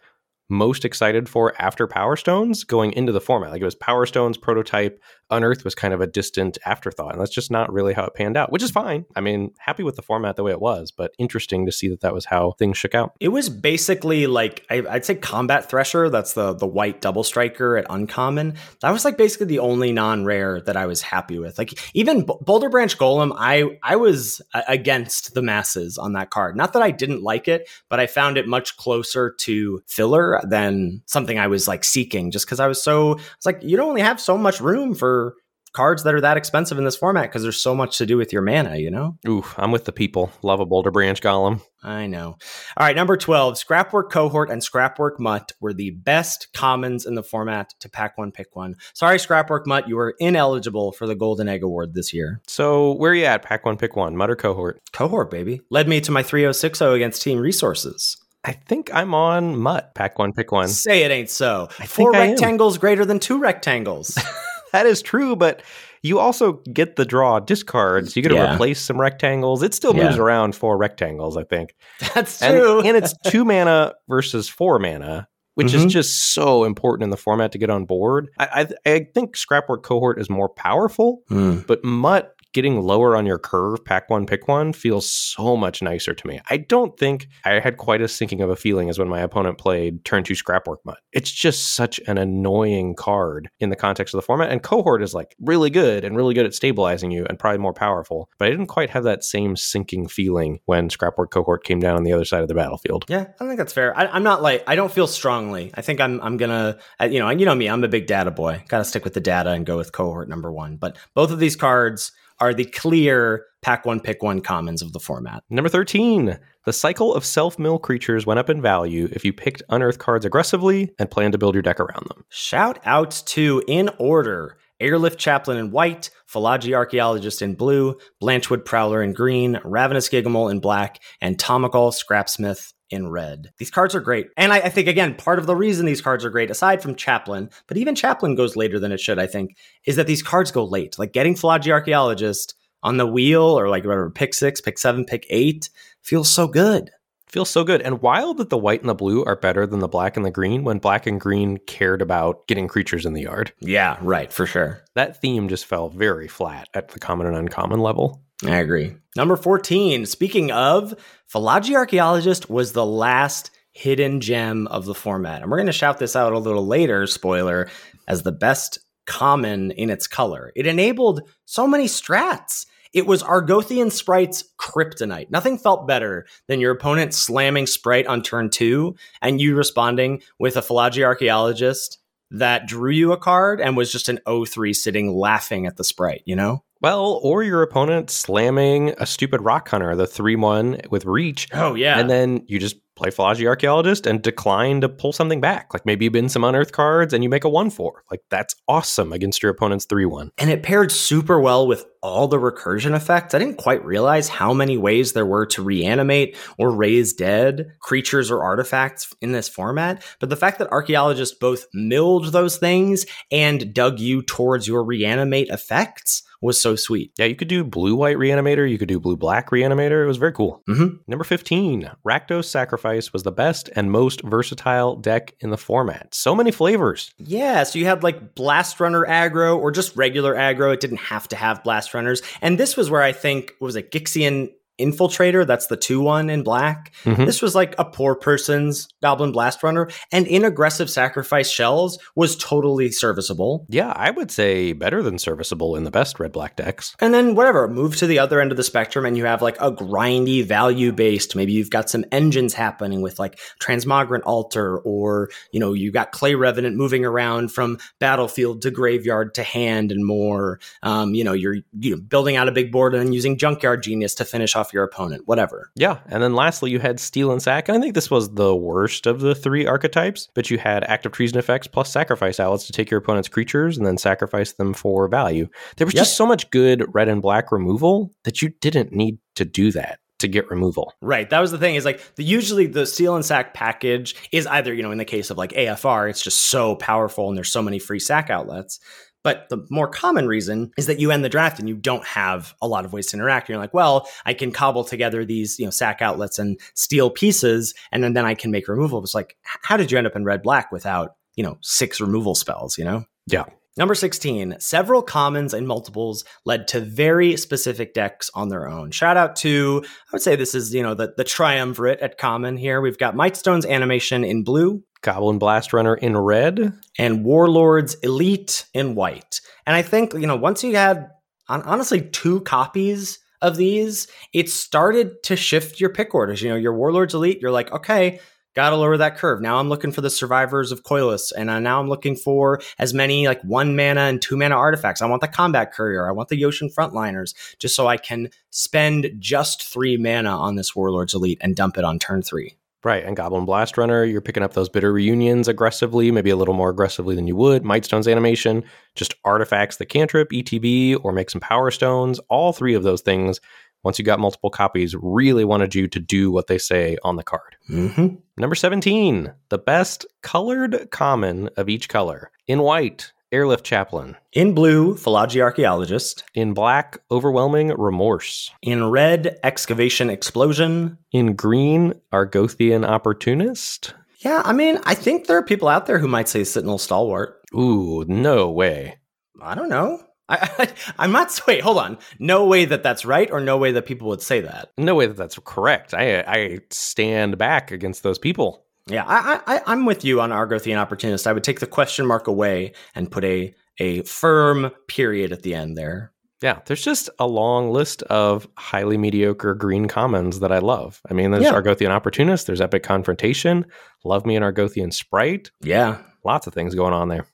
most 0.50 0.86
excited 0.86 1.28
for 1.28 1.54
after 1.60 1.88
Power 1.88 2.16
Stones 2.16 2.64
going 2.64 2.92
into 2.94 3.12
the 3.12 3.22
format. 3.22 3.52
Like 3.52 3.62
it 3.62 3.66
was 3.66 3.76
Power 3.76 4.06
Stones 4.06 4.38
prototype, 4.38 5.02
Unearth 5.32 5.64
was 5.64 5.74
kind 5.74 5.94
of 5.94 6.02
a 6.02 6.08
distant 6.08 6.58
afterthought. 6.66 7.14
And 7.14 7.22
that's 7.22 7.34
just 7.34 7.50
not 7.50 7.74
really 7.74 7.94
how 7.94 8.06
it 8.06 8.14
panned 8.14 8.38
out, 8.38 8.52
which 8.52 8.62
is 8.62 8.70
fine. 8.70 9.06
I 9.16 9.22
mean, 9.22 9.52
happy 9.58 9.82
with 9.82 9.96
the 9.96 10.04
format 10.04 10.36
the 10.36 10.44
way 10.44 10.52
it 10.52 10.62
was, 10.62 10.92
but 10.92 11.14
interesting 11.18 11.66
to 11.66 11.72
see 11.72 11.88
that 11.90 12.02
that 12.02 12.14
was 12.14 12.26
how 12.26 12.52
things 12.60 12.78
shook 12.78 12.94
out. 12.94 13.14
It 13.20 13.30
was 13.30 13.50
basically 13.50 14.28
like, 14.28 14.66
I, 14.70 14.82
would 14.82 15.06
say 15.06 15.16
Combat 15.16 15.68
Thresher. 15.68 16.10
That's 16.10 16.34
the, 16.34 16.54
the 16.54 16.68
white 16.68 17.02
double 17.02 17.24
striker 17.24 17.76
at 17.78 17.88
Uncommon. 17.90 18.56
That 18.82 18.92
was 18.92 19.04
like 19.04 19.18
basically 19.18 19.48
the 19.48 19.60
only 19.60 19.92
non 19.92 20.26
rare 20.26 20.62
that 20.62 20.78
I 20.78 20.86
was 20.86 21.02
happy 21.02 21.40
with. 21.40 21.58
Like 21.58 21.80
even 21.96 22.26
Boulderbranch 22.26 22.98
Golem, 22.98 23.34
I, 23.36 23.80
I 23.82 23.96
was 23.96 24.42
against 24.68 25.34
the 25.34 25.42
masses 25.42 25.98
on 25.98 26.14
that 26.14 26.30
card. 26.30 26.56
Not 26.56 26.74
that 26.74 26.84
I 26.84 26.92
didn't 26.92 27.24
like 27.24 27.48
it, 27.48 27.68
but 27.90 28.00
I 28.00 28.06
found 28.06 28.38
it 28.38 28.48
much 28.48 28.78
closer 28.78 29.34
to 29.40 29.82
filler 29.88 30.35
than 30.44 31.02
something 31.06 31.40
I 31.40 31.48
was 31.48 31.68
like 31.68 31.84
seeking 31.84 32.32
just 32.32 32.46
because 32.46 32.60
I 32.60 32.68
was 32.68 32.82
so, 32.82 33.14
it's 33.14 33.46
like, 33.46 33.62
you 33.64 33.78
don't 33.78 33.90
only 33.90 34.02
have 34.02 34.20
so 34.20 34.38
much 34.38 34.60
room 34.62 34.96
for 34.96 35.36
cards 35.76 36.04
that 36.04 36.16
are 36.16 36.22
that 36.22 36.38
expensive 36.38 36.78
in 36.78 36.86
this 36.86 36.96
format 36.96 37.24
because 37.24 37.44
there's 37.44 37.62
so 37.62 37.76
much 37.76 37.98
to 37.98 38.06
do 38.06 38.16
with 38.16 38.32
your 38.32 38.42
mana, 38.42 38.78
you 38.78 38.90
know? 38.90 39.18
Ooh, 39.28 39.44
I'm 39.58 39.72
with 39.72 39.84
the 39.84 39.92
people. 39.92 40.32
Love 40.42 40.62
a 40.62 40.66
Boulderbranch 40.66 41.20
Golem. 41.20 41.62
I 41.84 42.08
know. 42.08 42.38
All 42.78 42.86
right, 42.86 42.96
number 42.96 43.18
12, 43.18 43.56
Scrapwork 43.56 44.10
Cohort 44.10 44.50
and 44.50 44.62
Scrapwork 44.62 45.20
Mutt 45.20 45.52
were 45.60 45.74
the 45.74 45.92
best 45.92 46.48
commons 46.54 47.06
in 47.06 47.16
the 47.16 47.22
format 47.22 47.74
to 47.82 47.90
pack 47.90 48.18
one, 48.18 48.32
pick 48.32 48.56
one. 48.56 48.76
Sorry, 48.94 49.18
Scrapwork 49.18 49.68
Mutt, 49.68 49.90
you 49.90 49.98
were 49.98 50.16
ineligible 50.20 50.94
for 50.94 51.06
the 51.06 51.16
Golden 51.16 51.50
Egg 51.50 51.62
Award 51.62 51.94
this 51.94 52.14
year. 52.14 52.42
So 52.48 52.94
where 52.94 53.12
are 53.12 53.16
you 53.16 53.26
at? 53.26 53.44
Pack 53.44 53.66
one, 53.66 53.78
pick 53.78 53.98
one, 53.98 54.16
Mutt 54.16 54.30
or 54.30 54.36
Cohort? 54.38 54.82
Cohort, 54.94 55.30
baby. 55.30 55.60
Led 55.70 55.90
me 55.90 56.00
to 56.02 56.12
my 56.12 56.24
3060 56.24 56.86
against 56.86 57.22
Team 57.22 57.38
Resources. 57.40 58.18
I 58.46 58.52
think 58.52 58.94
I'm 58.94 59.16
on 59.16 59.58
Mutt. 59.58 59.96
Pack 59.96 60.20
one, 60.20 60.32
pick 60.32 60.52
one. 60.52 60.68
Say 60.68 61.04
it 61.04 61.10
ain't 61.10 61.32
so. 61.32 61.68
I 61.80 61.88
Four 61.88 62.12
rectangles 62.12 62.78
greater 62.78 63.04
than 63.04 63.20
two 63.20 63.40
rectangles. 63.40 64.18
that 64.72 64.86
is 64.86 65.02
true, 65.02 65.36
but 65.36 65.64
you 66.04 66.20
also 66.20 66.62
get 66.72 66.96
the 66.96 67.06
draw 67.06 67.40
discards. 67.40 68.16
You 68.16 68.22
get 68.22 68.30
to 68.30 68.36
yeah. 68.36 68.54
replace 68.54 68.80
some 68.80 69.02
rectangles. 69.02 69.64
It 69.64 69.74
still 69.74 69.94
moves 69.94 70.18
yeah. 70.18 70.22
around 70.22 70.56
four 70.56 70.78
rectangles, 70.78 71.38
I 71.38 71.44
think. 71.44 71.74
That's 72.14 72.38
true. 72.38 72.80
And, 72.80 72.90
and 72.90 72.98
it's 72.98 73.16
two 73.26 73.46
mana 73.46 73.96
versus 74.08 74.48
four 74.48 74.78
mana, 74.78 75.28
which 75.56 75.70
mm-hmm. 75.70 75.88
is 75.88 75.92
just 75.92 76.34
so 76.36 76.66
important 76.66 77.06
in 77.06 77.10
the 77.10 77.18
format 77.18 77.52
to 77.54 77.58
get 77.58 77.72
on 77.72 77.86
board. 77.86 78.30
I, 78.38 78.68
I, 78.86 78.92
I 78.92 79.08
think 79.16 79.36
Scrapwork 79.36 79.82
Cohort 79.82 80.22
is 80.22 80.30
more 80.30 80.50
powerful, 80.50 81.24
mm. 81.32 81.66
but 81.66 81.84
Mutt 81.84 82.35
getting 82.56 82.82
lower 82.82 83.18
on 83.18 83.26
your 83.26 83.38
curve, 83.38 83.84
pack 83.84 84.10
one, 84.10 84.26
pick 84.26 84.48
one, 84.48 84.72
feels 84.72 85.08
so 85.10 85.58
much 85.58 85.82
nicer 85.82 86.14
to 86.14 86.26
me. 86.26 86.40
I 86.50 86.56
don't 86.56 86.98
think 86.98 87.28
I 87.44 87.60
had 87.60 87.76
quite 87.76 88.00
as 88.00 88.16
sinking 88.16 88.42
of 88.42 88.50
a 88.50 88.56
feeling 88.56 88.90
as 88.90 88.98
when 88.98 89.10
my 89.10 89.20
opponent 89.20 89.58
played 89.58 90.06
turn 90.06 90.24
two 90.24 90.36
scrapwork 90.36 90.78
mutt. 90.86 91.00
It's 91.12 91.30
just 91.30 91.76
such 91.76 92.00
an 92.08 92.18
annoying 92.18 92.96
card 92.96 93.50
in 93.60 93.72
the 93.72 93.76
context 93.76 94.14
of 94.14 94.20
the 94.20 94.26
format. 94.26 94.52
And 94.52 94.64
cohort 94.64 95.04
is 95.04 95.14
like 95.14 95.36
really 95.42 95.70
good 95.70 96.06
and 96.06 96.16
really 96.16 96.34
good 96.34 96.46
at 96.46 96.56
stabilizing 96.56 97.12
you 97.12 97.26
and 97.26 97.38
probably 97.38 97.58
more 97.58 97.74
powerful. 97.74 98.30
But 98.40 98.48
I 98.48 98.52
didn't 98.52 98.68
quite 98.68 98.90
have 98.92 99.04
that 99.04 99.26
same 99.26 99.58
sinking 99.58 100.08
feeling 100.08 100.62
when 100.64 100.88
scrapwork 100.88 101.32
cohort 101.32 101.66
came 101.66 101.82
down 101.82 101.98
on 101.98 102.04
the 102.04 102.14
other 102.14 102.24
side 102.24 102.42
of 102.42 102.48
the 102.48 102.56
battlefield. 102.56 103.04
Yeah, 103.10 103.28
I 103.38 103.46
think 103.46 103.58
that's 103.58 103.74
fair. 103.74 103.96
I, 103.98 104.16
am 104.16 104.24
not 104.24 104.42
like 104.42 104.64
I 104.66 104.76
don't 104.76 104.92
feel 104.92 105.08
strongly. 105.08 105.72
I 105.74 105.82
think 105.82 106.00
I'm 106.00 106.22
I'm 106.22 106.38
gonna 106.38 106.80
you 107.02 107.20
know 107.20 107.30
you 107.30 107.46
know 107.46 107.56
me. 107.56 107.68
I'm 107.68 107.84
a 107.84 107.90
big 107.90 108.08
data 108.08 108.32
boy. 108.32 108.64
Got 108.70 108.78
to 108.78 108.86
stick 108.86 109.04
with 109.04 109.14
the 109.14 109.20
data 109.20 109.50
and 109.50 109.66
go 109.66 109.76
with 109.76 109.92
cohort 109.92 110.30
number 110.30 110.54
one. 110.54 110.78
But 110.78 110.98
both 111.14 111.32
of 111.32 111.40
these 111.40 111.58
cards 111.58 112.14
are 112.40 112.54
the 112.54 112.66
clear 112.66 113.46
pack 113.62 113.86
one, 113.86 114.00
pick 114.00 114.22
one 114.22 114.42
commons 114.42 114.82
of 114.82 114.94
the 114.94 115.00
format. 115.00 115.44
Number 115.50 115.70
13. 115.70 116.38
The 116.66 116.74
cycle 116.74 117.14
of 117.14 117.26
self 117.26 117.58
mill 117.58 117.80
creatures 117.80 118.26
went 118.26 118.40
up 118.40 118.50
in 118.50 118.62
value 118.62 119.10
if 119.12 119.26
you 119.26 119.34
picked 119.34 119.64
unearthed 119.70 120.00
cards 120.00 120.26
aggressively 120.26 120.94
and 121.00 121.10
planned 121.10 121.32
to 121.34 121.38
build 121.38 121.56
your 121.56 121.64
deck 121.64 121.80
around 121.80 122.08
them. 122.10 122.26
Shout 122.30 122.80
out 122.86 123.24
to 123.28 123.64
In 123.68 123.90
Order. 123.98 124.58
Airlift 124.82 125.18
Chaplain 125.18 125.58
in 125.58 125.72
white, 125.72 126.10
Fallaji 126.30 126.76
Archaeologist 126.76 127.42
in 127.42 127.56
blue, 127.56 127.96
Blanchwood 128.22 128.66
Prowler 128.66 129.02
in 129.02 129.14
green, 129.14 129.60
Ravenous 129.64 130.10
Gigamole 130.10 130.52
in 130.52 130.60
black, 130.60 131.02
and 131.22 131.38
Tomakul 131.38 131.94
Scrapsmith 131.94 132.74
in 132.90 133.10
red. 133.10 133.52
These 133.58 133.72
cards 133.72 133.96
are 133.96 134.00
great. 134.00 134.28
And 134.38 134.54
I, 134.54 134.58
I, 134.58 134.70
think, 134.70 134.88
again, 134.88 135.16
part 135.16 135.40
of 135.40 135.48
the 135.48 135.56
reason 135.56 135.86
these 135.86 136.02
cards 136.02 136.24
are 136.24 136.30
great, 136.30 136.52
aside 136.52 136.82
from 136.82 136.96
Chaplain, 136.96 137.50
but 137.68 137.78
even 137.78 137.96
Chaplain 137.96 138.36
goes 138.36 138.56
later 138.56 138.80
than 138.80 138.92
it 138.92 139.00
should, 139.00 139.20
I 139.20 139.28
think, 139.28 139.58
is 139.86 139.96
that 139.96 140.08
these 140.08 140.24
cards 140.24 140.52
go 140.52 140.64
late. 140.64 141.00
Like 141.00 141.14
getting 141.14 141.36
Fallaji 141.36 141.72
Archaeologist 141.72 142.56
on 142.84 142.98
the 142.98 143.08
wheel 143.08 143.44
or 143.44 143.68
like 143.68 143.84
whatever, 143.84 144.10
pick 144.12 144.34
six, 144.34 144.62
pick 144.62 144.78
seven, 144.78 145.06
pick 145.06 145.26
eight 145.30 145.70
feels 146.02 146.30
so 146.30 146.48
good. 146.48 146.92
Feels 147.28 147.50
so 147.50 147.64
good. 147.64 147.82
And 147.82 148.02
wild 148.02 148.38
that 148.38 148.50
the 148.50 148.58
white 148.58 148.82
and 148.82 148.90
the 148.90 148.96
blue 148.96 149.26
are 149.26 149.36
better 149.36 149.66
than 149.66 149.80
the 149.80 149.88
black 149.88 150.16
and 150.16 150.26
the 150.26 150.32
green 150.32 150.64
when 150.64 150.78
black 150.78 151.08
and 151.08 151.20
green 151.20 151.58
cared 151.58 152.02
about 152.02 152.48
getting 152.48 152.68
creatures 152.68 153.06
in 153.06 153.14
the 153.14 153.24
yard. 153.24 153.52
Yeah, 153.60 153.98
right, 154.02 154.32
for 154.32 154.46
sure. 154.46 154.84
That 154.94 155.20
theme 155.20 155.50
just 155.50 155.66
fell 155.66 155.90
very 155.90 156.28
flat 156.28 156.70
at 156.74 156.90
the 156.90 157.00
common 157.00 157.28
and 157.28 157.36
uncommon 157.36 157.80
level. 157.80 158.22
I 158.44 158.58
agree. 158.58 158.96
Number 159.16 159.38
14. 159.38 160.06
Speaking 160.06 160.52
of, 160.52 160.94
Fallaji 161.34 161.76
Archaeologist 161.76 162.50
was 162.50 162.74
the 162.74 162.86
last 162.86 163.52
hidden 163.72 164.22
gem 164.22 164.68
of 164.68 164.86
the 164.86 164.96
format. 164.96 165.42
And 165.42 165.52
we're 165.52 165.58
going 165.58 165.68
to 165.68 165.74
shout 165.74 166.00
this 166.00 166.16
out 166.16 166.34
a 166.34 166.40
little 166.40 166.66
later, 166.66 167.08
spoiler, 167.08 167.70
as 168.08 168.24
the 168.24 168.32
best 168.32 168.80
common 169.06 169.72
in 169.72 169.90
its 169.90 170.08
color. 170.08 170.52
It 170.56 170.68
enabled 170.68 171.22
so 171.46 171.68
many 171.68 171.86
strats. 171.86 172.66
It 172.94 173.06
was 173.06 173.22
Argothian 173.22 173.92
Sprite's 173.92 174.46
kryptonite. 174.58 175.30
Nothing 175.30 175.58
felt 175.58 175.88
better 175.88 176.26
than 176.48 176.62
your 176.62 176.72
opponent 176.72 177.14
slamming 177.14 177.68
Sprite 177.68 178.08
on 178.08 178.24
turn 178.24 178.50
two 178.50 178.96
and 179.22 179.42
you 179.42 179.56
responding 179.56 180.22
with 180.40 180.56
a 180.56 180.62
Fallaji 180.62 181.04
Archaeologist 181.04 182.00
that 182.32 182.68
drew 182.68 182.92
you 182.92 183.12
a 183.12 183.18
card 183.18 183.62
and 183.62 183.78
was 183.78 183.92
just 183.92 184.10
an 184.10 184.20
03 184.26 184.74
sitting 184.74 185.14
laughing 185.14 185.68
at 185.68 185.78
the 185.78 185.84
Sprite, 185.84 186.24
you 186.26 186.36
know? 186.36 186.64
Well, 186.86 187.20
or 187.24 187.42
your 187.42 187.64
opponent 187.64 188.12
slamming 188.12 188.94
a 189.00 189.08
stupid 189.08 189.42
rock 189.42 189.70
hunter, 189.70 189.96
the 189.96 190.06
3 190.06 190.36
1 190.36 190.82
with 190.92 191.04
reach. 191.06 191.48
Oh, 191.52 191.74
yeah. 191.74 191.98
And 191.98 192.12
then 192.12 192.46
you 192.46 192.60
just 192.60 192.76
play 192.96 193.10
Fallaji 193.10 193.48
Archaeologist 193.48 194.06
and 194.06 194.22
decline 194.22 194.82
to 194.82 194.88
pull 194.88 195.12
something 195.12 195.42
back. 195.42 195.74
Like 195.74 195.84
maybe 195.88 196.06
you 196.06 196.12
bin 196.12 196.30
some 196.30 196.44
unearth 196.44 196.74
cards 196.74 197.12
and 197.12 197.24
you 197.24 197.30
make 197.30 197.44
a 197.44 197.50
1 197.50 197.72
4. 197.72 198.04
Like 198.12 198.22
that's 198.30 198.56
awesome 198.68 199.12
against 199.12 199.42
your 199.42 199.52
opponent's 199.52 199.86
3 199.86 200.06
1. 200.06 200.30
And 200.38 200.52
it 200.52 200.62
paired 200.62 200.92
super 200.92 201.40
well 201.40 201.66
with 201.66 201.86
all 202.04 202.28
the 202.28 202.38
recursion 202.38 202.96
effects. 202.96 203.34
I 203.34 203.40
didn't 203.40 203.58
quite 203.58 203.84
realize 203.84 204.30
how 204.30 204.54
many 204.54 204.78
ways 204.78 205.14
there 205.14 205.26
were 205.26 205.48
to 205.48 205.64
reanimate 205.64 206.38
or 206.60 206.70
raise 206.70 207.14
dead 207.14 207.72
creatures 207.80 208.30
or 208.30 208.44
artifacts 208.44 209.12
in 209.22 209.32
this 209.32 209.50
format. 209.50 210.04
But 210.20 210.30
the 210.30 210.38
fact 210.38 210.60
that 210.60 210.72
archaeologists 210.72 211.36
both 211.36 211.66
milled 211.74 212.32
those 212.32 212.58
things 212.58 213.08
and 213.32 213.74
dug 213.74 214.00
you 214.00 214.22
towards 214.22 214.68
your 214.68 214.84
reanimate 214.84 215.50
effects 215.50 216.22
was 216.46 216.62
so 216.62 216.76
sweet. 216.76 217.12
Yeah, 217.18 217.26
you 217.26 217.36
could 217.36 217.48
do 217.48 217.64
blue 217.64 217.96
white 217.96 218.18
reanimator, 218.18 218.70
you 218.70 218.78
could 218.78 218.88
do 218.88 219.00
blue 219.00 219.18
black 219.18 219.50
reanimator. 219.50 220.04
It 220.04 220.08
was 220.08 220.18
very 220.18 220.32
cool. 220.32 220.64
Mm-hmm. 220.70 220.98
Number 221.08 221.24
15, 221.24 221.92
Rakdos 222.08 222.46
Sacrifice 222.46 223.12
was 223.12 223.24
the 223.24 223.32
best 223.32 223.70
and 223.76 223.92
most 223.92 224.22
versatile 224.22 224.96
deck 224.96 225.36
in 225.40 225.50
the 225.50 225.58
format. 225.58 226.14
So 226.14 226.36
many 226.36 226.52
flavors. 226.52 227.14
Yeah, 227.18 227.64
so 227.64 227.80
you 227.80 227.86
had 227.86 228.04
like 228.04 228.36
Blast 228.36 228.80
Runner 228.80 229.06
aggro 229.06 229.58
or 229.58 229.72
just 229.72 229.96
regular 229.96 230.36
aggro. 230.36 230.74
It 230.74 230.80
didn't 230.80 230.98
have 230.98 231.28
to 231.30 231.36
have 231.36 231.64
Blast 231.64 231.94
Runners. 231.94 232.22
And 232.42 232.60
this 232.60 232.78
was 232.78 232.90
where 232.90 233.02
I 233.02 233.12
think, 233.12 233.54
was 233.60 233.76
it, 233.76 233.92
Gixian 233.92 234.52
Infiltrator, 234.80 235.46
that's 235.46 235.68
the 235.68 235.78
2 235.78 236.02
1 236.02 236.30
in 236.30 236.44
black. 236.44 236.94
Mhm. 237.04 237.26
This 237.26 237.42
was 237.42 237.56
like 237.56 237.76
a 237.78 237.86
poor 237.86 238.16
person's 238.16 238.88
Goblin 239.02 239.32
Blast 239.32 239.64
Runner, 239.64 239.90
and 240.12 240.28
in 240.28 240.44
aggressive 240.44 240.90
sacrifice 240.90 241.50
shells 241.50 241.98
was 242.16 242.36
totally 242.36 242.92
serviceable. 242.92 243.66
Yeah, 243.70 243.94
I 243.96 244.12
would 244.12 244.32
say 244.32 244.74
better 244.74 245.02
than 245.02 245.18
serviceable 245.18 245.76
in 245.76 245.84
the 245.84 245.92
best 245.92 246.20
red 246.20 246.32
black 246.32 246.56
decks. 246.56 246.96
And 247.00 247.14
then 247.14 247.36
whatever, 247.36 247.68
move 247.68 247.96
to 247.98 248.08
the 248.08 248.20
other 248.20 248.42
end 248.42 248.52
of 248.52 248.58
the 248.58 248.64
spectrum 248.64 249.06
and 249.06 249.18
you 249.18 249.26
have 249.26 249.42
like 249.42 249.58
a 249.62 249.72
grindy 249.72 250.44
value 250.44 250.92
based. 250.92 251.36
Maybe 251.36 251.54
you've 251.54 251.70
got 251.70 251.90
some 251.90 252.06
engines 252.12 252.54
happening 252.54 253.02
with 253.02 253.20
like 253.20 253.40
transmogrant 253.62 254.22
altar 254.26 254.78
or, 254.80 255.30
you 255.52 255.60
know, 255.60 255.74
you 255.74 255.92
got 255.92 256.12
clay 256.12 256.36
revenant 256.36 256.76
moving 256.76 257.06
around 257.06 257.52
from 257.52 257.78
battlefield 258.00 258.62
to 258.64 258.72
graveyard 258.72 259.34
to 259.36 259.44
hand 259.44 259.92
and 259.92 260.06
more. 260.06 260.60
Um, 260.84 261.14
you 261.14 261.24
know, 261.24 261.34
you're 261.34 261.58
you 261.80 261.92
know, 261.96 262.02
building 262.02 262.36
out 262.36 262.48
a 262.48 262.52
big 262.52 262.72
board 262.72 262.94
and 262.94 263.06
then 263.06 263.14
using 263.14 263.38
junkyard 263.38 263.84
genius 263.84 264.16
to 264.16 264.26
finish 264.26 264.56
off 264.56 264.65
your 264.74 264.84
opponent, 264.84 265.24
whatever. 265.26 265.72
Yeah, 265.76 266.00
and 266.08 266.22
then 266.22 266.34
lastly, 266.36 266.72
you 266.72 266.80
had 266.80 267.00
Steal 267.00 267.32
and 267.32 267.42
Sack. 267.42 267.68
And 267.70 267.78
I 267.78 267.82
think 267.82 267.94
this 267.96 268.12
was 268.12 268.34
the 268.34 268.56
worst 268.56 269.06
of 269.08 269.20
the 269.22 269.36
three 269.36 269.66
archetypes, 269.66 270.30
but 270.34 270.50
you 270.50 270.58
had 270.58 270.84
active 270.86 271.12
treason 271.12 271.38
effects 271.38 271.68
plus 271.68 271.92
sacrifice 271.92 272.40
outlets 272.40 272.66
to 272.68 272.74
take 272.74 272.90
your 272.90 273.00
opponent's 273.00 273.30
creatures 273.30 273.78
and 273.78 273.86
then 273.86 273.98
sacrifice 273.98 274.54
them 274.54 274.74
for 274.74 275.08
value. 275.08 275.48
There 275.78 275.86
was 275.86 275.94
Yep. 275.94 276.02
just 276.02 276.18
so 276.18 276.26
much 276.26 276.50
good 276.52 276.86
red 276.94 277.08
and 277.08 277.22
black 277.22 277.52
removal 277.52 278.12
that 278.24 278.42
you 278.42 278.50
didn't 278.62 278.92
need 278.92 279.18
to 279.36 279.46
do 279.46 279.72
that 279.72 280.00
to 280.20 280.28
get 280.30 280.50
removal. 280.50 280.94
Right. 281.02 281.30
That 281.30 281.42
was 281.42 281.52
the 281.52 281.58
thing 281.58 281.76
is 281.76 281.84
like 281.84 282.02
the 282.16 282.24
usually 282.24 282.68
the 282.68 282.86
steal 282.86 283.16
and 283.16 283.26
sack 283.26 283.54
package 283.54 284.16
is 284.32 284.48
either, 284.48 284.74
you 284.74 284.82
know, 284.82 284.92
in 284.92 284.98
the 284.98 285.04
case 285.06 285.30
of 285.30 285.38
like 285.38 285.52
AFR, 285.52 286.10
it's 286.10 286.22
just 286.22 286.44
so 286.44 286.76
powerful 286.76 287.28
and 287.28 287.36
there's 287.38 287.52
so 287.52 287.62
many 287.62 287.80
free 287.80 288.00
sack 288.00 288.30
outlets. 288.30 288.80
But 289.26 289.50
the 289.50 289.66
more 289.72 289.88
common 289.88 290.28
reason 290.28 290.72
is 290.78 290.86
that 290.86 291.00
you 291.00 291.10
end 291.10 291.26
the 291.26 291.30
draft 291.30 291.58
and 291.58 291.68
you 291.68 291.76
don't 291.76 292.06
have 292.06 292.54
a 292.62 292.68
lot 292.68 292.86
of 292.86 292.94
ways 292.94 293.08
to 293.08 293.18
interact. 293.18 293.50
You're 293.50 293.58
like, 293.58 293.74
well, 293.74 294.08
I 294.24 294.36
can 294.36 294.52
cobble 294.52 294.84
together 294.84 295.26
these, 295.26 295.58
you 295.58 295.66
know, 295.66 295.72
sack 295.72 296.00
outlets 296.00 296.38
and 296.38 296.60
steal 296.76 297.10
pieces, 297.10 297.74
and 297.92 298.04
then, 298.04 298.14
then 298.14 298.24
I 298.24 298.36
can 298.36 298.52
make 298.52 298.68
removal. 298.68 299.04
It's 299.04 299.16
like, 299.16 299.36
how 299.42 299.78
did 299.78 299.92
you 299.92 299.98
end 299.98 300.06
up 300.06 300.16
in 300.16 300.26
red 300.26 300.44
black 300.44 300.72
without, 300.72 301.16
you 301.36 301.44
know, 301.44 301.58
six 301.62 302.00
removal 302.00 302.36
spells, 302.36 302.78
you 302.78 302.86
know? 302.86 303.04
Yeah. 303.26 303.46
Number 303.78 303.96
16, 303.96 304.56
several 304.60 305.02
commons 305.02 305.54
and 305.54 305.68
multiples 305.68 306.24
led 306.46 306.68
to 306.70 306.80
very 306.80 307.36
specific 307.36 307.94
decks 307.94 308.32
on 308.34 308.48
their 308.48 308.70
own. 308.70 308.92
Shout 308.92 309.18
out 309.18 309.36
to, 309.38 309.84
I 309.86 309.90
would 310.14 310.22
say 310.22 310.38
this 310.38 310.56
is, 310.56 310.74
you 310.74 310.82
know, 310.82 310.94
the, 310.94 311.14
the 311.18 311.26
triumvirate 311.26 312.00
at 312.00 312.18
common 312.18 312.56
here. 312.56 312.80
We've 312.80 312.98
got 312.98 313.16
Mightstone's 313.16 313.66
animation 313.66 314.24
in 314.24 314.44
blue 314.46 314.84
Goblin 315.02 315.40
Blast 315.40 315.74
Runner 315.74 315.96
in 315.96 316.18
red. 316.18 316.74
and 316.98 317.24
Warlord's 317.24 317.96
Elite 317.96 318.66
in 318.74 318.96
white. 318.96 319.42
And 319.68 319.76
I 319.76 319.82
think, 319.82 320.14
you 320.14 320.26
know, 320.26 320.36
once 320.36 320.64
you 320.64 320.76
had 320.76 321.10
honestly 321.48 322.02
two 322.02 322.42
copies 322.42 323.20
of 323.42 323.58
these, 323.58 324.08
it 324.34 324.50
started 324.50 325.22
to 325.24 325.36
shift 325.36 325.80
your 325.80 325.92
pick 325.92 326.16
orders. 326.16 326.42
You 326.42 326.50
know, 326.50 326.56
your 326.56 326.76
Warlord's 326.76 327.14
Elite, 327.14 327.40
you're 327.42 327.52
like, 327.52 327.72
okay, 327.72 328.20
gotta 328.56 328.76
lower 328.76 328.98
that 328.98 329.18
curve. 329.18 329.42
Now 329.42 329.58
I'm 329.58 329.70
looking 329.70 329.92
for 329.92 330.02
the 330.02 330.10
survivors 330.10 330.72
of 330.72 330.84
Korlis, 330.84 331.32
and 331.36 331.50
uh, 331.50 331.60
now 331.60 331.80
I'm 331.80 331.90
looking 331.90 332.16
for 332.16 332.62
as 332.80 332.94
many 332.94 333.28
like 333.28 333.42
one 333.44 333.76
mana 333.76 334.02
and 334.02 334.22
two 334.22 334.38
mana 334.38 334.56
artifacts. 334.56 335.02
I 335.02 335.08
want 335.08 335.22
the 335.22 335.28
Combat 335.28 335.74
Courier, 335.74 336.08
I 336.08 336.12
want 336.12 336.30
the 336.30 336.42
Yotian 336.42 336.74
Frontliners, 336.74 337.34
just 337.60 337.76
so 337.76 337.88
I 337.88 337.98
can 337.98 338.30
spend 338.50 339.12
just 339.20 339.64
three 339.64 339.98
mana 339.98 340.30
on 340.30 340.56
this 340.56 340.76
Warlord's 340.76 341.14
Elite 341.14 341.40
and 341.42 341.56
dump 341.56 341.78
it 341.78 341.84
on 341.84 342.00
turn 342.00 342.22
three. 342.22 342.56
Right, 342.86 343.04
and 343.04 343.18
Goblin 343.18 343.46
Blast 343.46 343.80
Runner, 343.80 344.04
you're 344.04 344.22
picking 344.22 344.44
up 344.44 344.54
those 344.54 344.70
bitter 344.70 344.94
reunions 344.94 345.48
aggressively, 345.48 346.12
maybe 346.12 346.30
a 346.30 346.36
little 346.36 346.54
more 346.54 346.70
aggressively 346.70 347.16
than 347.16 347.26
you 347.26 347.36
would. 347.36 347.64
Mightstone's 347.64 348.08
animation, 348.08 348.64
just 348.94 349.16
artifacts 349.26 349.78
the 349.78 349.88
cantrip, 349.88 350.30
ETB, 350.30 351.04
or 351.04 351.12
make 351.12 351.32
some 351.32 351.42
power 351.42 351.72
stones. 351.72 352.20
All 352.30 352.54
three 352.54 352.76
of 352.76 352.84
those 352.84 353.02
things, 353.02 353.42
once 353.86 354.00
you 354.00 354.04
got 354.04 354.20
multiple 354.20 354.50
copies, 354.50 354.96
really 355.00 355.46
wanted 355.46 355.76
you 355.76 355.88
to 355.88 356.00
do 356.00 356.32
what 356.32 356.48
they 356.48 356.58
say 356.58 356.98
on 357.04 357.16
the 357.16 357.24
card. 357.24 357.56
Mm-hmm. 357.70 358.16
Number 358.38 358.56
17, 358.56 359.32
the 359.50 359.58
best 359.58 360.06
colored 360.22 360.90
common 360.92 361.50
of 361.56 361.70
each 361.70 361.88
color. 361.88 362.32
In 362.48 362.60
white, 362.60 363.14
Airlift 363.32 363.66
Chaplain. 363.66 364.18
In 364.34 364.54
blue, 364.56 364.96
Fallaji 364.96 365.42
Archaeologist. 365.42 366.24
In 366.34 366.54
black, 366.54 366.98
Overwhelming 367.12 367.70
Remorse. 367.78 368.52
In 368.62 368.90
red, 368.90 369.40
Excavation 369.44 370.10
Explosion. 370.10 370.98
In 371.12 371.36
green, 371.36 371.94
Argothian 372.12 372.86
Opportunist. 372.86 373.94
Yeah, 374.20 374.42
I 374.44 374.54
mean, 374.54 374.80
I 374.86 374.96
think 374.96 375.28
there 375.28 375.38
are 375.38 375.44
people 375.44 375.68
out 375.68 375.86
there 375.86 376.00
who 376.00 376.08
might 376.08 376.28
say 376.28 376.44
Sentinel 376.44 376.80
Stalwart. 376.80 377.42
Ooh, 377.54 378.04
no 378.08 378.50
way. 378.50 378.98
I 379.42 379.54
don't 379.54 379.70
know. 379.70 380.05
I, 380.30 380.70
I'm 380.98 381.12
not. 381.12 381.40
Wait, 381.48 381.62
hold 381.62 381.78
on. 381.78 381.98
No 382.20 382.46
way 382.46 382.66
that 382.66 382.84
that's 382.84 383.06
right, 383.06 383.30
or 383.32 383.40
no 383.40 383.58
way 383.58 383.72
that 383.74 383.86
people 383.86 384.08
would 384.08 384.22
say 384.22 384.42
that. 384.42 384.72
No 384.78 384.96
way 384.96 385.06
that 385.08 385.18
that's 385.18 385.38
correct. 385.46 385.94
I 385.94 386.22
I 386.22 386.60
stand 386.72 387.38
back 387.38 387.72
against 387.72 388.04
those 388.04 388.18
people. 388.18 388.66
Yeah, 388.88 389.04
I, 389.08 389.42
I, 389.48 389.62
I'm 389.66 389.86
with 389.86 390.06
you 390.06 390.22
on 390.22 390.30
Argothian 390.30 390.78
Opportunist. 390.78 391.26
I 391.26 391.34
would 391.34 391.44
take 391.44 391.60
the 391.60 391.66
question 391.68 392.06
mark 392.06 392.28
away 392.28 392.74
and 392.94 393.10
put 393.12 393.24
a 393.24 393.54
a 393.80 394.02
firm 394.04 394.72
period 394.88 395.32
at 395.32 395.44
the 395.44 395.54
end 395.56 395.78
there. 395.78 396.12
Yeah, 396.42 396.60
there's 396.66 396.84
just 396.84 397.10
a 397.18 397.26
long 397.28 397.72
list 397.72 398.04
of 398.04 398.48
highly 398.58 398.98
mediocre 398.98 399.56
green 399.56 399.88
commons 399.88 400.42
that 400.42 400.52
I 400.52 400.60
love. 400.60 401.02
I 401.10 401.14
mean, 401.14 401.32
there's 401.32 401.46
Yeah. 401.46 401.54
Argothian 401.54 401.90
Opportunist, 401.90 402.46
there's 402.46 402.62
Epic 402.62 402.84
Confrontation, 402.84 403.66
Love 404.04 404.26
Me 404.26 404.36
an 404.36 404.44
Argothian 404.44 404.94
Sprite. 404.94 405.50
Yeah. 405.62 405.98
Lots 406.24 406.46
of 406.46 406.54
things 406.54 406.76
going 406.76 406.94
on 406.94 407.08
there. 407.08 407.26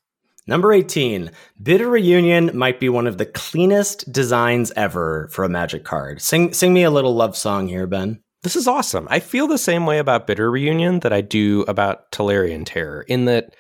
Number 0.52 0.74
18, 0.74 1.32
Bitter 1.64 1.90
Reunion 1.90 2.52
might 2.54 2.78
be 2.78 2.90
one 2.90 3.08
of 3.08 3.18
the 3.18 3.26
cleanest 3.26 4.12
designs 4.12 4.70
ever 4.76 5.30
for 5.32 5.46
a 5.46 5.50
magic 5.50 5.86
card. 5.86 6.22
Sing 6.22 6.52
sing 6.52 6.74
me 6.74 6.84
a 6.84 6.92
little 6.92 7.16
love 7.16 7.38
song 7.38 7.70
here, 7.70 7.88
Ben. 7.88 8.22
This 8.44 8.58
is 8.58 8.68
awesome. 8.68 9.08
I 9.10 9.22
feel 9.22 9.48
the 9.48 9.58
same 9.58 9.86
way 9.86 9.98
about 9.98 10.28
Bitter 10.28 10.52
Reunion 10.52 11.00
that 11.00 11.14
I 11.14 11.22
do 11.22 11.62
about 11.70 12.12
Tolarian 12.12 12.66
Terror, 12.66 13.04
in 13.04 13.24
that, 13.26 13.56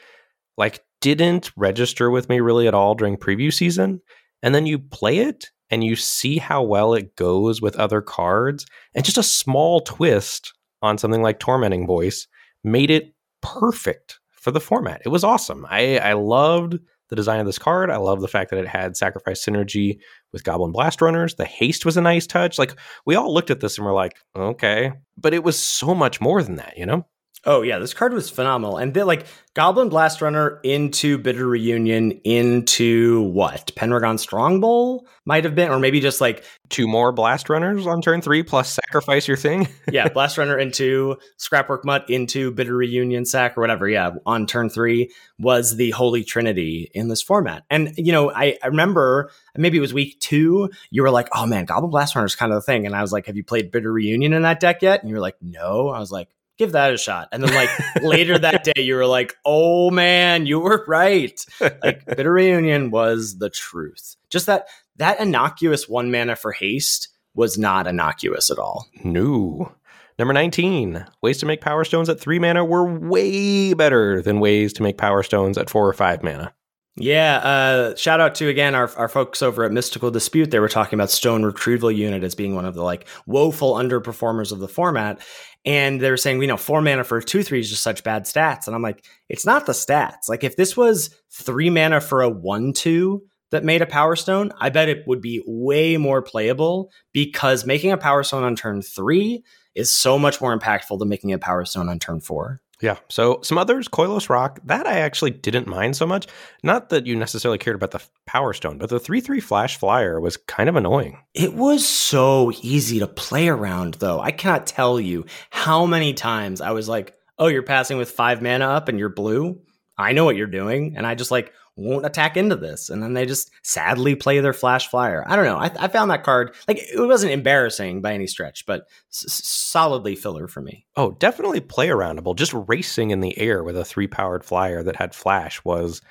like, 0.57 0.83
didn't 0.99 1.53
register 1.55 2.11
with 2.11 2.27
me 2.27 2.41
really 2.41 2.67
at 2.67 2.73
all 2.73 2.93
during 2.93 3.15
preview 3.15 3.53
season. 3.53 4.01
And 4.43 4.53
then 4.53 4.65
you 4.65 4.77
play 4.77 5.19
it 5.19 5.45
and 5.69 5.85
you 5.85 5.95
see 5.95 6.39
how 6.39 6.61
well 6.61 6.93
it 6.93 7.15
goes 7.15 7.61
with 7.61 7.77
other 7.77 8.01
cards. 8.01 8.65
And 8.93 9.05
just 9.05 9.17
a 9.17 9.23
small 9.23 9.79
twist 9.79 10.51
on 10.81 10.97
something 10.97 11.21
like 11.21 11.39
Tormenting 11.39 11.87
Voice 11.87 12.27
made 12.65 12.91
it 12.91 13.13
perfect 13.41 14.19
for 14.41 14.51
the 14.51 14.59
format. 14.59 15.01
It 15.05 15.09
was 15.09 15.23
awesome. 15.23 15.65
I, 15.69 15.97
I 15.99 16.13
loved 16.13 16.77
the 17.09 17.15
design 17.15 17.39
of 17.39 17.45
this 17.45 17.59
card. 17.59 17.91
I 17.91 17.97
love 17.97 18.21
the 18.21 18.27
fact 18.27 18.49
that 18.49 18.59
it 18.59 18.67
had 18.67 18.97
sacrifice 18.97 19.45
synergy 19.45 19.99
with 20.33 20.43
Goblin 20.43 20.71
Blast 20.71 21.01
Runners. 21.01 21.35
The 21.35 21.45
haste 21.45 21.85
was 21.85 21.95
a 21.95 22.01
nice 22.01 22.25
touch. 22.25 22.57
Like, 22.57 22.75
we 23.05 23.15
all 23.15 23.33
looked 23.33 23.51
at 23.51 23.59
this 23.59 23.77
and 23.77 23.85
we're 23.85 23.93
like, 23.93 24.15
okay. 24.35 24.93
But 25.17 25.33
it 25.33 25.43
was 25.43 25.59
so 25.59 25.93
much 25.93 26.19
more 26.19 26.41
than 26.41 26.55
that, 26.55 26.77
you 26.77 26.85
know? 26.85 27.05
Oh 27.45 27.63
yeah, 27.63 27.79
this 27.79 27.93
card 27.93 28.13
was 28.13 28.29
phenomenal. 28.29 28.77
And 28.77 28.93
then 28.93 29.07
like 29.07 29.25
Goblin 29.53 29.89
Blast 29.89 30.21
Runner 30.21 30.59
into 30.63 31.17
Bitter 31.17 31.47
Reunion 31.47 32.11
into 32.23 33.23
what? 33.23 33.71
Penregon 33.75 34.17
Strongbull 34.17 35.05
might 35.25 35.43
have 35.43 35.55
been, 35.55 35.69
or 35.69 35.79
maybe 35.79 35.99
just 35.99 36.21
like 36.21 36.43
Two 36.71 36.87
more 36.87 37.11
Blast 37.11 37.49
Runners 37.49 37.85
on 37.85 38.01
turn 38.01 38.21
three 38.21 38.43
plus 38.43 38.71
sacrifice 38.71 39.27
your 39.27 39.35
thing. 39.35 39.67
yeah, 39.91 40.07
Blast 40.07 40.37
Runner 40.37 40.57
into 40.57 41.17
Scrapwork 41.37 41.83
Mutt 41.83 42.09
into 42.09 42.49
Bitter 42.49 42.73
Reunion 42.73 43.25
sack 43.25 43.57
or 43.57 43.61
whatever. 43.61 43.89
Yeah, 43.89 44.11
on 44.25 44.47
turn 44.47 44.69
three 44.69 45.11
was 45.37 45.75
the 45.75 45.91
Holy 45.91 46.23
Trinity 46.23 46.89
in 46.93 47.09
this 47.09 47.21
format. 47.21 47.65
And 47.69 47.93
you 47.97 48.13
know, 48.13 48.31
I, 48.31 48.57
I 48.63 48.67
remember 48.67 49.31
maybe 49.57 49.77
it 49.77 49.81
was 49.81 49.93
week 49.93 50.17
two, 50.21 50.69
you 50.91 51.01
were 51.01 51.11
like, 51.11 51.27
oh 51.35 51.45
man, 51.45 51.65
Goblin 51.65 51.91
Blast 51.91 52.15
Runner 52.15 52.25
is 52.25 52.35
kind 52.35 52.53
of 52.53 52.55
the 52.55 52.65
thing. 52.65 52.85
And 52.85 52.95
I 52.95 53.01
was 53.01 53.11
like, 53.11 53.25
have 53.25 53.35
you 53.35 53.43
played 53.43 53.69
Bitter 53.69 53.91
Reunion 53.91 54.31
in 54.31 54.43
that 54.43 54.61
deck 54.61 54.81
yet? 54.81 55.01
And 55.01 55.09
you 55.09 55.15
were 55.15 55.21
like, 55.21 55.35
no. 55.41 55.89
I 55.89 55.99
was 55.99 56.09
like, 56.09 56.29
give 56.57 56.71
that 56.73 56.93
a 56.93 56.97
shot. 56.97 57.29
And 57.31 57.43
then 57.43 57.53
like 57.53 57.69
later 58.03 58.37
that 58.37 58.63
day, 58.75 58.81
you 58.81 58.95
were 58.95 59.05
like, 59.05 59.35
oh 59.45 59.89
man, 59.91 60.45
you 60.45 60.59
were 60.59 60.83
right. 60.87 61.43
Like 61.59 62.05
Bitter 62.17 62.31
Reunion 62.33 62.91
was 62.91 63.37
the 63.37 63.49
truth. 63.49 64.15
Just 64.29 64.45
that 64.45 64.67
that 64.97 65.19
innocuous 65.19 65.87
one 65.89 66.11
mana 66.11 66.35
for 66.35 66.51
haste 66.51 67.09
was 67.33 67.57
not 67.57 67.87
innocuous 67.87 68.51
at 68.51 68.59
all. 68.59 68.87
no. 69.03 69.71
Number 70.19 70.33
19. 70.33 71.03
Ways 71.23 71.39
to 71.39 71.47
make 71.47 71.61
power 71.61 71.83
stones 71.83 72.07
at 72.07 72.19
three 72.19 72.37
mana 72.37 72.63
were 72.63 72.83
way 72.85 73.73
better 73.73 74.21
than 74.21 74.39
ways 74.39 74.71
to 74.73 74.83
make 74.83 74.97
power 74.97 75.23
stones 75.23 75.57
at 75.57 75.67
four 75.67 75.87
or 75.87 75.93
five 75.93 76.21
mana. 76.21 76.53
Yeah, 76.97 77.37
uh, 77.37 77.95
shout 77.95 78.19
out 78.19 78.35
to 78.35 78.49
again 78.49 78.75
our, 78.75 78.93
our 78.97 79.07
folks 79.07 79.41
over 79.41 79.63
at 79.63 79.71
Mystical 79.71 80.11
Dispute. 80.11 80.51
They 80.51 80.59
were 80.59 80.67
talking 80.67 80.97
about 80.97 81.09
Stone 81.09 81.43
Retrieval 81.43 81.91
Unit 81.91 82.23
as 82.23 82.35
being 82.35 82.53
one 82.53 82.65
of 82.65 82.75
the 82.75 82.83
like 82.83 83.07
woeful 83.25 83.75
underperformers 83.75 84.51
of 84.51 84.59
the 84.59 84.67
format. 84.67 85.21
And 85.63 86.01
they 86.01 86.09
were 86.09 86.17
saying, 86.17 86.41
you 86.41 86.47
know, 86.47 86.57
four 86.57 86.81
mana 86.81 87.05
for 87.05 87.17
a 87.19 87.23
two 87.23 87.43
three 87.43 87.61
is 87.61 87.69
just 87.69 87.83
such 87.83 88.03
bad 88.03 88.23
stats. 88.25 88.67
And 88.67 88.75
I'm 88.75 88.81
like, 88.81 89.05
it's 89.29 89.45
not 89.45 89.65
the 89.65 89.71
stats. 89.71 90.27
Like 90.27 90.43
if 90.43 90.57
this 90.57 90.75
was 90.75 91.15
three 91.31 91.69
mana 91.69 92.01
for 92.01 92.21
a 92.21 92.29
one 92.29 92.73
two 92.73 93.23
that 93.51 93.63
made 93.63 93.81
a 93.81 93.85
power 93.85 94.17
stone, 94.17 94.51
I 94.59 94.69
bet 94.69 94.89
it 94.89 95.07
would 95.07 95.21
be 95.21 95.41
way 95.47 95.95
more 95.95 96.21
playable 96.21 96.91
because 97.13 97.65
making 97.65 97.93
a 97.93 97.97
power 97.97 98.23
stone 98.23 98.43
on 98.43 98.57
turn 98.57 98.81
three 98.81 99.43
is 99.75 99.93
so 99.93 100.19
much 100.19 100.41
more 100.41 100.57
impactful 100.57 100.99
than 100.99 101.07
making 101.07 101.31
a 101.31 101.39
power 101.39 101.63
stone 101.63 101.87
on 101.87 101.99
turn 101.99 102.19
four. 102.19 102.59
Yeah. 102.81 102.97
So 103.09 103.39
some 103.43 103.57
others, 103.57 103.87
Koilos 103.87 104.29
Roc, 104.29 104.59
that 104.65 104.87
I 104.87 104.99
actually 104.99 105.31
didn't 105.31 105.67
mind 105.67 105.95
so 105.95 106.05
much. 106.05 106.27
Not 106.63 106.89
that 106.89 107.05
you 107.05 107.15
necessarily 107.15 107.57
cared 107.57 107.75
about 107.75 107.91
the 107.91 108.01
Power 108.25 108.53
Stone, 108.53 108.79
but 108.79 108.89
the 108.89 108.99
3 108.99 109.21
3 109.21 109.39
Flash 109.39 109.77
Flyer 109.77 110.19
was 110.19 110.37
kind 110.37 110.67
of 110.67 110.75
annoying. 110.75 111.19
It 111.33 111.53
was 111.53 111.87
so 111.87 112.51
easy 112.61 112.99
to 112.99 113.07
play 113.07 113.47
around, 113.47 113.95
though. 113.95 114.19
I 114.19 114.31
cannot 114.31 114.67
tell 114.67 114.99
you 114.99 115.25
how 115.51 115.85
many 115.85 116.13
times 116.13 116.59
I 116.59 116.71
was 116.71 116.89
like, 116.89 117.15
oh, 117.37 117.47
you're 117.47 117.63
passing 117.63 117.97
with 117.97 118.11
five 118.11 118.41
mana 118.41 118.65
up 118.65 118.87
and 118.87 118.99
you're 118.99 119.09
blue. 119.09 119.61
I 119.97 120.13
know 120.13 120.25
what 120.25 120.35
you're 120.35 120.47
doing. 120.47 120.95
And 120.97 121.05
I 121.05 121.15
just 121.15 121.31
like 121.31 121.53
won't 121.75 122.05
attack 122.05 122.35
into 122.37 122.55
this. 122.55 122.89
And 122.89 123.01
then 123.01 123.13
they 123.13 123.25
just 123.25 123.49
sadly 123.63 124.13
play 124.15 124.39
their 124.39 124.53
flash 124.53 124.87
flyer. 124.89 125.23
I 125.27 125.35
don't 125.35 125.45
know. 125.45 125.57
I, 125.57 125.71
I 125.79 125.87
found 125.87 126.11
that 126.11 126.23
card, 126.23 126.53
like, 126.67 126.77
it 126.79 126.99
wasn't 126.99 127.31
embarrassing 127.31 128.01
by 128.01 128.13
any 128.13 128.27
stretch, 128.27 128.65
but 128.65 128.81
s- 129.11 129.25
solidly 129.43 130.15
filler 130.15 130.47
for 130.47 130.61
me. 130.61 130.85
Oh, 130.95 131.11
definitely 131.11 131.61
play 131.61 131.87
aroundable. 131.87 132.35
Just 132.35 132.53
racing 132.67 133.11
in 133.11 133.21
the 133.21 133.37
air 133.39 133.63
with 133.63 133.77
a 133.77 133.85
three 133.85 134.07
powered 134.07 134.43
flyer 134.43 134.83
that 134.83 134.97
had 134.97 135.15
flash 135.15 135.63
was 135.63 136.01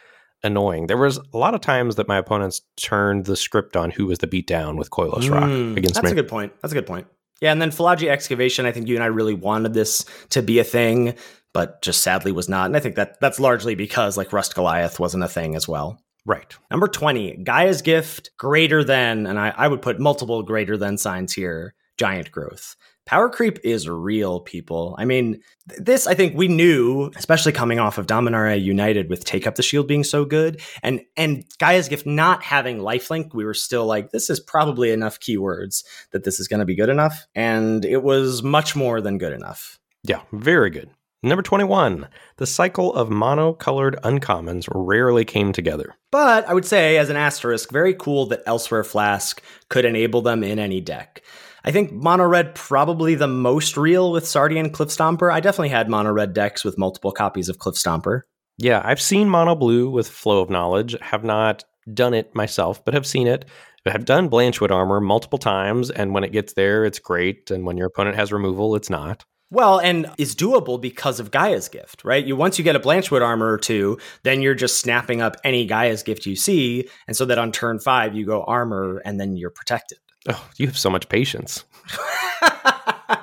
annoying. 0.43 0.87
There 0.87 0.97
was 0.97 1.19
a 1.19 1.37
lot 1.37 1.55
of 1.55 1.61
times 1.61 1.97
that 1.97 2.09
my 2.09 2.17
opponents 2.17 2.63
turned 2.77 3.27
the 3.27 3.37
script 3.37 3.77
on 3.77 3.91
who 3.91 4.07
was 4.07 4.19
the 4.19 4.27
beatdown 4.27 4.79
with 4.79 4.89
Koilos 4.91 5.31
Roc 5.31 5.45
Mm, 5.45 5.77
against 5.77 5.97
That's 5.97 6.07
me. 6.07 6.13
a 6.13 6.15
good 6.15 6.29
point. 6.29 6.53
That's 6.63 6.73
a 6.73 6.75
good 6.77 6.87
point. 6.87 7.07
Yeah, 7.43 7.53
and 7.53 7.61
then 7.63 7.71
Fallaji 7.71 8.09
Excavation, 8.09 8.67
I 8.67 8.73
think 8.73 8.87
you 8.89 8.95
and 8.97 9.03
I 9.05 9.07
really 9.09 9.33
wanted 9.35 9.73
this 9.73 10.05
to 10.31 10.43
be 10.43 10.59
a 10.59 10.65
thing, 10.65 11.15
but 11.53 11.83
just 11.83 12.03
sadly 12.03 12.33
was 12.33 12.49
not. 12.49 12.67
And 12.67 12.77
I 12.77 12.81
think 12.81 12.97
that 12.97 13.21
that's 13.21 13.41
largely 13.41 13.75
because 13.75 14.17
like 14.17 14.33
Rust 14.33 14.55
Goliath 14.55 15.01
wasn't 15.01 15.25
a 15.25 15.29
thing 15.29 15.57
as 15.57 15.67
well. 15.69 16.01
right. 16.27 16.57
Number 16.71 16.89
20, 16.89 17.43
Gaea's 17.45 17.83
Gift 17.83 18.31
greater 18.39 18.85
than, 18.85 19.27
and 19.27 19.39
I, 19.39 19.53
I 19.57 19.69
would 19.69 19.83
put 19.83 19.99
multiple 19.99 20.43
greater 20.43 20.77
than 20.77 20.99
signs 20.99 21.33
here, 21.33 21.75
giant 21.99 22.31
growth. 22.31 22.77
Power 23.07 23.29
creep 23.29 23.59
is 23.65 23.89
real, 23.89 24.39
people. 24.39 24.95
I 24.97 25.05
mean, 25.05 25.41
th- 25.69 25.81
this 25.83 26.07
I 26.07 26.15
think 26.15 26.37
we 26.37 26.47
knew, 26.47 27.11
especially 27.17 27.51
coming 27.51 27.81
off 27.81 27.99
of 27.99 28.07
Dominaria 28.07 28.63
United 28.63 29.09
with 29.09 29.25
Take 29.25 29.49
Up 29.49 29.57
the 29.57 29.65
Shield 29.65 29.89
being 29.89 30.05
so 30.05 30.25
good, 30.25 30.61
and 30.83 31.01
and 31.17 31.43
Gaea's 31.59 31.89
Gift 31.89 32.07
not 32.07 32.45
having 32.45 32.79
lifelink, 32.79 33.35
we 33.35 33.45
were 33.45 33.55
still 33.55 33.87
like, 33.87 34.11
this 34.11 34.31
is 34.31 34.39
probably 34.39 34.93
enough 34.93 35.19
keywords 35.19 35.83
that 36.13 36.23
this 36.23 36.39
is 36.39 36.47
going 36.47 36.61
to 36.61 36.67
be 36.67 36.77
good 36.77 36.91
enough, 36.91 37.27
and 37.35 37.85
it 37.85 38.05
was 38.05 38.45
much 38.45 38.77
more 38.77 39.01
than 39.01 39.19
good 39.19 39.33
enough. 39.33 39.81
Yeah, 40.05 40.21
very 40.31 40.71
good. 40.71 40.91
Number 41.23 41.43
21, 41.43 42.09
the 42.39 42.47
cycle 42.47 42.95
of 42.95 43.11
mono-colored 43.11 43.99
uncommons 44.03 44.67
rarely 44.75 45.27
came 45.27 45.53
together. 45.53 45.95
But 46.11 46.49
I 46.49 46.55
would 46.55 46.65
say, 46.65 46.97
as 46.97 47.11
an 47.11 47.17
asterisk, 47.17 47.71
very 47.71 47.93
cool 47.93 48.25
that 48.27 48.43
Elsewhere 48.47 48.85
Flask 48.85 49.43
could 49.69 49.85
enable 49.85 50.23
them 50.23 50.43
in 50.43 50.59
any 50.59 50.81
deck. 50.81 51.23
I 51.63 51.73
think 51.73 51.93
Mono 51.93 52.25
Red 52.25 52.55
probably 52.55 53.15
the 53.17 53.29
most 53.29 53.77
real 53.77 54.13
with 54.13 54.25
Sardian 54.25 54.73
Cliff 54.73 54.89
Stomper. 54.89 55.31
I 55.31 55.41
definitely 55.41 55.69
had 55.69 55.91
Mono 55.91 56.11
Red 56.11 56.33
decks 56.33 56.65
with 56.65 56.79
multiple 56.79 57.13
copies 57.13 57.51
of 57.51 57.59
Cliff 57.59 57.75
Stomper. 57.75 58.23
Yeah, 58.57 58.81
I've 58.83 59.01
seen 59.01 59.29
mono 59.29 59.55
blue 59.55 59.91
with 59.91 60.09
flow 60.09 60.41
of 60.41 60.49
knowledge, 60.49 60.97
have 61.01 61.25
not 61.25 61.65
done 61.93 62.15
it 62.15 62.35
myself, 62.35 62.83
but 62.83 62.95
have 62.95 63.07
seen 63.07 63.27
it. 63.27 63.45
I 63.87 63.91
have 63.91 64.05
done 64.05 64.29
Blanchwood 64.31 64.71
armor 64.71 65.01
multiple 65.01 65.39
times, 65.39 65.91
and 65.91 66.15
when 66.15 66.25
it 66.25 66.33
gets 66.33 66.55
there, 66.55 66.85
it's 66.85 66.99
great. 66.99 67.51
And 67.51 67.67
when 67.67 67.77
your 67.77 67.87
opponent 67.87 68.17
has 68.17 68.33
removal, 68.33 68.75
it's 68.75 68.91
not. 68.91 69.25
Well, 69.51 69.81
and 69.81 70.11
is 70.17 70.37
doable 70.37 70.81
because 70.81 71.19
of 71.19 71.33
Gaea's 71.33 71.69
Gift, 71.69 72.05
right? 72.05 72.25
You 72.25 72.37
once 72.37 72.59
you 72.59 72.65
get 72.65 72.77
a 72.77 72.81
Blanchwood 72.81 73.23
armor 73.23 73.53
or 73.53 73.59
two, 73.59 73.99
then 74.23 74.43
you're 74.43 74.55
just 74.55 74.81
snapping 74.81 75.21
up 75.21 75.37
any 75.43 75.67
Gaea's 75.67 76.03
Gift 76.03 76.25
you 76.27 76.37
see, 76.37 76.89
and 77.09 77.17
so 77.17 77.25
that 77.25 77.39
on 77.39 77.51
turn 77.51 77.81
five 77.81 78.15
you 78.15 78.25
go 78.25 78.45
armor 78.45 79.03
and 79.05 79.19
then 79.19 79.37
you're 79.37 79.51
protected. 79.51 79.99
Oh, 80.29 80.51
you 80.57 80.67
have 80.67 80.79
so 80.79 80.91
much 80.91 81.09
patience. 81.09 81.65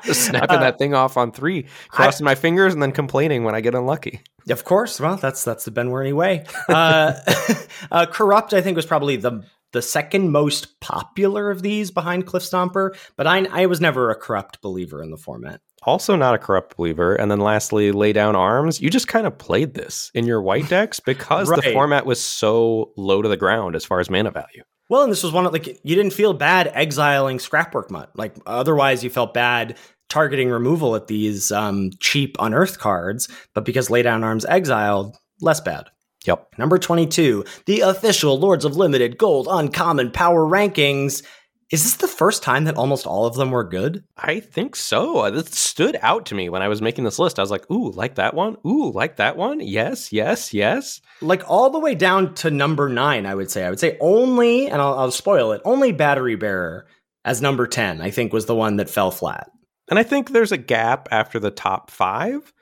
Just 0.03 0.25
snapping 0.25 0.59
that 0.59 0.77
thing 0.77 0.93
off 0.93 1.17
on 1.17 1.31
three, 1.31 1.65
crossing 1.89 2.25
my 2.25 2.35
fingers, 2.35 2.73
and 2.73 2.81
then 2.81 2.91
complaining 2.91 3.43
when 3.43 3.55
I 3.55 3.61
get 3.61 3.75
unlucky. 3.75 4.21
Of 4.49 4.63
course. 4.63 4.99
Well, 4.99 5.17
that's 5.17 5.43
that's 5.43 5.65
the 5.65 5.71
Ben 5.71 5.89
Werney 5.89 6.13
way. 6.13 6.45
Uh, 6.67 7.13
uh, 7.91 8.05
Corrupt, 8.07 8.53
I 8.53 8.61
think, 8.61 8.75
was 8.75 8.85
probably 8.85 9.17
the 9.17 9.43
the 9.73 9.81
second 9.81 10.31
most 10.31 10.79
popular 10.79 11.51
of 11.51 11.61
these 11.61 11.91
behind 11.91 12.25
Cliff 12.25 12.43
Stomper, 12.43 12.97
but 13.15 13.27
I 13.27 13.45
I 13.51 13.65
was 13.67 13.81
never 13.81 14.09
a 14.09 14.15
corrupt 14.15 14.61
believer 14.61 15.03
in 15.03 15.11
the 15.11 15.17
format. 15.17 15.61
Also, 15.83 16.15
not 16.15 16.35
a 16.35 16.37
corrupt 16.37 16.75
believer. 16.75 17.15
And 17.15 17.29
then 17.29 17.39
lastly, 17.39 17.91
lay 17.91 18.11
down 18.11 18.35
arms. 18.35 18.81
You 18.81 18.89
just 18.89 19.07
kind 19.07 19.27
of 19.27 19.37
played 19.37 19.73
this 19.73 20.11
in 20.13 20.25
your 20.25 20.41
white 20.41 20.67
decks 20.69 20.99
because 20.99 21.47
the 21.49 21.71
format 21.73 22.05
was 22.05 22.21
so 22.21 22.91
low 22.97 23.21
to 23.21 23.29
the 23.29 23.37
ground 23.37 23.75
as 23.75 23.85
far 23.85 23.99
as 23.99 24.09
mana 24.09 24.31
value. 24.31 24.63
Well, 24.89 25.03
and 25.03 25.11
this 25.11 25.23
was 25.23 25.33
one 25.33 25.45
of 25.45 25.53
like 25.53 25.67
you 25.67 25.95
didn't 25.95 26.13
feel 26.13 26.33
bad 26.33 26.71
exiling 26.73 27.39
Scrapwork 27.39 27.91
Mutt. 27.91 28.11
Like 28.15 28.35
otherwise, 28.45 29.03
you 29.03 29.09
felt 29.09 29.33
bad 29.33 29.77
targeting 30.09 30.49
removal 30.49 30.95
at 30.95 31.07
these 31.07 31.51
um, 31.51 31.91
cheap 31.99 32.37
unearthed 32.39 32.79
cards, 32.79 33.27
but 33.53 33.65
because 33.65 33.89
Lay 33.89 34.01
Down 34.01 34.23
Arms 34.23 34.45
exiled, 34.45 35.17
less 35.41 35.59
bad. 35.59 35.89
Yep. 36.25 36.57
Number 36.57 36.77
22, 36.77 37.45
the 37.65 37.81
official 37.81 38.37
Lords 38.37 38.65
of 38.65 38.75
Limited 38.75 39.17
Gold 39.17 39.47
Uncommon 39.49 40.11
Power 40.11 40.45
Rankings. 40.45 41.23
Is 41.69 41.83
this 41.83 41.95
the 41.97 42.07
first 42.07 42.43
time 42.43 42.63
that 42.63 42.77
almost 42.77 43.05
all 43.05 43.25
of 43.25 43.35
them 43.35 43.51
were 43.51 43.65
good? 43.65 44.03
I 44.17 44.39
think 44.39 44.75
so. 44.77 45.25
Uh, 45.25 45.31
it 45.33 45.47
stood 45.53 45.97
out 46.01 46.25
to 46.27 46.35
me 46.35 46.47
when 46.47 46.61
I 46.61 46.69
was 46.69 46.81
making 46.81 47.03
this 47.03 47.19
list. 47.19 47.39
I 47.39 47.41
was 47.41 47.51
like, 47.51 47.69
ooh, 47.69 47.91
like 47.91 48.15
that 48.15 48.33
one? 48.33 48.55
Ooh, 48.65 48.89
like 48.93 49.17
that 49.17 49.35
one? 49.35 49.59
Yes, 49.59 50.13
yes, 50.13 50.53
yes. 50.53 51.01
Like 51.21 51.43
all 51.49 51.69
the 51.69 51.79
way 51.79 51.93
down 51.93 52.33
to 52.35 52.49
number 52.51 52.87
nine, 52.87 53.25
I 53.25 53.35
would 53.35 53.51
say. 53.51 53.65
I 53.65 53.69
would 53.69 53.81
say 53.81 53.97
only, 53.99 54.67
and 54.69 54.81
I'll, 54.81 54.97
I'll 54.97 55.11
spoil 55.11 55.51
it, 55.51 55.61
only 55.65 55.91
Battery 55.91 56.35
Bearer 56.37 56.87
as 57.25 57.41
number 57.41 57.67
10, 57.67 57.99
I 58.01 58.11
think 58.11 58.31
was 58.31 58.45
the 58.45 58.55
one 58.55 58.77
that 58.77 58.89
fell 58.89 59.11
flat. 59.11 59.51
And 59.89 59.99
I 59.99 60.03
think 60.03 60.31
there's 60.31 60.53
a 60.53 60.57
gap 60.57 61.09
after 61.11 61.37
the 61.39 61.51
top 61.51 61.91
five, 61.91 62.53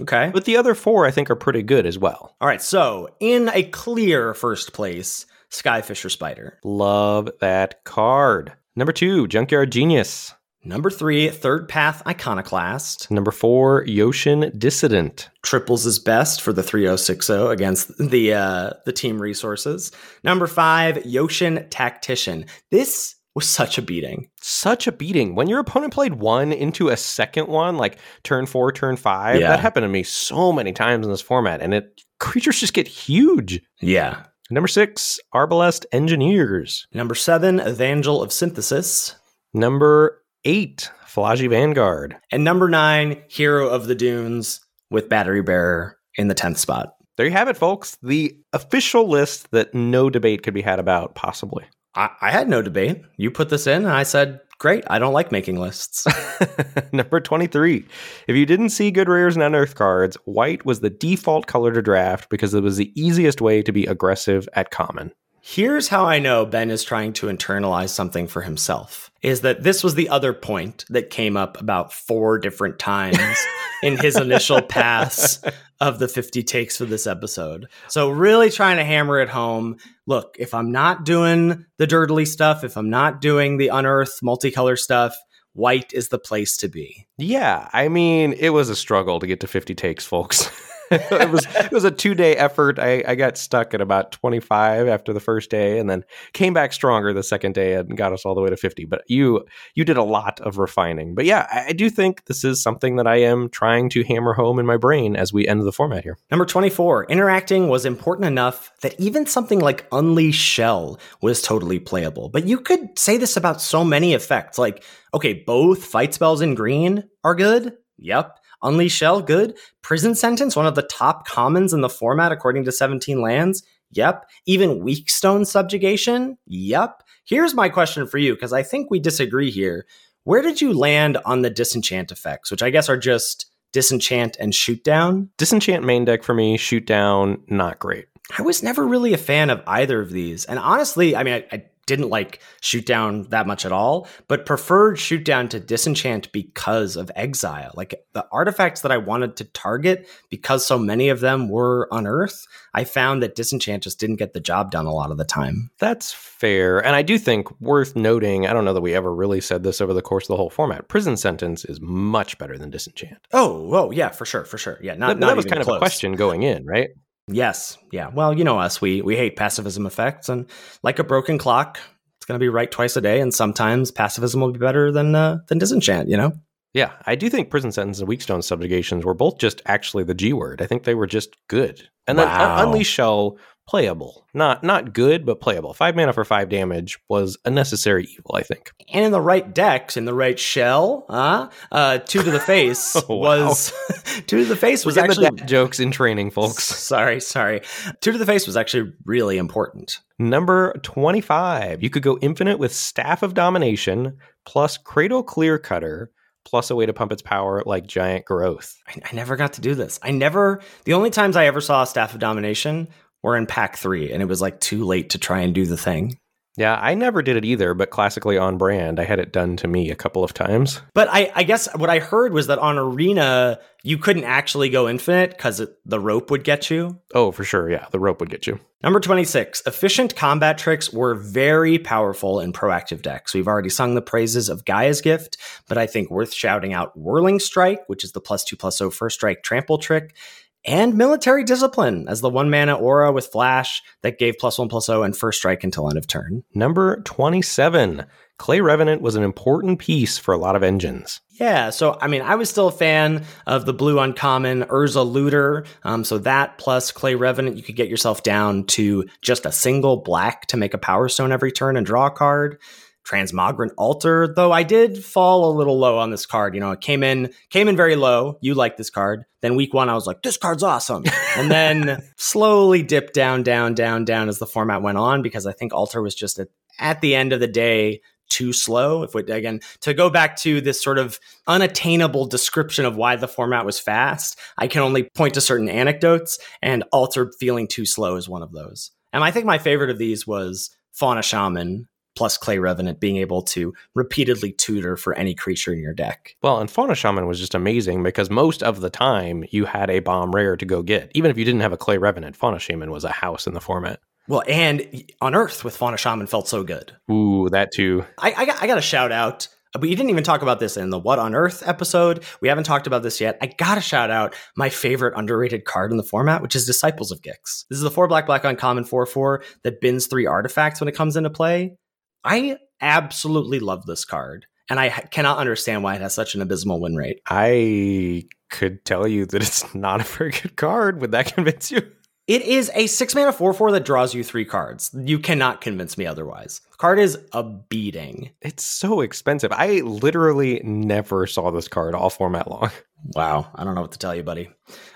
Okay. 0.00 0.30
but 0.32 0.46
the 0.46 0.56
other 0.56 0.74
four 0.74 1.04
I 1.06 1.10
think 1.10 1.28
are 1.30 1.36
pretty 1.36 1.62
good 1.62 1.84
as 1.84 1.98
well. 1.98 2.34
All 2.40 2.48
right. 2.48 2.62
So 2.62 3.08
in 3.20 3.50
a 3.52 3.64
clear 3.64 4.32
first 4.32 4.72
place, 4.72 5.26
Skyfisher 5.50 6.10
Spider. 6.10 6.58
Love 6.64 7.30
that 7.40 7.84
card. 7.84 8.52
Number 8.76 8.92
two, 8.92 9.26
Junkyard 9.28 9.72
Genius. 9.72 10.34
Number 10.64 10.90
three, 10.90 11.30
Third 11.30 11.68
Path 11.68 12.02
Iconoclast. 12.06 13.10
Number 13.10 13.30
four, 13.30 13.84
Yotian 13.86 14.56
Dissident. 14.58 15.28
Triples 15.42 15.86
is 15.86 15.98
best 15.98 16.42
for 16.42 16.52
the 16.52 16.62
3060 16.62 17.32
against 17.32 17.96
the 17.98 18.34
uh, 18.34 18.70
the 18.84 18.92
team 18.92 19.22
resources. 19.22 19.92
Number 20.24 20.46
five, 20.46 20.96
Yotian 20.98 21.66
Tactician. 21.70 22.44
This 22.70 23.14
was 23.34 23.48
such 23.48 23.78
a 23.78 23.82
beating. 23.82 24.28
Such 24.40 24.88
a 24.88 24.92
beating. 24.92 25.36
When 25.36 25.48
your 25.48 25.60
opponent 25.60 25.92
played 25.94 26.14
one 26.14 26.52
into 26.52 26.88
a 26.88 26.96
second 26.96 27.46
one, 27.46 27.76
like 27.76 27.98
turn 28.24 28.46
four, 28.46 28.72
turn 28.72 28.96
five, 28.96 29.40
Yeah. 29.40 29.50
that 29.50 29.60
happened 29.60 29.84
to 29.84 29.88
me 29.88 30.02
so 30.02 30.50
many 30.52 30.72
times 30.72 31.06
in 31.06 31.10
this 31.12 31.20
format, 31.20 31.62
and 31.62 31.72
it 31.72 32.02
creatures 32.18 32.58
just 32.58 32.74
get 32.74 32.88
huge. 32.88 33.60
Yeah. 33.80 34.24
Number 34.50 34.68
six, 34.68 35.20
Arbalest 35.34 35.84
Engineers. 35.92 36.86
Number 36.94 37.14
seven, 37.14 37.60
Evangel 37.60 38.22
of 38.22 38.32
Synthesis. 38.32 39.14
Number 39.52 40.22
eight, 40.44 40.90
Fallaji 41.06 41.50
Vanguard. 41.50 42.16
And 42.32 42.44
number 42.44 42.68
nine, 42.68 43.22
Hero 43.28 43.68
of 43.68 43.86
the 43.86 43.94
Dunes 43.94 44.60
with 44.90 45.10
Battery 45.10 45.42
Bearer 45.42 45.98
in 46.16 46.28
the 46.28 46.34
10th 46.34 46.56
spot. 46.56 46.94
There 47.16 47.26
you 47.26 47.32
have 47.32 47.48
it, 47.48 47.56
folks. 47.58 47.98
The 48.02 48.38
official 48.52 49.06
list 49.06 49.50
that 49.50 49.74
no 49.74 50.08
debate 50.08 50.42
could 50.42 50.54
be 50.54 50.62
had 50.62 50.78
about, 50.78 51.14
possibly. 51.14 51.64
I, 51.94 52.10
I 52.20 52.30
had 52.30 52.48
no 52.48 52.62
debate. 52.62 53.02
You 53.16 53.30
put 53.30 53.50
this 53.50 53.66
in, 53.66 53.84
and 53.84 53.92
I 53.92 54.04
said, 54.04 54.40
great, 54.58 54.84
I 54.88 54.98
don't 54.98 55.12
like 55.12 55.32
making 55.32 55.58
lists. 55.58 56.06
Number 56.92 57.20
23. 57.20 57.84
If 58.26 58.36
you 58.36 58.46
didn't 58.46 58.70
see 58.70 58.90
good 58.90 59.08
rares 59.08 59.36
and 59.36 59.42
unearthed 59.42 59.76
cards, 59.76 60.16
white 60.24 60.64
was 60.64 60.80
the 60.80 60.90
default 60.90 61.46
color 61.46 61.72
to 61.72 61.82
draft 61.82 62.28
because 62.28 62.54
it 62.54 62.62
was 62.62 62.76
the 62.76 62.92
easiest 63.00 63.40
way 63.40 63.62
to 63.62 63.72
be 63.72 63.86
aggressive 63.86 64.48
at 64.54 64.70
common. 64.70 65.12
Here's 65.50 65.88
how 65.88 66.04
I 66.04 66.18
know 66.18 66.44
Ben 66.44 66.70
is 66.70 66.84
trying 66.84 67.14
to 67.14 67.28
internalize 67.28 67.88
something 67.88 68.26
for 68.26 68.42
himself. 68.42 69.10
Is 69.22 69.40
that 69.40 69.62
this 69.62 69.82
was 69.82 69.94
the 69.94 70.10
other 70.10 70.34
point 70.34 70.84
that 70.90 71.08
came 71.08 71.38
up 71.38 71.58
about 71.58 71.90
four 71.90 72.38
different 72.38 72.78
times 72.78 73.18
in 73.82 73.96
his 73.96 74.16
initial 74.16 74.60
pass 74.60 75.42
of 75.80 76.00
the 76.00 76.06
50 76.06 76.42
takes 76.42 76.76
for 76.76 76.84
this 76.84 77.06
episode. 77.06 77.66
So 77.88 78.10
really 78.10 78.50
trying 78.50 78.76
to 78.76 78.84
hammer 78.84 79.20
it 79.20 79.30
home. 79.30 79.78
Look, 80.06 80.36
if 80.38 80.52
I'm 80.52 80.70
not 80.70 81.06
doing 81.06 81.64
the 81.78 81.86
dirtily 81.86 82.26
stuff, 82.26 82.62
if 82.62 82.76
I'm 82.76 82.90
not 82.90 83.22
doing 83.22 83.56
the 83.56 83.68
unearthed 83.68 84.20
multicolor 84.22 84.76
stuff, 84.76 85.16
white 85.54 85.94
is 85.94 86.10
the 86.10 86.18
place 86.18 86.58
to 86.58 86.68
be. 86.68 87.06
Yeah, 87.16 87.70
I 87.72 87.88
mean, 87.88 88.34
it 88.34 88.50
was 88.50 88.68
a 88.68 88.76
struggle 88.76 89.18
to 89.18 89.26
get 89.26 89.40
to 89.40 89.46
50 89.46 89.74
takes, 89.74 90.04
folks. 90.04 90.50
it 90.90 91.30
was 91.30 91.46
it 91.56 91.72
was 91.72 91.84
a 91.84 91.90
two 91.90 92.14
day 92.14 92.36
effort. 92.36 92.78
I, 92.78 93.02
I 93.06 93.14
got 93.14 93.36
stuck 93.36 93.74
at 93.74 93.80
about 93.80 94.12
25 94.12 94.88
after 94.88 95.12
the 95.12 95.20
first 95.20 95.50
day 95.50 95.78
and 95.78 95.88
then 95.88 96.04
came 96.32 96.54
back 96.54 96.72
stronger 96.72 97.12
the 97.12 97.22
second 97.22 97.54
day 97.54 97.74
and 97.74 97.96
got 97.96 98.12
us 98.12 98.24
all 98.24 98.34
the 98.34 98.40
way 98.40 98.50
to 98.50 98.56
50. 98.56 98.84
But 98.86 99.02
you 99.06 99.44
you 99.74 99.84
did 99.84 99.96
a 99.96 100.02
lot 100.02 100.40
of 100.40 100.58
refining. 100.58 101.14
But 101.14 101.24
yeah, 101.24 101.46
I, 101.50 101.66
I 101.68 101.72
do 101.72 101.90
think 101.90 102.24
this 102.24 102.44
is 102.44 102.62
something 102.62 102.96
that 102.96 103.06
I 103.06 103.16
am 103.16 103.48
trying 103.50 103.90
to 103.90 104.04
hammer 104.04 104.32
home 104.32 104.58
in 104.58 104.66
my 104.66 104.76
brain 104.76 105.16
as 105.16 105.32
we 105.32 105.46
end 105.46 105.62
the 105.62 105.72
format 105.72 106.04
here. 106.04 106.16
Number 106.30 106.46
24, 106.46 107.04
interacting 107.06 107.68
was 107.68 107.84
important 107.84 108.26
enough 108.26 108.72
that 108.80 108.98
even 108.98 109.26
something 109.26 109.58
like 109.60 109.86
Unleash 109.92 110.36
Shell 110.36 110.98
was 111.20 111.42
totally 111.42 111.78
playable. 111.78 112.28
But 112.28 112.46
you 112.46 112.60
could 112.60 112.98
say 112.98 113.16
this 113.16 113.36
about 113.36 113.60
so 113.60 113.84
many 113.84 114.14
effects. 114.14 114.58
Like, 114.58 114.84
okay, 115.12 115.34
both 115.34 115.84
fight 115.84 116.14
spells 116.14 116.40
in 116.40 116.54
green 116.54 117.04
are 117.24 117.34
good. 117.34 117.74
Yep. 117.98 118.38
Unleash 118.62 118.92
Shell, 118.92 119.22
good. 119.22 119.56
Prison 119.82 120.14
Sentence, 120.14 120.56
one 120.56 120.66
of 120.66 120.74
the 120.74 120.82
top 120.82 121.26
commons 121.26 121.72
in 121.72 121.80
the 121.80 121.88
format 121.88 122.32
according 122.32 122.64
to 122.64 122.72
17 122.72 123.20
lands. 123.20 123.62
Yep. 123.92 124.28
Even 124.46 124.80
Weakstone 124.80 125.46
Subjugation. 125.46 126.36
Yep. 126.46 127.02
Here's 127.24 127.54
my 127.54 127.68
question 127.68 128.06
for 128.06 128.18
you, 128.18 128.34
because 128.34 128.52
I 128.52 128.62
think 128.62 128.90
we 128.90 128.98
disagree 128.98 129.50
here. 129.50 129.86
Where 130.24 130.42
did 130.42 130.60
you 130.60 130.72
land 130.72 131.16
on 131.24 131.42
the 131.42 131.50
disenchant 131.50 132.12
effects, 132.12 132.50
which 132.50 132.62
I 132.62 132.70
guess 132.70 132.88
are 132.88 132.98
just 132.98 133.46
disenchant 133.72 134.36
and 134.38 134.54
shoot 134.54 134.84
down? 134.84 135.30
Disenchant 135.38 135.84
main 135.84 136.04
deck 136.04 136.22
for 136.22 136.34
me, 136.34 136.56
shoot 136.56 136.86
down, 136.86 137.42
not 137.48 137.78
great. 137.78 138.06
I 138.36 138.42
was 138.42 138.62
never 138.62 138.86
really 138.86 139.14
a 139.14 139.18
fan 139.18 139.50
of 139.50 139.62
either 139.66 140.00
of 140.00 140.10
these. 140.10 140.44
And 140.44 140.58
honestly, 140.58 141.16
I 141.16 141.22
mean, 141.22 141.34
I, 141.34 141.56
I 141.56 141.64
didn't 141.88 142.10
like 142.10 142.40
shoot 142.60 142.84
down 142.84 143.22
that 143.30 143.46
much 143.46 143.64
at 143.64 143.72
all, 143.72 144.06
but 144.28 144.44
preferred 144.44 144.98
shoot 144.98 145.24
down 145.24 145.48
to 145.48 145.58
disenchant 145.58 146.30
because 146.32 146.96
of 146.96 147.10
exile. 147.16 147.72
Like 147.74 148.04
the 148.12 148.26
artifacts 148.30 148.82
that 148.82 148.92
I 148.92 148.98
wanted 148.98 149.36
to 149.36 149.44
target, 149.44 150.06
because 150.28 150.66
so 150.66 150.78
many 150.78 151.08
of 151.08 151.20
them 151.20 151.48
were 151.48 151.88
unearth, 151.90 152.46
I 152.74 152.84
found 152.84 153.22
that 153.22 153.34
disenchant 153.34 153.84
just 153.84 153.98
didn't 153.98 154.16
get 154.16 154.34
the 154.34 154.40
job 154.40 154.70
done 154.70 154.84
a 154.84 154.92
lot 154.92 155.10
of 155.10 155.16
the 155.16 155.24
time. 155.24 155.70
That's 155.78 156.12
fair. 156.12 156.78
And 156.78 156.94
I 156.94 157.00
do 157.00 157.16
think 157.16 157.58
worth 157.58 157.96
noting, 157.96 158.46
I 158.46 158.52
don't 158.52 158.66
know 158.66 158.74
that 158.74 158.82
we 158.82 158.94
ever 158.94 159.12
really 159.12 159.40
said 159.40 159.62
this 159.62 159.80
over 159.80 159.94
the 159.94 160.02
course 160.02 160.24
of 160.24 160.28
the 160.28 160.36
whole 160.36 160.50
format. 160.50 160.88
Prison 160.88 161.16
sentence 161.16 161.64
is 161.64 161.80
much 161.80 162.36
better 162.36 162.58
than 162.58 162.68
disenchant. 162.68 163.18
Oh, 163.32 163.70
oh 163.72 163.90
yeah, 163.92 164.10
for 164.10 164.26
sure, 164.26 164.44
for 164.44 164.58
sure. 164.58 164.78
Yeah, 164.82 164.94
not, 164.94 165.08
that, 165.08 165.18
not 165.20 165.28
that 165.28 165.36
was 165.36 165.46
kind 165.46 165.62
close. 165.62 165.76
of 165.76 165.78
a 165.78 165.80
question 165.80 166.12
going 166.12 166.42
in, 166.42 166.66
right? 166.66 166.90
Yes. 167.28 167.78
Yeah. 167.92 168.08
Well, 168.08 168.36
you 168.36 168.44
know 168.44 168.58
us. 168.58 168.80
We 168.80 169.02
we 169.02 169.16
hate 169.16 169.36
pacifism 169.36 169.86
effects, 169.86 170.28
and 170.28 170.46
like 170.82 170.98
a 170.98 171.04
broken 171.04 171.38
clock, 171.38 171.78
it's 172.16 172.26
going 172.26 172.38
to 172.38 172.44
be 172.44 172.48
right 172.48 172.70
twice 172.70 172.96
a 172.96 173.00
day. 173.00 173.20
And 173.20 173.32
sometimes 173.32 173.90
pacifism 173.90 174.40
will 174.40 174.52
be 174.52 174.58
better 174.58 174.90
than 174.90 175.14
uh, 175.14 175.38
than 175.48 175.58
disenchant. 175.58 176.08
You 176.08 176.16
know. 176.16 176.32
Yeah, 176.74 176.92
I 177.06 177.14
do 177.14 177.30
think 177.30 177.50
prison 177.50 177.72
sentence 177.72 177.98
and 177.98 178.08
weakstone 178.08 178.44
subjugations 178.44 179.04
were 179.04 179.14
both 179.14 179.38
just 179.38 179.62
actually 179.64 180.04
the 180.04 180.14
G 180.14 180.32
word. 180.32 180.60
I 180.60 180.66
think 180.66 180.84
they 180.84 180.94
were 180.94 181.06
just 181.06 181.34
good, 181.48 181.88
and 182.06 182.18
then 182.18 182.28
Un- 182.28 182.68
unleash 182.68 182.88
shell 182.88 183.38
playable, 183.68 184.26
not 184.32 184.64
not 184.64 184.94
good 184.94 185.26
but 185.26 185.40
playable. 185.40 185.74
Five 185.74 185.94
mana 185.94 186.14
for 186.14 186.24
five 186.24 186.48
damage 186.48 186.98
was 187.08 187.36
a 187.44 187.50
necessary 187.50 188.06
evil. 188.06 188.34
I 188.34 188.42
think. 188.42 188.72
And 188.92 189.04
in 189.04 189.12
the 189.12 189.20
right 189.20 189.54
decks, 189.54 189.96
in 189.96 190.06
the 190.06 190.14
right 190.14 190.38
shell, 190.38 191.04
huh? 191.08 191.50
Uh, 191.70 191.98
two 191.98 192.22
to 192.22 192.30
the 192.30 192.40
face 192.40 192.96
Oh, 193.08 193.16
was 193.16 193.72
two 194.26 194.38
to 194.38 194.44
the 194.46 194.56
face 194.56 194.86
was 194.86 194.96
actually 194.96 195.30
jokes 195.44 195.78
in 195.78 195.90
training, 195.90 196.30
folks. 196.30 196.64
Sorry, 196.88 197.20
sorry. 197.20 197.60
Two 198.00 198.12
to 198.12 198.18
the 198.18 198.24
face 198.26 198.46
was 198.46 198.56
actually 198.56 198.92
really 199.04 199.36
important. 199.36 200.00
Number 200.18 200.72
25. 200.82 201.82
You 201.82 201.90
could 201.90 202.02
go 202.02 202.18
infinite 202.22 202.58
with 202.58 202.74
Staff 202.74 203.22
of 203.22 203.34
Domination 203.34 204.16
plus 204.46 204.78
Cradle 204.78 205.22
Clear 205.22 205.58
Cutter 205.58 206.10
plus 206.44 206.70
a 206.70 206.76
way 206.76 206.86
to 206.86 206.94
pump 206.94 207.12
its 207.12 207.20
power 207.20 207.62
like 207.66 207.86
Giant 207.86 208.24
Growth. 208.24 208.74
I, 208.88 209.00
I 209.04 209.14
never 209.14 209.36
got 209.36 209.52
to 209.54 209.60
do 209.60 209.74
this. 209.74 210.00
I 210.02 210.12
never. 210.12 210.62
The 210.84 210.94
only 210.94 211.10
times 211.10 211.36
I 211.36 211.44
ever 211.44 211.60
saw 211.60 211.84
Staff 211.84 212.14
of 212.14 212.20
Domination 212.20 212.88
were 213.22 213.36
in 213.36 213.46
Pack 213.46 213.76
Three, 213.76 214.12
and 214.12 214.22
it 214.22 214.26
was 214.26 214.40
like 214.40 214.60
too 214.60 214.84
late 214.84 215.10
to 215.10 215.18
try 215.18 215.40
and 215.40 215.54
do 215.54 215.66
the 215.66 215.76
thing. 215.76 216.18
Yeah, 216.58 216.76
I 216.82 216.94
never 216.94 217.22
did 217.22 217.36
it 217.36 217.44
either, 217.44 217.72
but 217.72 217.90
classically 217.90 218.36
on 218.36 218.58
brand, 218.58 218.98
I 218.98 219.04
had 219.04 219.20
it 219.20 219.32
done 219.32 219.56
to 219.58 219.68
me 219.68 219.92
a 219.92 219.94
couple 219.94 220.24
of 220.24 220.34
times. 220.34 220.80
But 220.92 221.06
I, 221.08 221.30
I 221.32 221.44
guess 221.44 221.68
what 221.76 221.88
I 221.88 222.00
heard 222.00 222.32
was 222.32 222.48
that 222.48 222.58
on 222.58 222.78
Arena 222.78 223.60
you 223.84 223.96
couldn't 223.96 224.24
actually 224.24 224.68
go 224.68 224.88
infinite 224.88 225.30
because 225.30 225.64
the 225.84 226.00
rope 226.00 226.32
would 226.32 226.42
get 226.42 226.68
you. 226.68 226.98
Oh, 227.14 227.30
for 227.30 227.44
sure. 227.44 227.70
Yeah, 227.70 227.86
the 227.92 228.00
rope 228.00 228.18
would 228.18 228.28
get 228.28 228.48
you. 228.48 228.58
Number 228.82 228.98
26, 228.98 229.62
efficient 229.66 230.16
combat 230.16 230.58
tricks 230.58 230.92
were 230.92 231.14
very 231.14 231.78
powerful 231.78 232.40
in 232.40 232.52
proactive 232.52 233.02
decks. 233.02 233.34
We've 233.34 233.46
already 233.46 233.70
sung 233.70 233.94
the 233.94 234.02
praises 234.02 234.48
of 234.48 234.64
Gaea's 234.64 235.00
Gift, 235.00 235.36
but 235.68 235.78
I 235.78 235.86
think 235.86 236.10
worth 236.10 236.34
shouting 236.34 236.72
out 236.72 236.98
Whirling 236.98 237.38
Strike, 237.38 237.84
which 237.86 238.02
is 238.02 238.10
the 238.10 238.20
plus 238.20 238.42
two 238.42 238.56
plus 238.56 238.80
oh 238.80 238.90
first 238.90 239.14
strike 239.14 239.44
trample 239.44 239.78
trick, 239.78 240.16
and 240.64 240.94
Military 240.94 241.44
Discipline 241.44 242.06
as 242.08 242.20
the 242.20 242.28
one 242.28 242.50
mana 242.50 242.74
aura 242.74 243.12
with 243.12 243.26
flash 243.26 243.82
that 244.02 244.18
gave 244.18 244.38
plus 244.38 244.58
one 244.58 244.68
plus 244.68 244.88
oh 244.88 245.02
and 245.02 245.16
first 245.16 245.38
strike 245.38 245.64
until 245.64 245.88
end 245.88 245.98
of 245.98 246.06
turn. 246.06 246.42
Number 246.54 247.00
27. 247.02 248.04
Clay 248.38 248.60
Revenant 248.60 249.02
was 249.02 249.16
an 249.16 249.24
important 249.24 249.80
piece 249.80 250.16
for 250.16 250.32
a 250.32 250.38
lot 250.38 250.54
of 250.54 250.62
engines. 250.62 251.20
Yeah, 251.40 251.70
so 251.70 251.98
I 252.00 252.06
mean, 252.06 252.22
I 252.22 252.36
was 252.36 252.48
still 252.48 252.68
a 252.68 252.72
fan 252.72 253.24
of 253.46 253.66
the 253.66 253.72
blue 253.72 253.98
uncommon 253.98 254.64
Urza 254.64 255.08
Looter. 255.08 255.64
Um, 255.82 256.04
so 256.04 256.18
that 256.18 256.58
plus 256.58 256.92
Clay 256.92 257.16
Revenant, 257.16 257.56
you 257.56 257.62
could 257.62 257.76
get 257.76 257.88
yourself 257.88 258.22
down 258.22 258.64
to 258.66 259.06
just 259.22 259.44
a 259.44 259.52
single 259.52 259.98
black 259.98 260.46
to 260.46 260.56
make 260.56 260.74
a 260.74 260.78
Power 260.78 261.08
Stone 261.08 261.32
every 261.32 261.50
turn 261.50 261.76
and 261.76 261.84
draw 261.84 262.06
a 262.06 262.10
card. 262.10 262.60
Transmogrant 263.08 263.70
Altar, 263.76 264.32
though 264.34 264.52
I 264.52 264.62
did 264.62 265.02
fall 265.02 265.50
a 265.50 265.56
little 265.56 265.78
low 265.78 265.98
on 265.98 266.10
this 266.10 266.26
card. 266.26 266.54
You 266.54 266.60
know, 266.60 266.72
it 266.72 266.80
came 266.80 267.02
in 267.02 267.32
came 267.50 267.68
in 267.68 267.76
very 267.76 267.96
low. 267.96 268.38
You 268.40 268.54
like 268.54 268.76
this 268.76 268.90
card. 268.90 269.24
Then 269.40 269.56
week 269.56 269.72
one, 269.72 269.88
I 269.88 269.94
was 269.94 270.06
like, 270.06 270.22
this 270.22 270.36
card's 270.36 270.62
awesome. 270.62 271.04
And 271.36 271.50
then 271.50 272.02
slowly 272.16 272.82
dipped 272.82 273.14
down, 273.14 273.42
down, 273.42 273.74
down, 273.74 274.04
down 274.04 274.28
as 274.28 274.38
the 274.38 274.46
format 274.46 274.82
went 274.82 274.98
on 274.98 275.22
because 275.22 275.46
I 275.46 275.52
think 275.52 275.72
Altar 275.72 276.02
was 276.02 276.14
just 276.14 276.38
at, 276.38 276.48
at 276.78 277.00
the 277.00 277.14
end 277.14 277.32
of 277.32 277.40
the 277.40 277.46
day 277.46 278.00
too 278.28 278.52
slow. 278.52 279.02
If 279.04 279.14
we 279.14 279.22
again 279.22 279.60
to 279.80 279.94
go 279.94 280.10
back 280.10 280.36
to 280.38 280.60
this 280.60 280.82
sort 280.82 280.98
of 280.98 281.18
unattainable 281.46 282.26
description 282.26 282.84
of 282.84 282.96
why 282.96 283.16
the 283.16 283.28
format 283.28 283.64
was 283.64 283.78
fast, 283.78 284.38
I 284.58 284.66
can 284.66 284.82
only 284.82 285.04
point 285.04 285.34
to 285.34 285.40
certain 285.40 285.68
anecdotes, 285.68 286.38
and 286.60 286.84
Altar 286.92 287.32
feeling 287.40 287.68
too 287.68 287.86
slow 287.86 288.16
is 288.16 288.28
one 288.28 288.42
of 288.42 288.52
those. 288.52 288.90
And 289.14 289.24
I 289.24 289.30
think 289.30 289.46
my 289.46 289.56
favorite 289.56 289.88
of 289.88 289.98
these 289.98 290.26
was 290.26 290.70
Fauna 290.92 291.22
Shaman 291.22 291.88
plus 292.18 292.36
Clay 292.36 292.58
Revenant 292.58 292.98
being 292.98 293.16
able 293.18 293.42
to 293.42 293.72
repeatedly 293.94 294.50
tutor 294.50 294.96
for 294.96 295.14
any 295.14 295.36
creature 295.36 295.72
in 295.72 295.78
your 295.78 295.94
deck. 295.94 296.34
Well, 296.42 296.58
and 296.58 296.68
Fauna 296.68 296.96
Shaman 296.96 297.28
was 297.28 297.38
just 297.38 297.54
amazing 297.54 298.02
because 298.02 298.28
most 298.28 298.60
of 298.60 298.80
the 298.80 298.90
time 298.90 299.44
you 299.52 299.66
had 299.66 299.88
a 299.88 300.00
bomb 300.00 300.32
rare 300.32 300.56
to 300.56 300.66
go 300.66 300.82
get. 300.82 301.12
Even 301.14 301.30
if 301.30 301.38
you 301.38 301.44
didn't 301.44 301.60
have 301.60 301.72
a 301.72 301.76
Clay 301.76 301.96
Revenant, 301.96 302.34
Fauna 302.34 302.58
Shaman 302.58 302.90
was 302.90 303.04
a 303.04 303.12
house 303.12 303.46
in 303.46 303.54
the 303.54 303.60
format. 303.60 304.00
Well, 304.26 304.42
and 304.48 305.04
on 305.20 305.36
Earth 305.36 305.62
with 305.62 305.76
Fauna 305.76 305.96
Shaman 305.96 306.26
felt 306.26 306.48
so 306.48 306.64
good. 306.64 306.90
Ooh, 307.08 307.48
that 307.50 307.70
too. 307.72 308.04
I, 308.18 308.34
I, 308.36 308.44
got, 308.46 308.62
I 308.64 308.66
got 308.66 308.78
a 308.78 308.82
shout 308.82 309.12
out, 309.12 309.46
uh, 309.76 309.78
but 309.78 309.88
you 309.88 309.94
didn't 309.94 310.10
even 310.10 310.24
talk 310.24 310.42
about 310.42 310.58
this 310.58 310.76
in 310.76 310.90
the 310.90 310.98
What 310.98 311.20
on 311.20 311.36
Earth 311.36 311.62
episode. 311.64 312.24
We 312.40 312.48
haven't 312.48 312.64
talked 312.64 312.88
about 312.88 313.04
this 313.04 313.20
yet. 313.20 313.38
I 313.40 313.46
got 313.46 313.76
to 313.76 313.80
shout 313.80 314.10
out 314.10 314.34
my 314.56 314.70
favorite 314.70 315.14
underrated 315.16 315.66
card 315.66 315.92
in 315.92 315.98
the 315.98 316.02
format, 316.02 316.42
which 316.42 316.56
is 316.56 316.66
Disciples 316.66 317.12
of 317.12 317.22
Gix. 317.22 317.64
This 317.70 317.78
is 317.78 317.82
the 317.82 317.92
four 317.92 318.08
black 318.08 318.26
black 318.26 318.42
uncommon 318.42 318.82
four 318.82 319.06
four 319.06 319.44
that 319.62 319.80
bins 319.80 320.08
three 320.08 320.26
artifacts 320.26 320.80
when 320.80 320.88
it 320.88 320.96
comes 320.96 321.16
into 321.16 321.30
play. 321.30 321.76
I 322.24 322.58
absolutely 322.80 323.60
love 323.60 323.86
this 323.86 324.04
card, 324.04 324.46
and 324.70 324.78
I 324.78 324.90
cannot 324.90 325.38
understand 325.38 325.82
why 325.82 325.94
it 325.94 326.00
has 326.00 326.14
such 326.14 326.34
an 326.34 326.42
abysmal 326.42 326.80
win 326.80 326.96
rate. 326.96 327.20
I 327.26 328.28
could 328.50 328.84
tell 328.84 329.06
you 329.06 329.26
that 329.26 329.42
it's 329.42 329.74
not 329.74 330.00
a 330.00 330.04
very 330.04 330.30
good 330.30 330.56
card. 330.56 331.00
Would 331.00 331.12
that 331.12 331.34
convince 331.34 331.70
you? 331.70 331.82
It 332.28 332.42
is 332.42 332.70
a 332.74 332.86
six 332.88 333.14
mana 333.14 333.32
four 333.32 333.54
four 333.54 333.72
that 333.72 333.86
draws 333.86 334.14
you 334.14 334.22
three 334.22 334.44
cards. 334.44 334.94
You 334.94 335.18
cannot 335.18 335.62
convince 335.62 335.96
me 335.96 336.04
otherwise. 336.04 336.60
The 336.72 336.76
card 336.76 336.98
is 336.98 337.18
a 337.32 337.42
beating. 337.42 338.30
It's 338.42 338.62
so 338.62 339.00
expensive. 339.00 339.50
I 339.50 339.80
literally 339.80 340.60
never 340.62 341.26
saw 341.26 341.50
this 341.50 341.68
card 341.68 341.94
all 341.94 342.10
format 342.10 342.48
long. 342.48 342.70
Wow, 343.14 343.48
I 343.54 343.62
don't 343.62 343.76
know 343.76 343.82
what 343.82 343.92
to 343.92 343.98
tell 344.00 344.12
you, 344.12 344.24
buddy. 344.24 344.50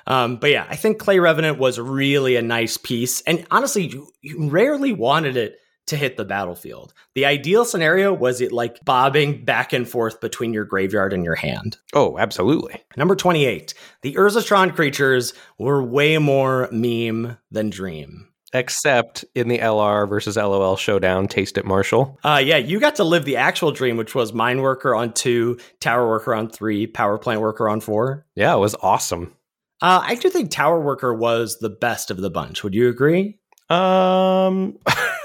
Um, 0.08 0.34
but 0.34 0.50
yeah, 0.50 0.66
I 0.68 0.74
think 0.74 0.98
Clay 0.98 1.20
Revenant 1.20 1.60
was 1.60 1.78
really 1.78 2.34
a 2.34 2.42
nice 2.42 2.76
piece, 2.76 3.20
and 3.20 3.46
honestly, 3.52 3.86
you, 3.86 4.08
you 4.22 4.48
rarely 4.48 4.92
wanted 4.92 5.36
it 5.36 5.60
to 5.86 5.96
hit 5.96 6.16
the 6.16 6.24
battlefield. 6.24 6.94
The 7.14 7.26
ideal 7.26 7.64
scenario 7.64 8.12
was 8.12 8.40
it 8.40 8.52
like 8.52 8.84
bobbing 8.84 9.44
back 9.44 9.72
and 9.72 9.88
forth 9.88 10.20
between 10.20 10.52
your 10.52 10.64
graveyard 10.64 11.12
and 11.12 11.24
your 11.24 11.34
hand. 11.34 11.78
Oh, 11.92 12.18
absolutely. 12.18 12.82
Number 12.96 13.16
28. 13.16 13.74
The 14.02 14.14
Urzatron 14.14 14.74
creatures 14.74 15.34
were 15.58 15.82
way 15.82 16.18
more 16.18 16.68
meme 16.70 17.36
than 17.50 17.70
dream. 17.70 18.28
Except 18.54 19.24
in 19.34 19.48
the 19.48 19.58
LR 19.58 20.06
versus 20.06 20.36
LOL 20.36 20.76
showdown, 20.76 21.26
Taste 21.26 21.56
It 21.56 21.64
Marshall. 21.64 22.18
Uh, 22.22 22.40
yeah, 22.44 22.58
you 22.58 22.80
got 22.80 22.96
to 22.96 23.04
live 23.04 23.24
the 23.24 23.38
actual 23.38 23.72
dream, 23.72 23.96
which 23.96 24.14
was 24.14 24.34
Mine 24.34 24.60
Worker 24.60 24.94
on 24.94 25.14
two, 25.14 25.58
Tower 25.80 26.06
Worker 26.06 26.34
on 26.34 26.50
three, 26.50 26.86
Power 26.86 27.16
Plant 27.16 27.40
Worker 27.40 27.66
on 27.66 27.80
four. 27.80 28.26
Yeah, 28.34 28.54
it 28.54 28.58
was 28.58 28.76
awesome. 28.82 29.34
Uh, 29.80 30.00
I 30.04 30.14
do 30.16 30.28
think 30.28 30.50
Tower 30.50 30.80
Worker 30.80 31.14
was 31.14 31.58
the 31.60 31.70
best 31.70 32.10
of 32.10 32.18
the 32.18 32.30
bunch. 32.30 32.62
Would 32.62 32.74
you 32.74 32.88
agree? 32.88 33.40
Um, 33.72 34.78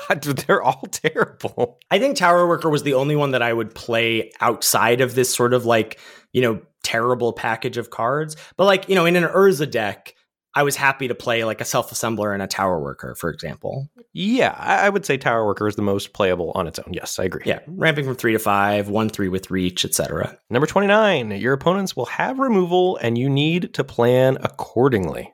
they're 0.22 0.62
all 0.62 0.84
terrible. 0.92 1.80
I 1.92 2.00
think 2.00 2.18
Tower 2.18 2.48
Worker 2.48 2.70
was 2.70 2.84
the 2.84 2.94
only 2.94 3.16
one 3.16 3.32
that 3.32 3.42
I 3.42 3.52
would 3.52 3.76
play 3.76 4.32
outside 4.40 5.02
of 5.02 5.16
this 5.16 5.34
sort 5.34 5.54
of 5.54 5.66
like, 5.66 6.00
you 6.34 6.42
know, 6.42 6.62
terrible 6.84 7.34
package 7.34 7.78
of 7.78 7.90
cards. 7.90 8.38
But 8.56 8.66
like, 8.66 8.88
you 8.88 8.96
know, 8.96 9.06
in 9.06 9.16
an 9.16 9.24
Urza 9.24 9.70
deck, 9.70 10.16
I 10.56 10.64
was 10.64 10.76
happy 10.76 11.08
to 11.08 11.14
play 11.14 11.44
like 11.44 11.62
a 11.62 11.66
self 11.66 11.92
assembler 11.92 12.34
and 12.34 12.42
a 12.42 12.48
Tower 12.48 12.80
Worker, 12.80 13.16
for 13.16 13.30
example. 13.30 13.90
Yeah, 14.14 14.56
I 14.58 14.88
I 14.88 14.90
would 14.90 15.06
say 15.06 15.18
Tower 15.18 15.46
Worker 15.46 15.68
is 15.68 15.76
the 15.76 15.84
most 15.84 16.14
playable 16.14 16.52
on 16.56 16.66
its 16.66 16.80
own. 16.80 16.94
Yes, 16.94 17.20
I 17.20 17.26
agree. 17.26 17.44
Yeah, 17.46 17.60
ramping 17.68 18.06
from 18.06 18.16
three 18.16 18.32
to 18.34 18.40
five, 18.40 18.90
one 18.90 19.10
three 19.10 19.28
with 19.28 19.52
reach, 19.52 19.86
etc. 19.86 20.36
Number 20.50 20.66
29, 20.66 21.32
your 21.32 21.54
opponents 21.54 21.96
will 21.96 22.08
have 22.08 22.40
removal 22.40 22.98
and 23.04 23.20
you 23.20 23.30
need 23.30 23.74
to 23.76 23.84
plan 23.84 24.38
accordingly. 24.42 25.32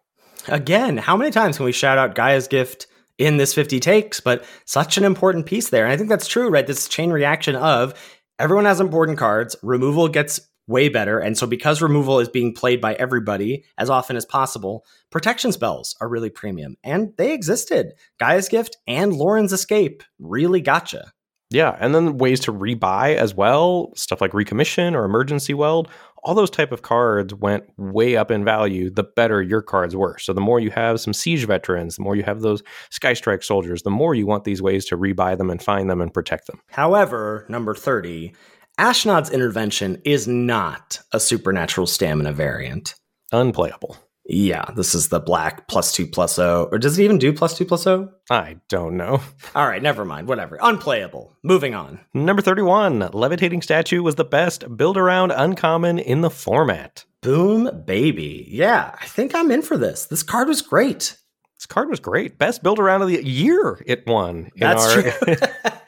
Again, 0.50 0.98
how 0.98 1.16
many 1.16 1.32
times 1.32 1.56
can 1.56 1.66
we 1.66 1.72
shout 1.72 1.98
out 1.98 2.16
Gaea's 2.16 2.50
gift 2.50 2.88
in 3.18 3.38
this 3.38 3.54
50 3.54 3.80
takes? 3.80 4.20
But 4.20 4.46
such 4.66 4.98
an 4.98 5.06
important 5.06 5.46
piece 5.46 5.70
there. 5.70 5.84
And 5.86 5.94
I 5.94 5.98
think 5.98 6.10
that's 6.10 6.28
true, 6.28 6.50
right? 6.50 6.68
This 6.68 6.88
chain 6.88 7.12
reaction 7.12 7.56
of 7.56 7.94
everyone 8.40 8.66
has 8.66 8.80
important 8.80 9.18
cards, 9.18 9.56
removal 9.62 10.08
gets 10.08 10.40
way 10.68 10.90
better. 10.90 11.20
And 11.20 11.38
so, 11.38 11.46
because 11.46 11.82
removal 11.82 12.20
is 12.20 12.30
being 12.30 12.54
played 12.54 12.80
by 12.80 12.94
everybody 12.96 13.66
as 13.78 13.90
often 13.90 14.16
as 14.16 14.26
possible, 14.26 14.86
protection 15.12 15.52
spells 15.52 15.96
are 16.00 16.08
really 16.10 16.30
premium. 16.30 16.76
And 16.84 17.14
they 17.18 17.34
existed. 17.34 17.94
Gaea's 18.20 18.48
Gift 18.48 18.78
and 18.88 19.14
Loran's 19.14 19.54
Escape 19.54 20.04
really 20.20 20.62
gotcha. 20.62 21.12
Yeah, 21.50 21.78
and 21.80 21.94
then 21.94 22.18
ways 22.18 22.40
to 22.42 22.54
rebuy 22.54 23.16
as 23.16 23.36
well, 23.36 23.92
stuff 23.96 24.22
like 24.22 24.32
recommission 24.32 24.96
or 24.96 25.06
emergency 25.06 25.54
weld. 25.54 25.88
All 26.26 26.36
those 26.36 26.50
type 26.50 26.72
of 26.72 26.82
cards 26.82 27.34
went 27.34 27.66
way 27.78 28.16
up 28.16 28.32
in 28.32 28.46
value 28.46 28.90
the 28.90 29.04
better 29.04 29.42
your 29.42 29.62
cards 29.62 29.96
were. 29.96 30.18
So 30.20 30.32
the 30.32 30.42
more 30.42 30.60
you 30.60 30.72
have 30.72 31.02
some 31.02 31.14
siege 31.14 31.46
veterans, 31.46 31.98
the 31.98 32.04
more 32.04 32.16
you 32.16 32.24
have 32.24 32.42
those 32.42 32.64
Sky 32.92 33.14
Strike 33.14 33.44
soldiers, 33.44 33.84
the 33.84 33.90
more 33.90 34.16
you 34.16 34.26
want 34.26 34.46
these 34.46 34.62
ways 34.62 34.86
to 34.86 34.98
rebuy 34.98 35.38
them 35.38 35.50
and 35.50 35.62
find 35.62 35.90
them 35.90 36.02
and 36.02 36.14
protect 36.14 36.48
them. 36.48 36.62
However, 36.70 37.46
number 37.50 37.76
30, 37.76 38.34
Ashnod's 38.80 39.30
intervention 39.30 40.02
is 40.06 40.28
not 40.28 41.00
a 41.12 41.20
supernatural 41.20 41.88
stamina 41.88 42.32
variant. 42.32 42.96
Unplayable. 43.32 43.98
Yeah, 44.26 44.66
this 44.76 44.96
is 44.96 45.10
the 45.10 45.20
black 45.20 45.68
plus 45.68 45.92
two 45.92 46.08
plus 46.08 46.40
O. 46.40 46.70
Or 46.72 46.78
does 46.78 46.98
it 46.98 47.04
even 47.04 47.18
do 47.18 47.34
plus 47.34 47.58
two 47.58 47.66
plus 47.66 47.86
O? 47.88 48.10
I 48.30 48.58
don't 48.70 48.96
know. 48.96 49.22
All 49.56 49.68
right, 49.68 49.82
never 49.82 50.06
mind. 50.06 50.28
Whatever. 50.28 50.58
Unplayable. 50.62 51.36
Moving 51.44 51.76
on. 51.76 52.00
Number 52.14 52.42
31, 52.42 53.10
Levitating 53.12 53.62
Statue 53.62 54.02
was 54.02 54.16
the 54.16 54.24
best 54.24 54.78
build 54.78 54.98
around 54.98 55.32
uncommon 55.32 56.00
in 56.00 56.22
the 56.22 56.30
format. 56.30 57.04
Boom, 57.22 57.84
baby. 57.86 58.46
Yeah, 58.50 58.96
I 59.00 59.06
think 59.06 59.34
I'm 59.36 59.52
in 59.52 59.62
for 59.62 59.78
this. 59.78 60.06
This 60.06 60.24
card 60.24 60.48
was 60.48 60.62
great. 60.62 61.18
This 61.64 61.68
card 61.68 61.90
was 61.90 62.02
great. 62.02 62.38
Best 62.38 62.62
build 62.62 62.78
around 62.78 63.04
of 63.04 63.08
the 63.08 63.26
year 63.26 63.82
it 63.86 64.06
won. 64.06 64.52
In 64.54 64.60
That's 64.60 64.86
our, 64.86 65.02
true. 65.02 65.36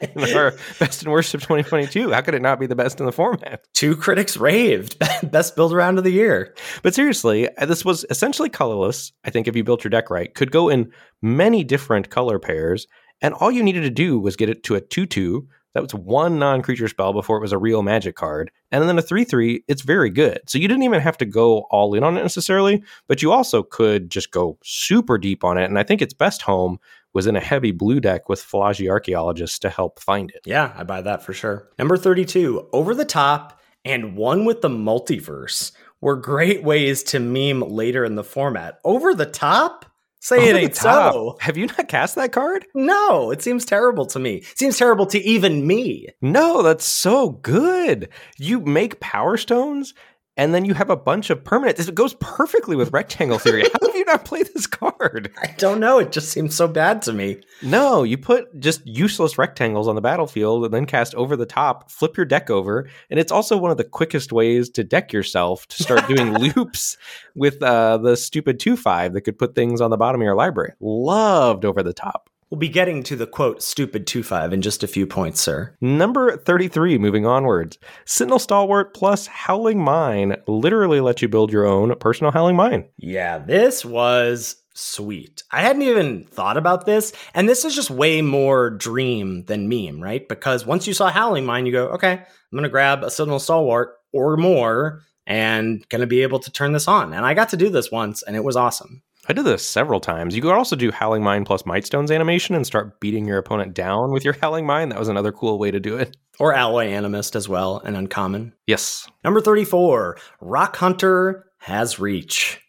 in 0.00 0.34
our 0.34 0.52
best 0.78 1.02
and 1.02 1.12
worst 1.12 1.34
of 1.34 1.42
2022. 1.42 2.12
How 2.12 2.22
could 2.22 2.32
it 2.32 2.40
not 2.40 2.58
be 2.58 2.64
the 2.64 2.74
best 2.74 2.98
in 2.98 3.04
the 3.04 3.12
format? 3.12 3.62
Two 3.74 3.94
critics 3.94 4.38
raved. 4.38 4.96
Best 5.30 5.54
build 5.54 5.74
around 5.74 5.98
of 5.98 6.04
the 6.04 6.10
year. 6.10 6.54
But 6.82 6.94
seriously, 6.94 7.54
uh, 7.58 7.66
this 7.66 7.84
was 7.84 8.06
essentially 8.08 8.48
colorless. 8.48 9.12
I 9.24 9.28
think 9.28 9.48
if 9.48 9.54
you 9.54 9.64
built 9.64 9.84
your 9.84 9.90
deck 9.90 10.08
right, 10.08 10.34
could 10.34 10.50
go 10.50 10.70
in 10.70 10.90
many 11.20 11.62
different 11.62 12.08
color 12.08 12.38
pairs, 12.38 12.86
and 13.20 13.34
all 13.34 13.50
you 13.50 13.62
needed 13.62 13.82
to 13.82 13.90
do 13.90 14.18
was 14.18 14.34
get 14.34 14.48
it 14.48 14.62
to 14.62 14.76
a 14.76 14.80
2 14.80 15.04
2. 15.04 15.46
That 15.76 15.82
was 15.82 15.94
one 15.94 16.38
non 16.38 16.62
creature 16.62 16.88
spell 16.88 17.12
before 17.12 17.36
it 17.36 17.42
was 17.42 17.52
a 17.52 17.58
real 17.58 17.82
magic 17.82 18.16
card. 18.16 18.50
And 18.72 18.88
then 18.88 18.98
a 18.98 19.02
3 19.02 19.24
3, 19.24 19.62
it's 19.68 19.82
very 19.82 20.08
good. 20.08 20.40
So 20.46 20.56
you 20.56 20.68
didn't 20.68 20.84
even 20.84 21.02
have 21.02 21.18
to 21.18 21.26
go 21.26 21.66
all 21.70 21.92
in 21.92 22.02
on 22.02 22.16
it 22.16 22.22
necessarily, 22.22 22.82
but 23.08 23.20
you 23.20 23.30
also 23.30 23.62
could 23.62 24.08
just 24.08 24.30
go 24.30 24.56
super 24.64 25.18
deep 25.18 25.44
on 25.44 25.58
it. 25.58 25.66
And 25.66 25.78
I 25.78 25.82
think 25.82 26.00
its 26.00 26.14
best 26.14 26.40
home 26.40 26.78
was 27.12 27.26
in 27.26 27.36
a 27.36 27.40
heavy 27.40 27.72
blue 27.72 28.00
deck 28.00 28.26
with 28.26 28.40
Fallaji 28.42 28.88
Archaeologists 28.88 29.58
to 29.58 29.68
help 29.68 30.00
find 30.00 30.30
it. 30.30 30.40
Yeah, 30.46 30.72
I 30.74 30.82
buy 30.82 31.02
that 31.02 31.22
for 31.22 31.34
sure. 31.34 31.68
Number 31.78 31.98
32, 31.98 32.70
Over 32.72 32.94
the 32.94 33.04
Top 33.04 33.60
and 33.84 34.16
One 34.16 34.46
with 34.46 34.62
the 34.62 34.70
Multiverse 34.70 35.72
were 36.00 36.16
great 36.16 36.62
ways 36.62 37.02
to 37.02 37.20
meme 37.20 37.60
later 37.60 38.02
in 38.02 38.14
the 38.14 38.24
format. 38.24 38.78
Over 38.82 39.14
the 39.14 39.26
Top? 39.26 39.84
Say 40.26 40.48
it 40.48 40.52
the 40.54 40.58
ain't 40.58 40.74
top. 40.74 41.12
so. 41.12 41.36
Have 41.38 41.56
you 41.56 41.66
not 41.66 41.86
cast 41.86 42.16
that 42.16 42.32
card? 42.32 42.66
No, 42.74 43.30
it 43.30 43.42
seems 43.42 43.64
terrible 43.64 44.06
to 44.06 44.18
me. 44.18 44.42
seems 44.56 44.76
terrible 44.76 45.06
to 45.06 45.20
even 45.20 45.64
me. 45.64 46.08
No, 46.20 46.62
that's 46.62 46.84
so 46.84 47.30
good. 47.30 48.08
You 48.36 48.58
make 48.58 48.98
power 48.98 49.36
stones 49.36 49.94
and 50.36 50.54
then 50.54 50.64
you 50.64 50.74
have 50.74 50.90
a 50.90 50.96
bunch 50.96 51.30
of 51.30 51.42
permanents. 51.42 51.88
It 51.88 51.94
goes 51.94 52.14
perfectly 52.14 52.76
with 52.76 52.92
rectangle 52.92 53.38
theory. 53.38 53.62
How 53.62 53.86
have 53.86 53.96
you 53.96 54.04
not 54.04 54.24
played 54.24 54.48
this 54.52 54.66
card? 54.66 55.32
I 55.42 55.54
don't 55.58 55.80
know. 55.80 55.98
It 55.98 56.12
just 56.12 56.30
seems 56.30 56.54
so 56.54 56.68
bad 56.68 57.02
to 57.02 57.12
me. 57.12 57.40
No, 57.62 58.02
you 58.02 58.18
put 58.18 58.58
just 58.60 58.86
useless 58.86 59.38
rectangles 59.38 59.88
on 59.88 59.94
the 59.94 60.00
battlefield 60.00 60.64
and 60.64 60.74
then 60.74 60.86
cast 60.86 61.14
over 61.14 61.36
the 61.36 61.46
top, 61.46 61.90
flip 61.90 62.16
your 62.16 62.26
deck 62.26 62.50
over, 62.50 62.88
and 63.10 63.18
it's 63.18 63.32
also 63.32 63.56
one 63.56 63.70
of 63.70 63.78
the 63.78 63.84
quickest 63.84 64.32
ways 64.32 64.68
to 64.70 64.84
deck 64.84 65.12
yourself 65.12 65.66
to 65.68 65.82
start 65.82 66.06
doing 66.06 66.34
loops 66.38 66.96
with 67.34 67.62
uh, 67.62 67.98
the 67.98 68.16
stupid 68.16 68.60
2 68.60 68.76
5 68.76 69.14
that 69.14 69.22
could 69.22 69.38
put 69.38 69.54
things 69.54 69.80
on 69.80 69.90
the 69.90 69.96
bottom 69.96 70.20
of 70.20 70.24
your 70.24 70.34
library. 70.34 70.72
Loved 70.80 71.64
over 71.64 71.82
the 71.82 71.94
top. 71.94 72.30
We'll 72.50 72.58
be 72.58 72.68
getting 72.68 73.02
to 73.04 73.16
the 73.16 73.26
quote 73.26 73.60
stupid 73.60 74.06
2 74.06 74.22
5 74.22 74.52
in 74.52 74.62
just 74.62 74.84
a 74.84 74.88
few 74.88 75.04
points, 75.04 75.40
sir. 75.40 75.74
Number 75.80 76.36
33, 76.36 76.96
moving 76.96 77.26
onwards. 77.26 77.76
Sentinel 78.04 78.38
Stalwart 78.38 78.94
plus 78.94 79.26
Howling 79.26 79.82
Mine 79.82 80.36
literally 80.46 81.00
let 81.00 81.20
you 81.20 81.28
build 81.28 81.50
your 81.50 81.66
own 81.66 81.96
personal 81.96 82.30
Howling 82.30 82.54
Mine. 82.54 82.88
Yeah, 82.98 83.38
this 83.38 83.84
was 83.84 84.62
sweet. 84.74 85.42
I 85.50 85.62
hadn't 85.62 85.82
even 85.82 86.24
thought 86.26 86.56
about 86.56 86.86
this, 86.86 87.12
and 87.34 87.48
this 87.48 87.64
is 87.64 87.74
just 87.74 87.90
way 87.90 88.22
more 88.22 88.70
dream 88.70 89.44
than 89.46 89.68
meme, 89.68 90.00
right? 90.00 90.28
Because 90.28 90.64
once 90.64 90.86
you 90.86 90.94
saw 90.94 91.10
Howling 91.10 91.46
Mine, 91.46 91.66
you 91.66 91.72
go, 91.72 91.88
okay, 91.88 92.12
I'm 92.12 92.56
gonna 92.56 92.68
grab 92.68 93.02
a 93.02 93.10
Sentinel 93.10 93.40
Stalwart 93.40 93.96
or 94.12 94.36
more 94.36 95.02
and 95.26 95.84
gonna 95.88 96.06
be 96.06 96.22
able 96.22 96.38
to 96.38 96.52
turn 96.52 96.70
this 96.72 96.86
on. 96.86 97.12
And 97.12 97.26
I 97.26 97.34
got 97.34 97.48
to 97.48 97.56
do 97.56 97.70
this 97.70 97.90
once, 97.90 98.22
and 98.22 98.36
it 98.36 98.44
was 98.44 98.54
awesome. 98.54 99.02
I 99.28 99.32
did 99.32 99.44
this 99.44 99.64
several 99.68 99.98
times. 99.98 100.36
You 100.36 100.42
could 100.42 100.52
also 100.52 100.76
do 100.76 100.92
Howling 100.92 101.22
Mine 101.22 101.44
plus 101.44 101.64
Mightstones 101.64 102.14
animation 102.14 102.54
and 102.54 102.66
start 102.66 103.00
beating 103.00 103.26
your 103.26 103.38
opponent 103.38 103.74
down 103.74 104.12
with 104.12 104.24
your 104.24 104.34
Howling 104.40 104.66
Mine. 104.66 104.90
That 104.90 104.98
was 104.98 105.08
another 105.08 105.32
cool 105.32 105.58
way 105.58 105.70
to 105.70 105.80
do 105.80 105.96
it. 105.96 106.16
Or 106.38 106.54
Alloy 106.54 106.88
Animist 106.88 107.34
as 107.34 107.48
well, 107.48 107.80
and 107.84 107.96
uncommon. 107.96 108.52
Yes. 108.66 109.08
Number 109.24 109.40
34, 109.40 110.18
Rock 110.40 110.76
Hunter 110.76 111.46
has 111.58 111.98
reach. 111.98 112.60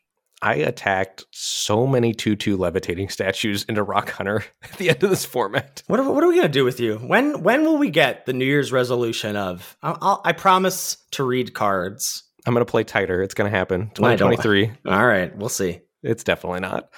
I 0.42 0.56
attacked 0.56 1.26
so 1.32 1.86
many 1.86 2.14
2 2.14 2.36
2 2.36 2.58
levitating 2.58 3.10
statues 3.10 3.64
into 3.66 3.84
Rock 3.84 4.10
Hunter 4.12 4.46
at 4.64 4.78
the 4.78 4.90
end 4.90 5.04
of 5.04 5.10
this 5.10 5.26
format. 5.26 5.84
What 5.88 6.00
are, 6.00 6.12
what 6.12 6.24
are 6.24 6.28
we 6.28 6.36
gonna 6.36 6.50
do 6.50 6.64
with 6.64 6.80
you? 6.80 6.98
When 6.98 7.44
when 7.44 7.66
will 7.66 7.78
we 7.78 7.90
get 7.90 8.26
the 8.26 8.34
New 8.34 8.46
Year's 8.46 8.72
resolution 8.72 9.36
of? 9.36 9.78
I'll, 9.84 9.98
I'll, 10.02 10.22
I 10.24 10.32
promise 10.34 10.98
to 11.12 11.24
read 11.24 11.54
cards. 11.54 12.24
I'm 12.46 12.54
going 12.54 12.66
to 12.66 12.72
play 12.72 12.86
tighter. 12.86 13.22
It's 13.22 13.34
going 13.34 13.52
to 13.52 13.58
happen. 13.58 13.92
2023. 13.96 14.72
All 14.86 15.06
right, 15.06 15.36
we'll 15.36 15.50
see. 15.50 15.82
It's 16.08 16.24
definitely 16.24 16.62
not. 16.62 16.90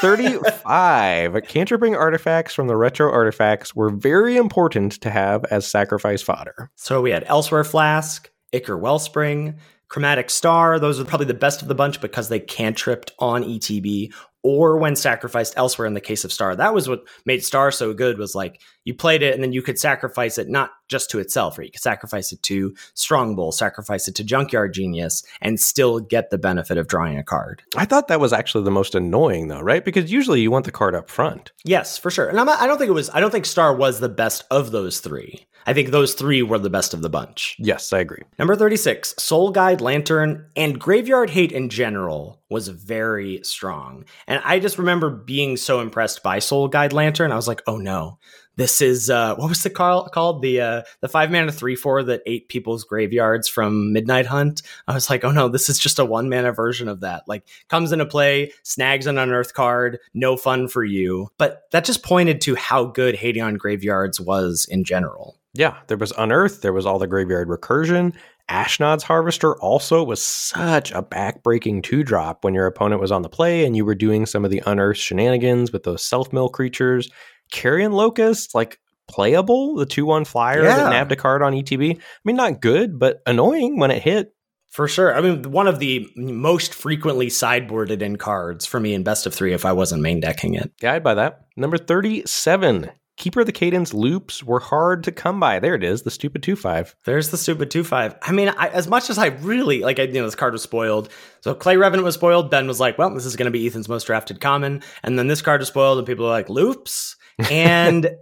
35. 0.00 1.42
Cantripping 1.48 1.96
artifacts 1.96 2.54
from 2.54 2.68
the 2.68 2.76
retro 2.76 3.10
artifacts 3.10 3.74
were 3.74 3.90
very 3.90 4.36
important 4.36 4.92
to 5.00 5.10
have 5.10 5.44
as 5.46 5.66
sacrifice 5.66 6.22
fodder. 6.22 6.70
So 6.76 7.02
we 7.02 7.10
had 7.10 7.24
Elsewhere 7.26 7.64
Flask, 7.64 8.30
Ichor 8.52 8.78
Wellspring, 8.78 9.56
Chromatic 9.88 10.30
Star. 10.30 10.78
Those 10.78 11.00
are 11.00 11.04
probably 11.04 11.26
the 11.26 11.34
best 11.34 11.60
of 11.60 11.68
the 11.68 11.74
bunch 11.74 12.00
because 12.00 12.28
they 12.28 12.40
cantripped 12.40 13.12
on 13.18 13.42
ETB 13.42 14.12
or 14.42 14.78
when 14.78 14.96
sacrificed 14.96 15.54
elsewhere 15.56 15.86
in 15.86 15.94
the 15.94 16.00
case 16.00 16.24
of 16.24 16.32
Star. 16.32 16.54
That 16.54 16.72
was 16.72 16.88
what 16.88 17.02
made 17.26 17.44
Star 17.44 17.70
so 17.70 17.92
good 17.92 18.18
was 18.18 18.34
like 18.34 18.60
you 18.84 18.94
played 18.94 19.22
it 19.22 19.34
and 19.34 19.42
then 19.42 19.52
you 19.52 19.62
could 19.62 19.78
sacrifice 19.78 20.38
it 20.38 20.48
not 20.48 20.70
just 20.88 21.10
to 21.10 21.18
itself, 21.18 21.58
right? 21.58 21.66
You 21.66 21.72
could 21.72 21.80
sacrifice 21.80 22.32
it 22.32 22.42
to 22.44 22.74
Strongbull, 22.94 23.54
sacrifice 23.54 24.08
it 24.08 24.14
to 24.16 24.24
Junkyard 24.24 24.74
Genius, 24.74 25.22
and 25.40 25.58
still 25.58 26.00
get 26.00 26.30
the 26.30 26.38
benefit 26.38 26.76
of 26.78 26.88
drawing 26.88 27.18
a 27.18 27.22
card. 27.22 27.62
I 27.76 27.84
thought 27.84 28.08
that 28.08 28.20
was 28.20 28.32
actually 28.32 28.64
the 28.64 28.70
most 28.70 28.94
annoying, 28.94 29.48
though, 29.48 29.60
right? 29.60 29.84
Because 29.84 30.12
usually 30.12 30.40
you 30.40 30.50
want 30.50 30.64
the 30.64 30.72
card 30.72 30.94
up 30.94 31.08
front. 31.08 31.52
Yes, 31.64 31.98
for 31.98 32.10
sure. 32.10 32.28
And 32.28 32.38
I'm 32.38 32.48
I 32.48 32.66
don't 32.66 32.78
think 32.78 32.90
it 32.90 32.94
was. 32.94 33.10
I 33.10 33.20
don't 33.20 33.30
think 33.30 33.46
Star 33.46 33.74
was 33.74 34.00
the 34.00 34.08
best 34.08 34.44
of 34.50 34.70
those 34.70 35.00
three. 35.00 35.46
I 35.66 35.74
think 35.74 35.90
those 35.90 36.14
three 36.14 36.42
were 36.42 36.58
the 36.58 36.70
best 36.70 36.92
of 36.92 37.02
the 37.02 37.10
bunch. 37.10 37.56
Yes, 37.58 37.92
I 37.92 38.00
agree. 38.00 38.22
Number 38.38 38.56
36, 38.56 39.14
Soul 39.18 39.50
Guide 39.50 39.80
Lantern 39.80 40.46
and 40.56 40.80
Graveyard 40.80 41.30
Hate 41.30 41.52
in 41.52 41.68
general 41.68 42.42
was 42.50 42.68
very 42.68 43.40
strong. 43.44 44.04
And 44.26 44.42
I 44.44 44.58
just 44.58 44.78
remember 44.78 45.10
being 45.10 45.56
so 45.56 45.80
impressed 45.80 46.22
by 46.22 46.40
Soul 46.40 46.68
Guide 46.68 46.92
Lantern. 46.92 47.32
I 47.32 47.36
was 47.36 47.48
like, 47.48 47.62
oh 47.66 47.78
no. 47.78 48.18
This 48.56 48.80
is 48.80 49.08
uh 49.10 49.34
what 49.36 49.48
was 49.48 49.62
the 49.62 49.70
call 49.70 50.08
called? 50.08 50.42
The 50.42 50.60
uh 50.60 50.82
the 51.00 51.08
five 51.08 51.30
mana 51.30 51.52
three 51.52 51.76
four 51.76 52.02
that 52.04 52.22
ate 52.26 52.48
people's 52.48 52.84
graveyards 52.84 53.48
from 53.48 53.92
Midnight 53.92 54.26
Hunt. 54.26 54.62
I 54.86 54.94
was 54.94 55.08
like, 55.08 55.24
oh 55.24 55.30
no, 55.30 55.48
this 55.48 55.68
is 55.68 55.78
just 55.78 55.98
a 55.98 56.04
one 56.04 56.28
mana 56.28 56.52
version 56.52 56.88
of 56.88 57.00
that. 57.00 57.22
Like 57.26 57.46
comes 57.68 57.92
into 57.92 58.06
play, 58.06 58.52
snags 58.62 59.06
an 59.06 59.18
unearth 59.18 59.54
card, 59.54 59.98
no 60.14 60.36
fun 60.36 60.68
for 60.68 60.84
you. 60.84 61.28
But 61.38 61.62
that 61.72 61.84
just 61.84 62.02
pointed 62.02 62.40
to 62.42 62.54
how 62.54 62.84
good 62.84 63.14
hating 63.14 63.42
on 63.42 63.54
graveyards 63.54 64.20
was 64.20 64.66
in 64.70 64.84
general. 64.84 65.38
Yeah, 65.54 65.76
there 65.88 65.98
was 65.98 66.12
Unearth, 66.16 66.62
there 66.62 66.72
was 66.72 66.86
all 66.86 66.98
the 66.98 67.06
graveyard 67.06 67.48
recursion. 67.48 68.14
Ashnod's 68.48 69.02
Harvester 69.02 69.58
also 69.60 70.02
was 70.02 70.20
such 70.20 70.90
a 70.92 71.02
backbreaking 71.02 71.82
two 71.82 72.02
drop 72.02 72.44
when 72.44 72.54
your 72.54 72.66
opponent 72.66 73.00
was 73.00 73.12
on 73.12 73.22
the 73.22 73.28
play 73.28 73.64
and 73.64 73.76
you 73.76 73.84
were 73.84 73.94
doing 73.94 74.26
some 74.26 74.44
of 74.44 74.50
the 74.50 74.62
Unearth 74.66 74.96
shenanigans 74.96 75.72
with 75.72 75.84
those 75.84 76.04
self 76.04 76.32
mill 76.32 76.48
creatures. 76.48 77.10
Carrion 77.52 77.92
Locust, 77.92 78.54
like 78.54 78.80
playable, 79.06 79.76
the 79.76 79.86
2 79.86 80.04
1 80.06 80.24
flyer 80.24 80.62
Yeah. 80.64 80.76
that 80.76 80.90
nabbed 80.90 81.12
a 81.12 81.16
card 81.16 81.42
on 81.42 81.52
ETB. 81.52 81.96
I 81.96 82.00
mean, 82.24 82.36
not 82.36 82.60
good, 82.60 82.98
but 82.98 83.20
annoying 83.26 83.78
when 83.78 83.90
it 83.92 84.02
hit. 84.02 84.32
For 84.70 84.88
sure. 84.88 85.14
I 85.14 85.20
mean, 85.20 85.42
one 85.52 85.66
of 85.68 85.80
the 85.80 86.08
most 86.16 86.72
frequently 86.72 87.26
sideboarded 87.26 88.00
in 88.00 88.16
cards 88.16 88.64
for 88.64 88.80
me 88.80 88.94
in 88.94 89.02
best 89.02 89.26
of 89.26 89.34
three 89.34 89.52
if 89.52 89.66
I 89.66 89.72
wasn't 89.72 90.00
main 90.02 90.18
decking 90.20 90.54
it. 90.54 90.72
Yeah, 90.80 90.94
I'd 90.94 91.04
buy 91.04 91.12
that. 91.14 91.42
Number 91.58 91.76
37. 91.76 92.90
Keeper 93.18 93.40
of 93.40 93.46
the 93.46 93.52
Cadence 93.52 93.92
loops 93.92 94.42
were 94.42 94.58
hard 94.60 95.04
to 95.04 95.12
come 95.12 95.38
by. 95.38 95.58
There 95.58 95.74
it 95.74 95.84
is, 95.84 96.02
the 96.02 96.10
stupid 96.10 96.42
2 96.42 96.56
5. 96.56 96.96
There's 97.04 97.28
the 97.28 97.36
stupid 97.36 97.70
2 97.70 97.84
5. 97.84 98.14
I 98.22 98.32
mean, 98.32 98.48
I, 98.48 98.68
as 98.68 98.88
much 98.88 99.10
as 99.10 99.18
I 99.18 99.26
really, 99.26 99.80
like, 99.80 99.98
I, 99.98 100.04
you 100.04 100.14
know, 100.14 100.24
this 100.24 100.34
card 100.34 100.54
was 100.54 100.62
spoiled. 100.62 101.10
So 101.42 101.54
Clay 101.54 101.76
Revenant 101.76 102.06
was 102.06 102.14
spoiled. 102.14 102.50
Ben 102.50 102.66
was 102.66 102.80
like, 102.80 102.96
well, 102.96 103.12
this 103.12 103.26
is 103.26 103.36
going 103.36 103.44
to 103.44 103.50
be 103.52 103.66
Ethan's 103.66 103.88
most 103.90 104.06
drafted 104.06 104.40
common. 104.40 104.82
And 105.02 105.18
then 105.18 105.26
this 105.26 105.42
card 105.42 105.60
was 105.60 105.68
spoiled, 105.68 105.98
and 105.98 106.06
people 106.06 106.24
are 106.24 106.30
like, 106.30 106.48
loops. 106.48 107.16
And 107.50 108.04
it 108.04 108.18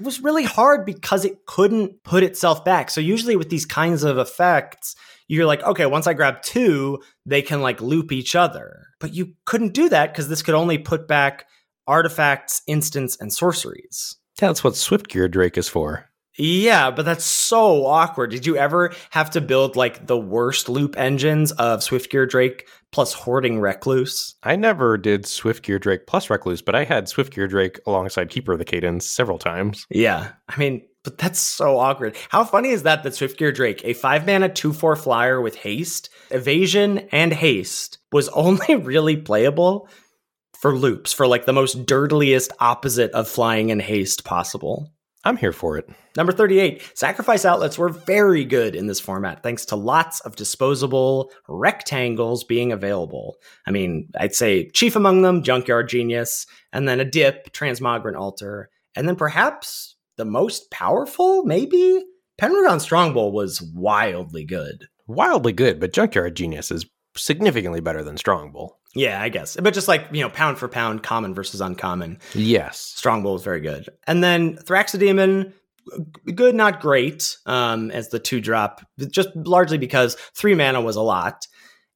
was 0.00 0.22
really 0.22 0.44
hard 0.44 0.86
because 0.86 1.24
it 1.24 1.46
couldn't 1.46 2.02
put 2.04 2.22
itself 2.22 2.64
back. 2.64 2.90
So 2.90 3.00
usually 3.00 3.36
with 3.36 3.50
these 3.50 3.66
kinds 3.66 4.02
of 4.02 4.18
effects, 4.18 4.96
you're 5.28 5.46
like, 5.46 5.62
okay, 5.62 5.86
once 5.86 6.06
I 6.06 6.14
grab 6.14 6.42
two, 6.42 7.00
they 7.24 7.42
can 7.42 7.60
like 7.62 7.80
loop 7.80 8.10
each 8.10 8.34
other. 8.34 8.86
But 8.98 9.14
you 9.14 9.34
couldn't 9.46 9.74
do 9.74 9.88
that 9.88 10.12
because 10.12 10.28
this 10.28 10.42
could 10.42 10.54
only 10.54 10.78
put 10.78 11.06
back 11.06 11.46
artifacts, 11.86 12.62
instants, 12.66 13.16
and 13.20 13.32
sorceries. 13.32 14.16
That's 14.38 14.64
what 14.64 14.74
Swiftgear 14.74 15.30
Drake 15.30 15.58
is 15.58 15.68
for. 15.68 16.09
Yeah, 16.40 16.90
but 16.90 17.04
that's 17.04 17.24
so 17.24 17.84
awkward. 17.84 18.30
Did 18.30 18.46
you 18.46 18.56
ever 18.56 18.94
have 19.10 19.30
to 19.32 19.42
build 19.42 19.76
like 19.76 20.06
the 20.06 20.16
worst 20.16 20.70
loop 20.70 20.98
engines 20.98 21.52
of 21.52 21.80
Swiftgear 21.80 22.28
Drake 22.28 22.66
plus 22.92 23.12
Hoarding 23.12 23.60
Recluse? 23.60 24.36
I 24.42 24.56
never 24.56 24.96
did 24.96 25.24
Swiftgear 25.24 25.78
Drake 25.78 26.06
plus 26.06 26.30
Recluse, 26.30 26.62
but 26.62 26.74
I 26.74 26.84
had 26.84 27.06
Swiftgear 27.06 27.48
Drake 27.48 27.78
alongside 27.86 28.30
Keeper 28.30 28.52
of 28.52 28.58
the 28.58 28.64
Cadence 28.64 29.04
several 29.04 29.38
times. 29.38 29.86
Yeah. 29.90 30.32
I 30.48 30.56
mean, 30.56 30.82
but 31.04 31.18
that's 31.18 31.40
so 31.40 31.78
awkward. 31.78 32.16
How 32.30 32.44
funny 32.44 32.70
is 32.70 32.84
that 32.84 33.02
that 33.02 33.12
Swiftgear 33.12 33.54
Drake, 33.54 33.82
a 33.84 33.92
five 33.92 34.24
mana 34.26 34.48
2 34.48 34.72
4 34.72 34.96
flyer 34.96 35.42
with 35.42 35.56
haste, 35.56 36.08
evasion, 36.30 37.06
and 37.12 37.34
haste, 37.34 37.98
was 38.12 38.28
only 38.30 38.76
really 38.76 39.18
playable 39.18 39.88
for 40.58 40.74
loops, 40.74 41.12
for 41.12 41.26
like 41.26 41.44
the 41.44 41.52
most 41.52 41.84
dirtiest 41.84 42.52
opposite 42.60 43.10
of 43.12 43.28
flying 43.28 43.70
and 43.70 43.82
haste 43.82 44.24
possible. 44.24 44.90
I'm 45.24 45.36
here 45.36 45.52
for 45.52 45.76
it. 45.76 45.88
Number 46.16 46.32
38, 46.32 46.92
sacrifice 46.94 47.44
outlets 47.44 47.76
were 47.76 47.90
very 47.90 48.44
good 48.44 48.74
in 48.74 48.86
this 48.86 49.00
format 49.00 49.42
thanks 49.42 49.66
to 49.66 49.76
lots 49.76 50.20
of 50.20 50.34
disposable 50.34 51.30
rectangles 51.46 52.42
being 52.42 52.72
available. 52.72 53.36
I 53.66 53.70
mean, 53.70 54.08
I'd 54.18 54.34
say 54.34 54.70
chief 54.70 54.96
among 54.96 55.22
them, 55.22 55.42
Junkyard 55.42 55.88
Genius, 55.88 56.46
and 56.72 56.88
then 56.88 57.00
a 57.00 57.04
dip, 57.04 57.52
Transmogrant 57.52 58.16
Altar, 58.16 58.70
and 58.96 59.06
then 59.06 59.16
perhaps 59.16 59.96
the 60.16 60.24
most 60.24 60.70
powerful, 60.70 61.44
maybe? 61.44 62.02
Penregon 62.40 62.78
Strongbull 62.78 63.32
was 63.32 63.60
wildly 63.60 64.44
good. 64.44 64.86
Wildly 65.06 65.52
good, 65.52 65.78
but 65.80 65.92
Junkyard 65.92 66.34
Genius 66.34 66.70
is 66.70 66.86
significantly 67.14 67.80
better 67.80 68.02
than 68.02 68.16
Strongbull. 68.16 68.70
Yeah, 68.94 69.22
I 69.22 69.28
guess. 69.28 69.56
But 69.60 69.72
just 69.74 69.86
like, 69.88 70.06
you 70.10 70.20
know, 70.22 70.30
pound 70.30 70.58
for 70.58 70.66
pound, 70.68 71.02
common 71.02 71.34
versus 71.34 71.60
uncommon. 71.60 72.18
Yes. 72.34 72.94
Strongbull 72.98 73.36
is 73.36 73.42
very 73.42 73.60
good. 73.60 73.88
And 74.06 74.22
then 74.24 74.56
Thraxodemon, 74.56 75.52
good, 76.34 76.54
not 76.54 76.80
great, 76.80 77.36
um, 77.46 77.90
as 77.92 78.08
the 78.08 78.18
two 78.18 78.40
drop, 78.40 78.84
just 79.10 79.28
largely 79.36 79.78
because 79.78 80.16
three 80.34 80.54
mana 80.54 80.80
was 80.80 80.96
a 80.96 81.02
lot. 81.02 81.46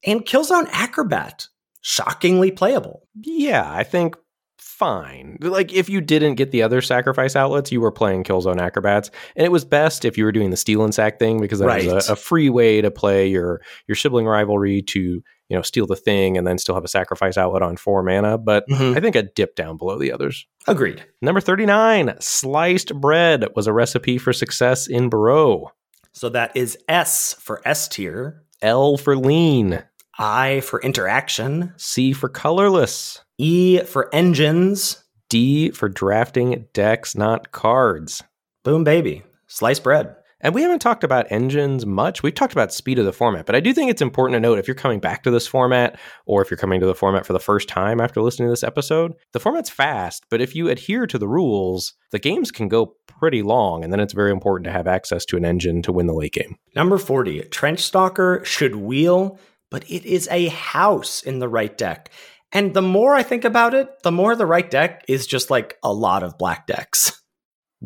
And 0.06 0.24
Killzone 0.24 0.68
Acrobat, 0.70 1.48
shockingly 1.80 2.50
playable. 2.52 3.08
Yeah, 3.22 3.64
I 3.68 3.82
think 3.82 4.16
fine. 4.58 5.38
Like 5.40 5.72
if 5.72 5.88
you 5.88 6.00
didn't 6.00 6.34
get 6.34 6.50
the 6.50 6.62
other 6.62 6.80
sacrifice 6.82 7.36
outlets, 7.36 7.70
you 7.72 7.80
were 7.80 7.92
playing 7.92 8.24
Killzone 8.24 8.60
Acrobats, 8.60 9.10
and 9.36 9.44
it 9.46 9.52
was 9.52 9.64
best 9.64 10.04
if 10.04 10.18
you 10.18 10.24
were 10.24 10.32
doing 10.32 10.50
the 10.50 10.56
Steal 10.56 10.82
and 10.84 10.94
Sack 10.94 11.18
thing 11.18 11.40
because 11.40 11.58
that 11.60 11.66
Right. 11.66 11.86
was 11.92 12.08
a, 12.08 12.12
a 12.12 12.16
free 12.16 12.50
way 12.50 12.80
to 12.80 12.90
play 12.90 13.26
your 13.28 13.60
your 13.86 13.94
sibling 13.94 14.26
rivalry 14.26 14.82
to 14.82 15.22
you 15.48 15.56
know 15.56 15.62
steal 15.62 15.86
the 15.86 15.96
thing 15.96 16.36
and 16.38 16.46
then 16.46 16.58
still 16.58 16.74
have 16.74 16.84
a 16.84 16.88
sacrifice 16.88 17.36
outlet 17.36 17.62
on 17.62 17.76
four 17.76 18.02
mana. 18.02 18.38
But 18.38 18.68
Mhm. 18.68 18.96
I 18.96 19.00
think 19.00 19.16
a 19.16 19.22
dip 19.22 19.54
down 19.56 19.76
below 19.76 19.98
the 19.98 20.12
others. 20.12 20.46
Agreed. 20.66 21.04
Number 21.22 21.40
thirty 21.40 21.66
nine, 21.66 22.14
sliced 22.20 22.94
bread 23.00 23.44
was 23.54 23.66
a 23.66 23.72
recipe 23.72 24.18
for 24.18 24.32
success 24.32 24.86
in 24.86 25.08
Barrow. 25.08 25.72
So 26.12 26.28
that 26.28 26.56
is 26.56 26.78
S 26.88 27.34
for 27.40 27.60
S 27.66 27.88
tier, 27.88 28.42
L 28.62 28.96
for 28.96 29.16
lean, 29.16 29.82
I 30.18 30.60
for 30.60 30.80
interaction, 30.82 31.72
C 31.76 32.12
for 32.12 32.28
colorless, 32.28 33.20
E 33.38 33.80
for 33.80 34.14
engines. 34.14 35.00
D 35.30 35.70
for 35.70 35.88
drafting 35.88 36.66
decks, 36.74 37.16
not 37.16 37.50
cards. 37.50 38.22
Boom, 38.62 38.84
baby. 38.84 39.24
sliced 39.48 39.82
bread. 39.82 40.14
And 40.44 40.54
we 40.54 40.60
haven't 40.60 40.80
talked 40.80 41.04
about 41.04 41.26
engines 41.30 41.86
much. 41.86 42.22
We've 42.22 42.34
talked 42.34 42.52
about 42.52 42.70
speed 42.70 42.98
of 42.98 43.06
the 43.06 43.14
format, 43.14 43.46
but 43.46 43.54
I 43.54 43.60
do 43.60 43.72
think 43.72 43.90
it's 43.90 44.02
important 44.02 44.36
to 44.36 44.40
note 44.40 44.58
if 44.58 44.68
you're 44.68 44.74
coming 44.74 45.00
back 45.00 45.22
to 45.22 45.30
this 45.30 45.46
format 45.46 45.98
or 46.26 46.42
if 46.42 46.50
you're 46.50 46.58
coming 46.58 46.80
to 46.80 46.86
the 46.86 46.94
format 46.94 47.24
for 47.24 47.32
the 47.32 47.40
first 47.40 47.66
time 47.66 47.98
after 47.98 48.20
listening 48.20 48.48
to 48.48 48.52
this 48.52 48.62
episode, 48.62 49.14
the 49.32 49.40
format's 49.40 49.70
fast, 49.70 50.26
but 50.28 50.42
if 50.42 50.54
you 50.54 50.68
adhere 50.68 51.06
to 51.06 51.16
the 51.16 51.26
rules, 51.26 51.94
the 52.10 52.18
games 52.18 52.50
can 52.50 52.68
go 52.68 52.94
pretty 53.06 53.42
long, 53.42 53.82
and 53.82 53.90
then 53.90 54.00
it's 54.00 54.12
very 54.12 54.30
important 54.30 54.66
to 54.66 54.70
have 54.70 54.86
access 54.86 55.24
to 55.24 55.38
an 55.38 55.46
engine 55.46 55.80
to 55.80 55.92
win 55.92 56.06
the 56.06 56.12
late 56.12 56.34
game. 56.34 56.58
Number 56.76 56.98
40, 56.98 57.44
Trench 57.44 57.80
Stalker 57.80 58.42
should 58.44 58.76
wheel, 58.76 59.38
but 59.70 59.90
it 59.90 60.04
is 60.04 60.28
a 60.30 60.48
house 60.48 61.22
in 61.22 61.38
the 61.38 61.48
right 61.48 61.74
deck. 61.74 62.10
And 62.52 62.74
the 62.74 62.82
more 62.82 63.14
I 63.14 63.22
think 63.22 63.46
about 63.46 63.72
it, 63.72 64.02
the 64.02 64.12
more 64.12 64.36
the 64.36 64.44
right 64.44 64.70
deck 64.70 65.06
is 65.08 65.26
just 65.26 65.48
like 65.48 65.78
a 65.82 65.92
lot 65.92 66.22
of 66.22 66.36
black 66.36 66.66
decks. 66.66 67.22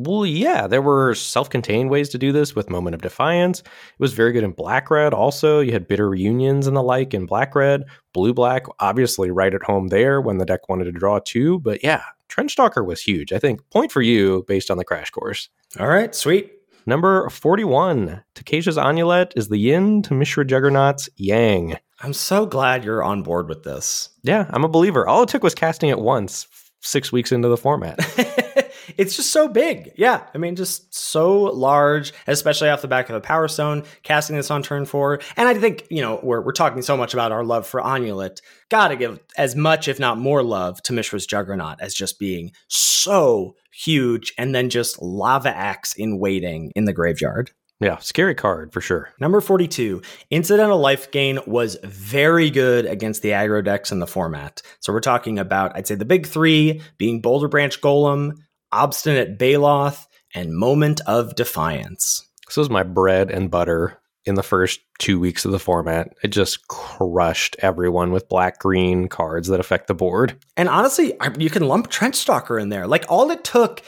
Well, 0.00 0.24
yeah, 0.24 0.68
there 0.68 0.80
were 0.80 1.16
self 1.16 1.50
contained 1.50 1.90
ways 1.90 2.08
to 2.10 2.18
do 2.18 2.30
this 2.30 2.54
with 2.54 2.70
Moment 2.70 2.94
of 2.94 3.02
Defiance. 3.02 3.58
It 3.60 3.66
was 3.98 4.12
very 4.12 4.30
good 4.30 4.44
in 4.44 4.52
Black 4.52 4.92
Red, 4.92 5.12
also. 5.12 5.58
You 5.58 5.72
had 5.72 5.88
Bitter 5.88 6.08
Reunions 6.08 6.68
and 6.68 6.76
the 6.76 6.84
like 6.84 7.14
in 7.14 7.26
Black 7.26 7.56
Red. 7.56 7.82
Blue 8.12 8.32
Black, 8.32 8.66
obviously, 8.78 9.32
right 9.32 9.52
at 9.52 9.64
home 9.64 9.88
there 9.88 10.20
when 10.20 10.38
the 10.38 10.46
deck 10.46 10.68
wanted 10.68 10.84
to 10.84 10.92
draw 10.92 11.18
two. 11.18 11.58
But 11.58 11.82
yeah, 11.82 12.02
Trench 12.28 12.52
Stalker 12.52 12.84
was 12.84 13.02
huge. 13.02 13.32
I 13.32 13.40
think 13.40 13.68
point 13.70 13.90
for 13.90 14.00
you 14.00 14.44
based 14.46 14.70
on 14.70 14.78
the 14.78 14.84
crash 14.84 15.10
course. 15.10 15.48
All 15.80 15.88
right, 15.88 16.14
sweet. 16.14 16.52
Number 16.86 17.28
41, 17.28 18.22
Takesha's 18.36 18.78
Amulet 18.78 19.32
is 19.34 19.48
the 19.48 19.58
yin 19.58 20.02
to 20.02 20.14
Mishra 20.14 20.44
Juggernaut's 20.44 21.08
yang. 21.16 21.76
I'm 22.00 22.12
so 22.12 22.46
glad 22.46 22.84
you're 22.84 23.02
on 23.02 23.24
board 23.24 23.48
with 23.48 23.64
this. 23.64 24.10
Yeah, 24.22 24.46
I'm 24.50 24.64
a 24.64 24.68
believer. 24.68 25.08
All 25.08 25.24
it 25.24 25.28
took 25.28 25.42
was 25.42 25.56
casting 25.56 25.90
it 25.90 25.98
once, 25.98 26.46
six 26.82 27.10
weeks 27.10 27.32
into 27.32 27.48
the 27.48 27.56
format. 27.56 27.98
it's 28.96 29.16
just 29.16 29.32
so 29.32 29.48
big. 29.48 29.92
Yeah. 29.96 30.24
I 30.34 30.38
mean, 30.38 30.56
just 30.56 30.94
so 30.94 31.42
large, 31.42 32.12
especially 32.26 32.68
off 32.68 32.82
the 32.82 32.88
back 32.88 33.08
of 33.08 33.16
a 33.16 33.20
Power 33.20 33.48
Stone, 33.48 33.84
casting 34.02 34.36
this 34.36 34.50
on 34.50 34.62
turn 34.62 34.84
four. 34.86 35.20
And 35.36 35.48
I 35.48 35.54
think, 35.54 35.86
you 35.90 36.00
know, 36.02 36.20
we're, 36.22 36.40
we're 36.40 36.52
talking 36.52 36.82
so 36.82 36.96
much 36.96 37.12
about 37.14 37.32
our 37.32 37.44
love 37.44 37.66
for 37.66 37.84
Amulet. 37.84 38.40
Gotta 38.70 38.96
give 38.96 39.20
as 39.36 39.54
much, 39.56 39.88
if 39.88 39.98
not 39.98 40.18
more, 40.18 40.42
love 40.42 40.82
to 40.84 40.92
Mishra's 40.92 41.26
Juggernaut 41.26 41.80
as 41.80 41.94
just 41.94 42.18
being 42.18 42.52
so 42.68 43.54
huge 43.72 44.32
and 44.38 44.54
then 44.54 44.70
just 44.70 45.00
lava 45.00 45.54
axe 45.54 45.94
in 45.94 46.18
waiting 46.18 46.72
in 46.74 46.84
the 46.84 46.92
graveyard. 46.92 47.50
yeah, 47.80 47.96
scary 47.98 48.34
card 48.34 48.72
for 48.72 48.80
sure. 48.80 49.10
Number 49.20 49.40
42, 49.40 50.02
Incidental 50.30 50.78
Life 50.78 51.12
Gain 51.12 51.38
was 51.46 51.76
very 51.84 52.50
good 52.50 52.86
against 52.86 53.22
the 53.22 53.30
aggro 53.30 53.64
decks 53.64 53.92
in 53.92 54.00
the 54.00 54.06
format. 54.06 54.62
So 54.80 54.92
we're 54.92 55.00
talking 55.00 55.38
about, 55.38 55.76
I'd 55.76 55.86
say, 55.86 55.94
the 55.94 56.04
big 56.04 56.26
three 56.26 56.82
being 56.96 57.22
Boulderbranch 57.22 57.78
Golem, 57.80 58.38
Obstinate 58.72 59.38
Baloth, 59.38 60.06
and 60.34 60.56
Moment 60.56 61.00
of 61.06 61.34
Defiance. 61.34 62.26
This 62.46 62.56
was 62.56 62.70
my 62.70 62.82
bread 62.82 63.30
and 63.30 63.50
butter 63.50 63.98
in 64.24 64.34
the 64.34 64.42
first 64.42 64.80
two 64.98 65.18
weeks 65.18 65.44
of 65.44 65.52
the 65.52 65.58
format. 65.58 66.14
It 66.22 66.28
just 66.28 66.68
crushed 66.68 67.56
everyone 67.60 68.12
with 68.12 68.28
black 68.28 68.58
green 68.58 69.08
cards 69.08 69.48
that 69.48 69.60
affect 69.60 69.86
the 69.86 69.94
board. 69.94 70.38
And 70.56 70.68
honestly, 70.68 71.14
you 71.38 71.48
can 71.48 71.66
lump 71.66 71.88
Trench 71.88 72.16
Stalker 72.16 72.58
in 72.58 72.68
there. 72.68 72.86
Like, 72.86 73.06
all 73.08 73.30
it 73.30 73.42
took, 73.42 73.82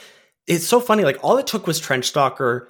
it's 0.47 0.65
so 0.65 0.79
funny, 0.79 1.03
like, 1.03 1.19
all 1.23 1.37
it 1.37 1.45
took 1.45 1.67
was 1.67 1.79
Trench 1.79 2.05
Stalker 2.05 2.69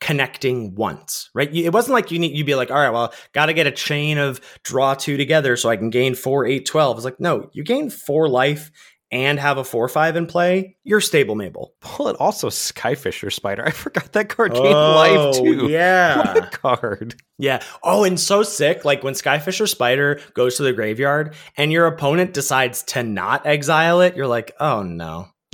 connecting 0.00 0.76
once, 0.76 1.28
right? 1.34 1.52
It 1.52 1.72
wasn't 1.72 1.94
like 1.94 2.12
you 2.12 2.20
need, 2.20 2.36
you'd 2.36 2.46
be 2.46 2.54
like, 2.54 2.70
all 2.70 2.76
right, 2.76 2.90
well, 2.90 3.12
got 3.32 3.46
to 3.46 3.52
get 3.52 3.66
a 3.66 3.72
chain 3.72 4.16
of 4.18 4.40
draw 4.62 4.94
two 4.94 5.16
together 5.16 5.56
so 5.56 5.68
I 5.68 5.76
can 5.76 5.90
gain 5.90 6.14
four, 6.14 6.46
eight, 6.46 6.66
twelve. 6.66 6.96
It's 6.98 7.04
like, 7.04 7.18
no, 7.18 7.50
you 7.52 7.64
gain 7.64 7.90
four 7.90 8.28
life 8.28 8.70
and 9.10 9.38
have 9.40 9.58
a 9.58 9.64
four, 9.64 9.88
five 9.88 10.16
in 10.16 10.26
play. 10.26 10.76
You're 10.84 11.00
stable, 11.00 11.34
Mabel. 11.34 11.74
Well, 11.98 12.08
it 12.08 12.16
also 12.20 12.48
Skyfisher 12.48 13.32
Spider. 13.32 13.64
I 13.66 13.70
forgot 13.70 14.12
that 14.12 14.28
card 14.28 14.52
gained 14.52 14.66
oh, 14.66 14.94
life 14.94 15.36
too. 15.36 15.60
Oh, 15.62 15.68
Yeah. 15.68 16.34
What 16.34 16.52
card. 16.52 17.16
Yeah. 17.38 17.62
Oh, 17.82 18.04
and 18.04 18.20
so 18.20 18.42
sick. 18.44 18.84
Like 18.84 19.02
when 19.02 19.14
Skyfisher 19.14 19.68
Spider 19.68 20.20
goes 20.34 20.56
to 20.58 20.62
the 20.62 20.72
graveyard 20.72 21.34
and 21.56 21.72
your 21.72 21.86
opponent 21.86 22.34
decides 22.34 22.82
to 22.84 23.02
not 23.02 23.46
exile 23.46 24.00
it, 24.00 24.14
you're 24.16 24.26
like, 24.28 24.52
oh 24.60 24.82
no. 24.82 25.28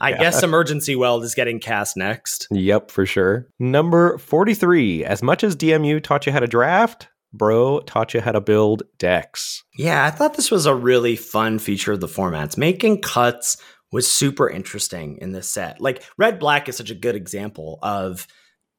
I 0.00 0.10
Yeah. 0.10 0.18
guess 0.18 0.42
Emergency 0.42 0.94
Weld 0.96 1.24
is 1.24 1.34
getting 1.34 1.58
cast 1.60 1.96
next. 1.96 2.46
Yep, 2.50 2.90
for 2.90 3.06
sure. 3.06 3.46
Number 3.58 4.18
43. 4.18 5.04
As 5.04 5.22
much 5.22 5.42
as 5.44 5.56
DMU 5.56 6.02
taught 6.02 6.26
you 6.26 6.32
how 6.32 6.40
to 6.40 6.46
draft, 6.46 7.08
Bro 7.36 7.80
taught 7.80 8.14
you 8.14 8.20
how 8.20 8.32
to 8.32 8.40
build 8.40 8.84
decks. 8.98 9.64
Yeah, 9.76 10.04
I 10.04 10.10
thought 10.10 10.34
this 10.34 10.50
was 10.50 10.66
a 10.66 10.74
really 10.74 11.16
fun 11.16 11.58
feature 11.58 11.92
of 11.92 12.00
the 12.00 12.06
formats. 12.06 12.56
Making 12.56 13.00
cuts 13.00 13.56
was 13.92 14.10
super 14.10 14.48
interesting 14.48 15.18
in 15.20 15.32
this 15.32 15.48
set. 15.48 15.80
Like 15.80 16.02
Red 16.16 16.38
Black 16.38 16.68
is 16.68 16.76
such 16.76 16.90
a 16.90 16.94
good 16.94 17.14
example 17.14 17.78
of 17.82 18.26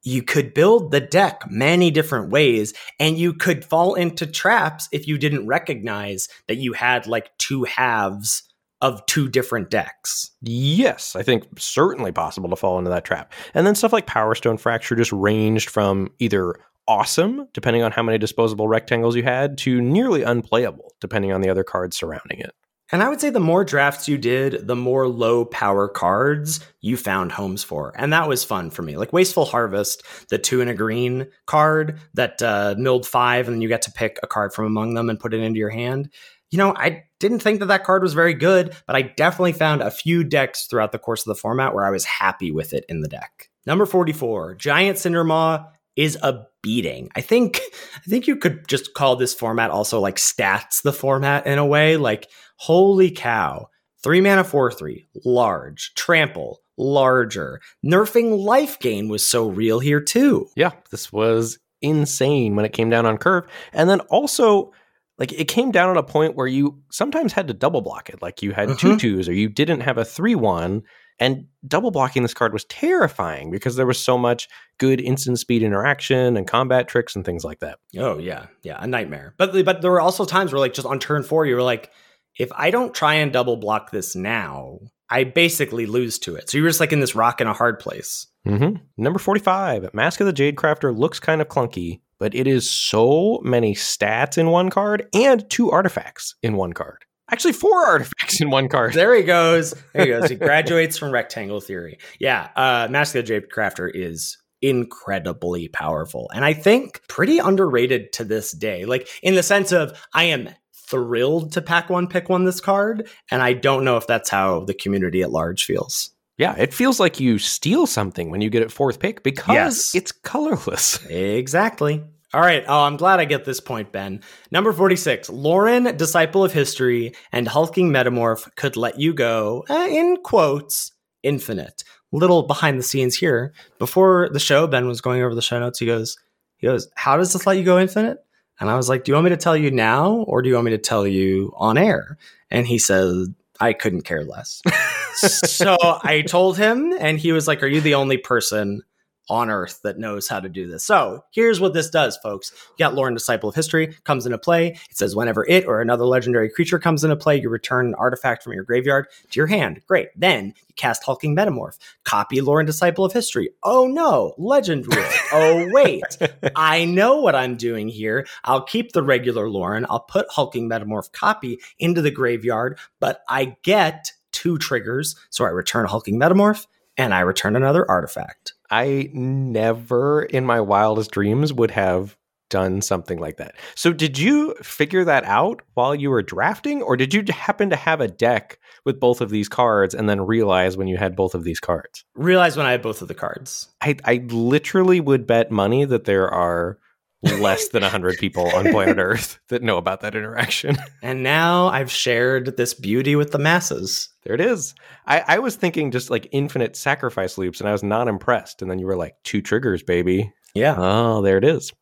you 0.03 0.22
could 0.22 0.53
build 0.53 0.91
the 0.91 1.01
deck 1.01 1.41
many 1.49 1.89
different 1.89 2.30
ways 2.30 2.74
and 2.99 3.18
you 3.18 3.34
could 3.34 3.66
fall 3.66 3.95
into 3.95 4.28
traps 4.28 4.88
if 4.91 5.08
you 5.08 5.18
didn't 5.18 5.47
recognize 5.47 6.30
that 6.47 6.58
you 6.58 6.74
had 6.74 7.08
like 7.08 7.36
two 7.38 7.64
halves 7.64 8.43
of 8.82 9.03
two 9.08 9.28
different 9.28 9.70
decks. 9.70 10.32
Yes, 10.41 11.16
I 11.16 11.24
think 11.24 11.45
certainly 11.58 12.12
possible 12.12 12.49
to 12.49 12.56
fall 12.56 12.78
into 12.78 12.91
that 12.91 13.06
trap. 13.06 13.34
And 13.53 13.66
then 13.66 13.74
stuff 13.74 13.93
like 13.93 14.06
Power 14.06 14.36
Stone 14.36 14.58
Fracture 14.58 14.95
just 14.95 15.12
ranged 15.12 15.70
from 15.70 16.12
either 16.20 16.56
awesome, 16.88 17.47
depending 17.53 17.83
on 17.83 17.91
how 17.91 18.03
many 18.03 18.17
disposable 18.17 18.67
rectangles 18.67 19.15
you 19.15 19.23
had, 19.23 19.57
to 19.59 19.81
nearly 19.81 20.23
unplayable, 20.23 20.93
depending 21.01 21.31
on 21.31 21.41
the 21.41 21.49
other 21.49 21.63
cards 21.63 21.97
surrounding 21.97 22.39
it. 22.39 22.53
And 22.91 23.01
I 23.01 23.09
would 23.09 23.19
say 23.19 23.31
the 23.31 23.39
more 23.39 23.65
drafts 23.65 24.07
you 24.07 24.17
did, 24.17 24.67
the 24.67 24.75
more 24.75 25.07
low 25.07 25.43
power 25.43 25.88
cards 25.88 26.59
you 26.81 26.97
found 26.97 27.31
homes 27.31 27.63
for. 27.63 27.93
And 27.97 28.13
that 28.13 28.27
was 28.27 28.43
fun 28.43 28.69
for 28.69 28.83
me. 28.83 28.95
Like 28.95 29.11
Wasteful 29.11 29.45
Harvest, 29.45 30.03
the 30.29 30.38
two 30.38 30.61
and 30.61 30.69
a 30.69 30.75
green 30.75 31.27
card 31.47 31.99
that 32.13 32.41
uh, 32.43 32.75
milled 32.77 33.07
five, 33.07 33.47
and 33.47 33.55
then 33.55 33.61
you 33.61 33.67
get 33.67 33.81
to 33.83 33.91
pick 33.91 34.19
a 34.21 34.27
card 34.27 34.53
from 34.53 34.65
among 34.65 34.93
them 34.93 35.09
and 35.09 35.19
put 35.19 35.33
it 35.33 35.41
into 35.41 35.57
your 35.57 35.71
hand. 35.71 36.11
You 36.51 36.59
know, 36.59 36.75
I 36.75 37.05
didn't 37.19 37.39
think 37.39 37.59
that 37.59 37.65
that 37.65 37.86
card 37.86 38.03
was 38.03 38.13
very 38.13 38.36
good, 38.36 38.75
but 38.86 38.95
I 38.95 39.01
definitely 39.01 39.53
found 39.53 39.81
a 39.81 39.89
few 39.89 40.23
decks 40.23 40.67
throughout 40.67 40.91
the 40.91 40.99
course 40.99 41.21
of 41.21 41.36
the 41.36 41.41
format 41.41 41.73
where 41.73 41.86
I 41.86 41.89
was 41.89 42.05
happy 42.05 42.51
with 42.51 42.71
it 42.71 42.86
in 42.88 43.01
the 43.01 43.09
deck. 43.09 43.49
Number 43.65 43.88
44, 43.88 44.55
Giant 44.55 44.97
Cindermaw 44.97 45.67
is 45.95 46.17
a 46.21 46.45
beating. 46.66 47.09
I 47.16 47.22
think 47.22 47.61
I 47.95 48.09
think 48.09 48.26
you 48.26 48.36
could 48.36 48.68
just 48.68 48.95
call 48.95 49.16
this 49.16 49.36
format 49.36 49.70
also 49.70 49.99
like 49.99 50.16
stats 50.16 50.82
the 50.82 50.91
format 50.91 51.45
in 51.45 51.59
a 51.59 51.66
way. 51.66 51.95
Like, 51.95 52.28
holy 52.57 53.11
cow. 53.11 53.68
Three 54.03 54.20
mana, 54.20 54.43
four, 54.43 54.72
three, 54.72 55.07
large, 55.24 55.93
trample, 55.95 56.59
larger. 56.78 57.61
Nerfing 57.86 58.38
life 58.43 58.80
gain 58.80 59.09
was 59.09 59.28
so 59.28 59.47
real 59.47 59.80
here 59.80 60.01
too. 60.01 60.47
Yeah, 60.55 60.72
this 60.91 61.13
was 61.13 61.59
insane 61.82 62.55
when 62.55 62.66
it 62.66 62.74
came 62.74 62.89
down 62.89 63.05
on 63.05 63.18
curve. 63.20 63.45
And 63.74 63.88
then 63.89 63.99
also, 64.01 64.72
like, 65.20 65.32
it 65.34 65.45
came 65.47 65.72
down 65.72 65.89
at 65.91 65.97
a 65.97 66.03
point 66.03 66.36
where 66.36 66.47
you 66.47 66.80
sometimes 66.91 67.34
had 67.34 67.47
to 67.47 67.53
double 67.53 67.82
block 67.82 68.09
it. 68.09 68.22
Like, 68.22 68.41
you 68.41 68.51
had 68.53 68.70
Mhm. 68.70 68.80
two 68.80 68.97
twos 68.97 69.30
or 69.30 69.34
you 69.34 69.49
didn't 69.49 69.82
have 69.82 69.97
a 69.99 70.05
three 70.05 70.36
one. 70.36 70.82
And 71.20 71.45
double 71.66 71.91
blocking 71.91 72.24
this 72.24 72.34
card 72.34 72.51
was 72.51 72.66
terrifying 72.66 73.49
because 73.49 73.78
there 73.78 73.86
was 73.86 74.03
so 74.03 74.18
much 74.18 74.49
good 74.80 74.99
instant 74.99 75.39
speed 75.39 75.63
interaction 75.63 76.36
and 76.36 76.45
combat 76.45 76.88
tricks 76.88 77.16
and 77.16 77.24
things 77.24 77.43
like 77.43 77.59
that. 77.59 77.80
Oh 77.97 78.18
yeah, 78.18 78.47
yeah, 78.63 78.78
a 78.80 78.88
nightmare. 78.88 79.34
But 79.38 79.63
but 79.63 79.82
there 79.82 79.91
were 79.91 80.01
also 80.01 80.26
times 80.26 80.51
where 80.51 80.59
like 80.59 80.74
just 80.74 80.88
on 80.88 80.99
turn 80.99 81.24
four, 81.24 81.45
you 81.45 81.55
were 81.55 81.63
like, 81.63 81.91
if 82.38 82.51
I 82.53 82.70
don't 82.70 82.93
try 82.93 83.16
and 83.16 83.32
double 83.32 83.55
block 83.55 83.91
this 83.91 84.16
now, 84.16 84.80
I 85.09 85.24
basically 85.24 85.86
lose 85.86 86.20
to 86.20 86.36
it. 86.36 86.49
So 86.49 86.57
you're 86.57 86.68
just 86.68 86.80
like 86.80 86.91
in 86.91 86.99
this 86.99 87.16
rock 87.16 87.39
in 87.39 87.47
a 87.47 87.53
hard 87.53 87.80
place. 87.80 88.28
Mm-hmm. 88.45 88.84
Number 88.97 89.20
45, 89.20 89.93
Mask 89.93 90.20
of 90.20 90.28
the 90.28 90.34
Jadecrafter 90.34 90.95
looks 90.95 91.20
kind 91.20 91.41
of 91.41 91.47
clunky, 91.47 92.01
but 92.20 92.36
it 92.36 92.47
is 92.47 92.70
so 92.70 93.39
many 93.43 93.74
stats 93.74 94.38
in 94.38 94.49
one 94.49 94.70
card 94.70 95.07
and 95.13 95.49
two 95.49 95.72
artifacts 95.72 96.36
in 96.43 96.55
one 96.55 96.74
card. 96.74 97.05
Actually, 97.32 97.53
four 97.53 97.86
artifacts 97.86 98.39
in 98.39 98.49
one 98.51 98.69
card. 98.69 98.93
There 98.93 99.15
he 99.15 99.23
goes. 99.23 99.73
There 99.93 100.05
he 100.05 100.11
goes. 100.11 100.30
He 100.30 100.36
graduates 100.49 100.97
from 100.97 101.11
rectangle 101.11 101.59
theory. 101.61 101.97
Yeah, 102.19 102.49
uh, 102.55 102.88
Mask 102.89 103.15
of 103.15 103.26
the 103.26 103.34
Jadecrafter 103.41 103.89
is 103.93 104.38
incredibly 104.61 105.67
powerful, 105.67 106.30
and 106.34 106.45
I 106.45 106.53
think 106.53 107.01
pretty 107.07 107.39
underrated 107.39 108.13
to 108.13 108.23
this 108.23 108.51
day. 108.51 108.86
Like 108.86 109.07
in 109.23 109.36
the 109.36 109.43
sense 109.43 109.71
of, 109.71 109.99
I 110.13 110.26
am 110.26 110.49
thrilled 110.88 111.51
to 111.53 111.61
pack 111.61 111.89
one, 111.89 112.07
pick 112.07 112.30
one 112.30 112.45
this 112.45 112.61
card, 112.61 113.09
and 113.32 113.41
I 113.41 113.53
don't 113.53 113.84
know 113.84 113.97
if 113.97 114.05
that's 114.05 114.30
how 114.30 114.65
the 114.65 114.73
community 114.76 115.23
at 115.23 115.32
large 115.32 115.65
feels. 115.65 116.11
Yeah, 116.38 116.55
it 116.57 116.73
feels 116.73 116.99
like 116.99 117.19
you 117.19 117.39
steal 117.39 117.88
something 117.88 118.30
when 118.30 118.41
you 118.41 118.49
get 118.49 118.61
it 118.61 118.71
fourth 118.71 118.99
pick 118.99 119.23
because 119.23 119.55
Yes. 119.55 119.95
it's 119.95 120.11
colorless. 120.11 121.03
Exactly. 121.09 122.03
All 122.36 122.41
right. 122.41 122.65
Oh, 122.67 122.81
I'm 122.81 122.97
glad 122.97 123.21
I 123.21 123.25
get 123.25 123.45
this 123.45 123.61
point, 123.61 123.93
Ben. 123.93 124.19
Number 124.51 124.73
46. 124.73 125.29
Loran, 125.29 125.95
Disciple 125.95 126.43
of 126.43 126.51
History, 126.51 127.13
and 127.31 127.47
Hulking 127.47 127.91
Metamorph 127.91 128.53
could 128.57 128.75
let 128.75 128.99
you 128.99 129.13
go, 129.13 129.63
uh, 129.69 129.88
in 129.89 130.17
quotes, 130.17 130.91
infinite. 131.23 131.86
Little 132.11 132.43
behind 132.43 132.77
the 132.77 132.83
scenes 132.83 133.15
here. 133.15 133.53
Before 133.79 134.27
the 134.33 134.41
show, 134.41 134.67
Ben 134.67 134.86
was 134.86 134.99
going 134.99 135.21
over 135.21 135.33
the 135.33 135.41
show 135.41 135.57
notes. 135.61 135.79
He 135.79 135.86
goes, 135.86 136.17
he 136.57 136.67
goes, 136.67 136.89
How 136.95 137.15
does 137.15 137.31
this 137.31 137.47
let 137.47 137.55
you 137.55 137.63
go 137.63 137.79
infinite? 137.79 138.17
And 138.59 138.69
I 138.69 138.75
was 138.75 138.89
like, 138.89 139.05
Do 139.05 139.11
you 139.11 139.13
want 139.13 139.23
me 139.23 139.29
to 139.29 139.38
tell 139.38 139.55
you 139.55 139.71
now 139.71 140.25
or 140.27 140.41
do 140.41 140.49
you 140.49 140.55
want 140.55 140.65
me 140.65 140.71
to 140.71 140.77
tell 140.77 141.07
you 141.07 141.53
on 141.55 141.77
air? 141.77 142.17
And 142.51 142.67
he 142.67 142.79
said, 142.79 143.33
I 143.61 143.71
couldn't 143.71 144.01
care 144.01 144.25
less. 144.25 144.61
so 145.15 145.77
I 145.79 146.21
told 146.27 146.57
him, 146.57 146.93
and 146.99 147.17
he 147.17 147.31
was 147.31 147.47
like, 147.47 147.63
Are 147.63 147.67
you 147.67 147.79
the 147.79 147.95
only 147.95 148.17
person 148.17 148.81
on 149.30 149.49
earth 149.49 149.82
that 149.84 149.97
knows 149.97 150.28
how 150.28 150.39
to 150.39 150.49
do 150.49 150.67
this? 150.67 150.84
So 150.84 151.23
here's 151.32 151.59
what 151.59 151.73
this 151.73 151.89
does, 151.89 152.17
folks. 152.17 152.51
You 152.78 152.86
got 152.86 152.93
Loran, 152.93 153.13
Disciple 153.13 153.49
of 153.49 153.55
History, 153.55 153.95
comes 154.03 154.26
into 154.26 154.38
play. 154.38 154.69
It 154.89 154.97
says, 154.97 155.15
Whenever 155.15 155.45
it 155.47 155.65
or 155.65 155.82
another 155.82 156.05
legendary 156.05 156.49
creature 156.49 156.80
comes 156.80 157.03
into 157.03 157.15
play, 157.15 157.39
you 157.39 157.49
return 157.49 157.88
an 157.88 157.95
artifact 157.95 158.43
from 158.43 158.53
your 158.53 158.63
graveyard 158.63 159.07
to 159.32 159.39
your 159.39 159.47
hand. 159.47 159.82
Great. 159.88 160.09
Then 160.15 160.47
you 160.47 160.73
cast 160.76 161.03
Hulking 161.03 161.36
Metamorph. 161.36 161.78
Copy 162.03 162.38
Loran, 162.38 162.65
Disciple 162.65 163.05
of 163.05 163.13
History. 163.13 163.49
Oh 163.63 163.88
no, 163.88 164.34
Legend 164.38 164.88
Rule. 164.93 165.05
oh 165.32 165.69
wait. 165.71 166.03
I 166.55 166.86
know 166.86 167.19
what 167.21 167.36
I'm 167.36 167.55
doing 167.55 167.88
here. 167.88 168.28
I'll 168.43 168.63
keep 168.63 168.91
the 168.91 169.03
regular 169.03 169.47
Loran. 169.47 169.86
I'll 169.89 169.99
put 170.01 170.28
Hulking 170.30 170.69
Metamorph 170.69 171.11
copy 171.11 171.59
into 171.80 172.01
the 172.01 172.11
graveyard, 172.11 172.78
but 172.99 173.21
I 173.30 173.55
get 173.63 174.11
two 174.32 174.57
triggers. 174.57 175.15
So 175.30 175.45
I 175.45 175.49
return 175.49 175.86
Hulking 175.86 176.19
Metamorph 176.19 176.67
and 176.97 177.13
I 177.13 177.21
return 177.21 177.55
another 177.55 177.89
artifact. 177.89 178.53
I 178.70 179.09
never 179.13 180.24
in 180.24 180.45
my 180.45 180.61
wildest 180.61 181.11
dreams 181.11 181.53
would 181.53 181.72
have 181.72 182.18
done 182.49 182.82
something 182.82 183.20
like 183.20 183.38
that. 183.38 183.55
So 183.76 183.91
did 183.91 184.18
you 184.18 184.53
figure 184.61 185.03
that 185.03 185.24
out 185.26 185.61
while 185.74 185.95
you 185.95 186.09
were 186.09 186.22
drafting 186.22 186.82
or 186.82 186.95
did 186.95 187.13
you 187.13 187.24
happen 187.30 187.70
to 187.72 187.76
have 187.76 188.01
a 188.01 188.07
deck 188.07 188.59
with 188.86 188.99
both 188.99 189.20
of 189.20 189.30
these 189.30 189.49
cards 189.49 189.95
and 189.95 190.07
then 190.07 190.22
realize 190.22 190.78
when 190.78 190.88
you 190.88 190.97
had 190.97 191.16
both 191.16 191.34
of 191.34 191.43
these 191.43 191.59
cards? 191.59 192.05
Realize 192.16 192.55
when 192.55 192.66
I 192.66 192.72
had 192.72 192.82
both 192.82 193.01
of 193.01 193.07
the 193.07 193.16
cards. 193.16 193.74
I, 193.82 193.97
I 194.05 194.26
literally 194.30 194.99
would 194.99 195.26
bet 195.26 195.51
money 195.51 195.86
that 195.86 196.05
there 196.05 196.30
are 196.30 196.78
less 197.26 197.69
than 197.69 197.82
100 197.82 198.17
people 198.17 198.49
on 198.55 198.71
planet 198.71 198.97
Earth 198.97 199.39
that 199.49 199.63
know 199.63 199.78
about 199.78 200.01
that 200.01 200.15
interaction. 200.15 200.78
And 201.01 201.23
now 201.23 201.67
I've 201.67 201.91
shared 201.91 202.57
this 202.57 202.73
beauty 202.73 203.15
with 203.15 203.32
the 203.32 203.39
masses. 203.39 204.09
there 204.23 204.34
it 204.34 204.41
is. 204.41 204.73
I, 205.05 205.23
I 205.28 205.39
was 205.39 205.55
thinking 205.55 205.91
just 205.91 206.09
like 206.09 206.28
infinite 206.32 206.76
sacrifice 206.76 207.38
loops 207.38 207.59
and 207.59 207.69
I 207.69 207.71
was 207.71 207.84
not 207.84 208.07
impressed. 208.07 208.61
And 208.61 208.71
then 208.71 208.80
you 208.80 208.86
were 208.86 208.97
like, 208.97 209.15
two 209.23 209.41
triggers, 209.41 209.84
baby. 209.84 210.32
Yeah. 210.53 210.76
Oh, 210.78 211.21
there 211.21 211.38
it 211.38 211.43
is. 211.43 211.73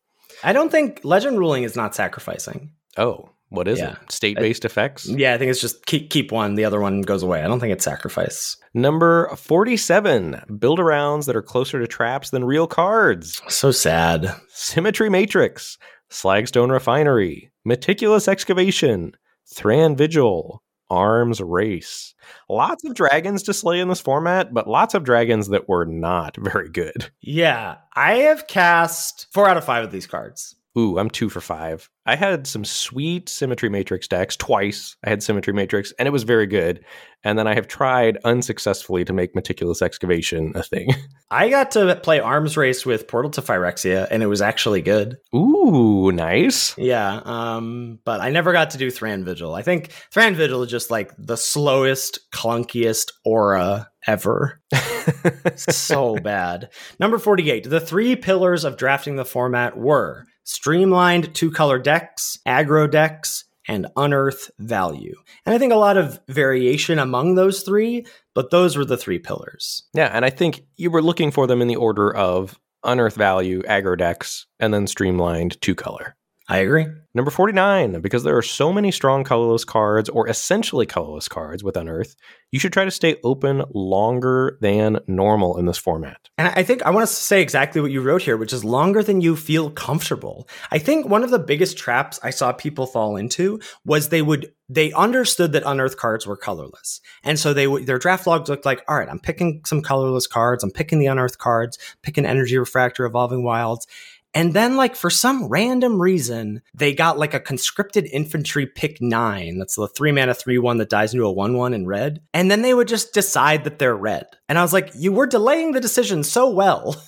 I 0.42 0.52
don't 0.52 0.70
think 0.70 1.00
legend 1.04 1.38
ruling 1.38 1.62
is 1.62 1.76
not 1.76 1.94
sacrificing. 1.94 2.72
Oh, 2.96 3.30
what 3.54 3.68
is 3.68 3.78
Yeah. 3.78 3.92
it? 4.02 4.12
State 4.12 4.36
based 4.36 4.64
effects? 4.64 5.06
Yeah, 5.08 5.34
I 5.34 5.38
think 5.38 5.50
it's 5.50 5.60
just 5.60 5.86
keep 5.86 6.10
keep 6.10 6.30
one, 6.32 6.54
the 6.54 6.64
other 6.64 6.80
one 6.80 7.00
goes 7.02 7.22
away. 7.22 7.42
I 7.42 7.46
don't 7.48 7.60
think 7.60 7.72
it's 7.72 7.84
sacrifice. 7.84 8.56
Number 8.74 9.28
47 9.36 10.42
build 10.58 10.78
arounds 10.78 11.26
that 11.26 11.36
are 11.36 11.42
closer 11.42 11.80
to 11.80 11.86
traps 11.86 12.30
than 12.30 12.44
real 12.44 12.66
cards. 12.66 13.40
So 13.48 13.70
sad. 13.70 14.34
Symmetry 14.48 15.08
Matrix, 15.10 15.78
Slagstone 16.10 16.70
Refinery, 16.70 17.50
Meticulous 17.64 18.28
Excavation, 18.28 19.12
Thran 19.52 19.96
Vigil, 19.96 20.62
Arms 20.90 21.40
Race. 21.40 22.14
Lots 22.48 22.84
of 22.84 22.94
dragons 22.94 23.42
to 23.44 23.54
slay 23.54 23.80
in 23.80 23.88
this 23.88 24.00
format, 24.00 24.52
but 24.52 24.68
lots 24.68 24.94
of 24.94 25.02
dragons 25.04 25.48
that 25.48 25.68
were 25.68 25.84
not 25.86 26.36
very 26.40 26.68
good. 26.68 27.10
Yeah, 27.20 27.76
I 27.94 28.14
have 28.16 28.46
cast 28.46 29.26
four 29.32 29.48
out 29.48 29.56
of 29.56 29.64
five 29.64 29.82
of 29.84 29.92
these 29.92 30.06
cards. 30.06 30.54
Ooh, 30.76 30.98
I'm 30.98 31.08
two 31.08 31.28
for 31.28 31.40
five. 31.40 31.88
I 32.04 32.16
had 32.16 32.48
some 32.48 32.64
sweet 32.64 33.28
Symmetry 33.28 33.68
Matrix 33.68 34.08
decks 34.08 34.36
twice. 34.36 34.96
I 35.04 35.10
had 35.10 35.22
Symmetry 35.22 35.52
Matrix, 35.52 35.92
and 35.98 36.08
it 36.08 36.10
was 36.10 36.24
very 36.24 36.46
good. 36.46 36.84
And 37.22 37.38
then 37.38 37.46
I 37.46 37.54
have 37.54 37.68
tried 37.68 38.18
unsuccessfully 38.24 39.04
to 39.04 39.12
make 39.12 39.36
Meticulous 39.36 39.80
Excavation 39.80 40.52
a 40.56 40.64
thing. 40.64 40.88
I 41.30 41.48
got 41.48 41.70
to 41.72 41.94
play 42.02 42.18
arms 42.18 42.56
race 42.56 42.84
with 42.84 43.06
Portal 43.06 43.30
to 43.32 43.40
Phyrexia, 43.40 44.08
and 44.10 44.22
it 44.22 44.26
was 44.26 44.42
actually 44.42 44.82
good. 44.82 45.16
Ooh, 45.34 46.10
nice. 46.12 46.76
Yeah, 46.76 47.20
um, 47.24 48.00
but 48.04 48.20
I 48.20 48.30
never 48.30 48.52
got 48.52 48.70
to 48.70 48.78
do 48.78 48.90
Thran 48.90 49.24
Vigil. 49.24 49.54
I 49.54 49.62
think 49.62 49.90
Thran 50.12 50.34
Vigil 50.34 50.64
is 50.64 50.70
just 50.70 50.90
like 50.90 51.12
the 51.16 51.36
slowest, 51.36 52.18
clunkiest 52.32 53.12
aura 53.24 53.88
ever. 54.08 54.60
so 55.56 56.16
bad. 56.16 56.70
Number 56.98 57.18
48. 57.18 57.70
The 57.70 57.80
three 57.80 58.16
pillars 58.16 58.64
of 58.64 58.76
drafting 58.76 59.16
the 59.16 59.24
format 59.24 59.76
were 59.76 60.26
streamlined 60.44 61.34
two 61.34 61.50
color 61.50 61.78
decks, 61.78 62.38
aggro 62.46 62.90
decks, 62.90 63.44
and 63.66 63.86
unearth 63.96 64.50
value. 64.58 65.14
And 65.46 65.54
I 65.54 65.58
think 65.58 65.72
a 65.72 65.76
lot 65.76 65.96
of 65.96 66.20
variation 66.28 66.98
among 66.98 67.34
those 67.34 67.62
three, 67.62 68.06
but 68.34 68.50
those 68.50 68.76
were 68.76 68.84
the 68.84 68.96
three 68.96 69.18
pillars. 69.18 69.84
Yeah, 69.94 70.10
and 70.12 70.24
I 70.24 70.30
think 70.30 70.64
you 70.76 70.90
were 70.90 71.02
looking 71.02 71.30
for 71.30 71.46
them 71.46 71.62
in 71.62 71.68
the 71.68 71.76
order 71.76 72.14
of 72.14 72.58
unearth 72.84 73.16
value, 73.16 73.62
aggro 73.62 73.96
decks, 73.96 74.46
and 74.60 74.72
then 74.72 74.86
streamlined 74.86 75.60
two 75.60 75.74
color. 75.74 76.16
I 76.48 76.58
agree. 76.58 76.86
Number 77.14 77.30
49, 77.30 78.00
because 78.00 78.24
there 78.24 78.36
are 78.36 78.42
so 78.42 78.72
many 78.72 78.90
strong 78.90 79.24
colorless 79.24 79.64
cards 79.64 80.08
or 80.08 80.28
essentially 80.28 80.84
colorless 80.84 81.28
cards 81.28 81.62
with 81.62 81.76
Unearth, 81.76 82.16
you 82.50 82.58
should 82.58 82.72
try 82.72 82.84
to 82.84 82.90
stay 82.90 83.16
open 83.24 83.62
longer 83.72 84.58
than 84.60 84.98
normal 85.06 85.56
in 85.58 85.66
this 85.66 85.78
format. 85.78 86.28
And 86.36 86.48
I 86.48 86.62
think 86.62 86.82
I 86.82 86.90
want 86.90 87.06
to 87.08 87.12
say 87.12 87.40
exactly 87.40 87.80
what 87.80 87.92
you 87.92 88.00
wrote 88.00 88.22
here, 88.22 88.36
which 88.36 88.52
is 88.52 88.64
longer 88.64 89.02
than 89.02 89.20
you 89.20 89.36
feel 89.36 89.70
comfortable. 89.70 90.48
I 90.70 90.78
think 90.78 91.06
one 91.06 91.22
of 91.22 91.30
the 91.30 91.38
biggest 91.38 91.78
traps 91.78 92.20
I 92.22 92.30
saw 92.30 92.52
people 92.52 92.86
fall 92.86 93.16
into 93.16 93.60
was 93.84 94.08
they 94.08 94.22
would 94.22 94.52
they 94.68 94.92
understood 94.92 95.52
that 95.52 95.62
unearthed 95.66 95.98
cards 95.98 96.26
were 96.26 96.36
colorless, 96.38 97.00
and 97.22 97.38
so 97.38 97.52
they 97.52 97.66
would 97.66 97.86
their 97.86 97.98
draft 97.98 98.26
logs 98.26 98.48
looked 98.48 98.64
like, 98.64 98.82
all 98.88 98.96
right, 98.96 99.08
I'm 99.08 99.20
picking 99.20 99.60
some 99.66 99.82
colorless 99.82 100.26
cards, 100.26 100.64
I'm 100.64 100.70
picking 100.70 100.98
the 100.98 101.06
unearthed 101.06 101.38
cards, 101.38 101.78
picking 102.02 102.24
Energy 102.24 102.56
Refractor, 102.56 103.04
Evolving 103.04 103.44
Wilds. 103.44 103.86
And 104.34 104.52
then, 104.52 104.76
like, 104.76 104.96
for 104.96 105.10
some 105.10 105.46
random 105.46 106.02
reason, 106.02 106.62
they 106.74 106.92
got 106.92 107.18
like 107.18 107.34
a 107.34 107.40
conscripted 107.40 108.06
infantry 108.06 108.66
pick 108.66 109.00
nine. 109.00 109.58
That's 109.58 109.76
the 109.76 109.86
three 109.86 110.10
mana, 110.10 110.34
three 110.34 110.58
one 110.58 110.78
that 110.78 110.90
dies 110.90 111.14
into 111.14 111.24
a 111.24 111.32
one 111.32 111.56
one 111.56 111.72
in 111.72 111.86
red. 111.86 112.20
And 112.34 112.50
then 112.50 112.62
they 112.62 112.74
would 112.74 112.88
just 112.88 113.14
decide 113.14 113.64
that 113.64 113.78
they're 113.78 113.96
red. 113.96 114.26
And 114.48 114.58
I 114.58 114.62
was 114.62 114.72
like, 114.72 114.90
you 114.96 115.12
were 115.12 115.26
delaying 115.26 115.72
the 115.72 115.80
decision 115.80 116.24
so 116.24 116.50
well. 116.50 116.96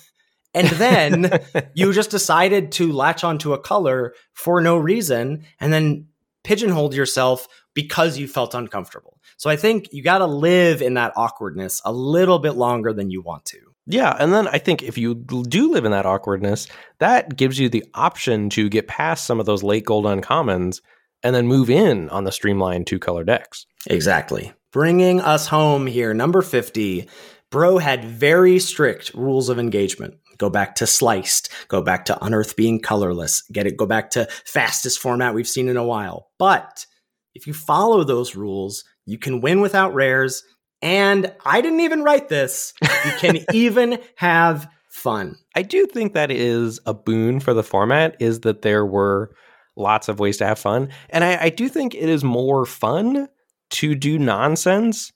And 0.53 0.69
then 0.69 1.39
you 1.75 1.93
just 1.93 2.09
decided 2.09 2.71
to 2.73 2.91
latch 2.91 3.23
onto 3.23 3.53
a 3.53 3.59
color 3.59 4.15
for 4.33 4.59
no 4.59 4.75
reason 4.75 5.45
and 5.59 5.71
then 5.71 6.07
pigeonholed 6.43 6.95
yourself 6.95 7.47
because 7.75 8.17
you 8.17 8.27
felt 8.27 8.55
uncomfortable. 8.55 9.19
So 9.35 9.51
I 9.51 9.55
think 9.55 9.89
you 9.91 10.01
got 10.01 10.19
to 10.19 10.25
live 10.25 10.81
in 10.81 10.95
that 10.95 11.13
awkwardness 11.15 11.79
a 11.85 11.91
little 11.91 12.39
bit 12.39 12.53
longer 12.53 12.91
than 12.91 13.11
you 13.11 13.21
want 13.21 13.45
to. 13.45 13.59
Yeah, 13.87 14.15
and 14.19 14.33
then 14.33 14.47
I 14.49 14.57
think 14.57 14.83
if 14.83 14.97
you 14.97 15.15
do 15.15 15.71
live 15.71 15.85
in 15.85 15.91
that 15.91 16.05
awkwardness, 16.05 16.67
that 16.99 17.37
gives 17.37 17.57
you 17.57 17.69
the 17.69 17.85
option 17.93 18.49
to 18.51 18.69
get 18.69 18.87
past 18.87 19.25
some 19.25 19.39
of 19.39 19.45
those 19.45 19.63
late 19.63 19.85
gold 19.85 20.05
uncommons 20.05 20.81
and 21.23 21.33
then 21.33 21.47
move 21.47 21.69
in 21.69 22.09
on 22.09 22.25
the 22.25 22.31
streamlined 22.31 22.85
two 22.85 22.99
color 22.99 23.23
decks. 23.23 23.65
Exactly. 23.89 24.53
Bringing 24.73 25.21
us 25.21 25.47
home 25.47 25.87
here, 25.87 26.13
number 26.13 26.41
50. 26.41 27.07
Bro 27.49 27.77
had 27.77 28.03
very 28.03 28.59
strict 28.59 29.13
rules 29.13 29.47
of 29.47 29.57
engagement. 29.57 30.15
Go 30.37 30.49
back 30.49 30.75
to 30.75 30.85
sliced, 30.85 31.49
go 31.69 31.81
back 31.81 32.05
to 32.05 32.23
unearth 32.23 32.55
being 32.55 32.79
colorless, 32.79 33.41
get 33.51 33.65
it, 33.65 33.77
go 33.77 33.85
back 33.85 34.11
to 34.11 34.27
fastest 34.45 34.99
format 34.99 35.33
we've 35.33 35.47
seen 35.47 35.69
in 35.69 35.77
a 35.77 35.83
while. 35.83 36.27
But 36.37 36.85
if 37.33 37.47
you 37.47 37.53
follow 37.53 38.03
those 38.03 38.35
rules, 38.35 38.83
you 39.05 39.17
can 39.17 39.41
win 39.41 39.61
without 39.61 39.93
rares 39.93 40.43
and 40.81 41.33
I 41.45 41.61
didn't 41.61 41.81
even 41.81 42.03
write 42.03 42.29
this. 42.29 42.73
You 42.81 43.11
can 43.17 43.39
even 43.53 43.99
have 44.15 44.69
fun. 44.89 45.37
I 45.55 45.61
do 45.61 45.85
think 45.85 46.13
that 46.13 46.31
is 46.31 46.79
a 46.85 46.93
boon 46.93 47.39
for 47.39 47.53
the 47.53 47.63
format 47.63 48.15
is 48.19 48.41
that 48.41 48.61
there 48.61 48.85
were 48.85 49.31
lots 49.75 50.07
of 50.07 50.19
ways 50.19 50.37
to 50.37 50.45
have 50.45 50.59
fun. 50.59 50.89
And 51.09 51.23
I, 51.23 51.43
I 51.43 51.49
do 51.49 51.69
think 51.69 51.93
it 51.93 52.09
is 52.09 52.23
more 52.23 52.65
fun 52.65 53.27
to 53.69 53.95
do 53.95 54.17
nonsense 54.17 55.11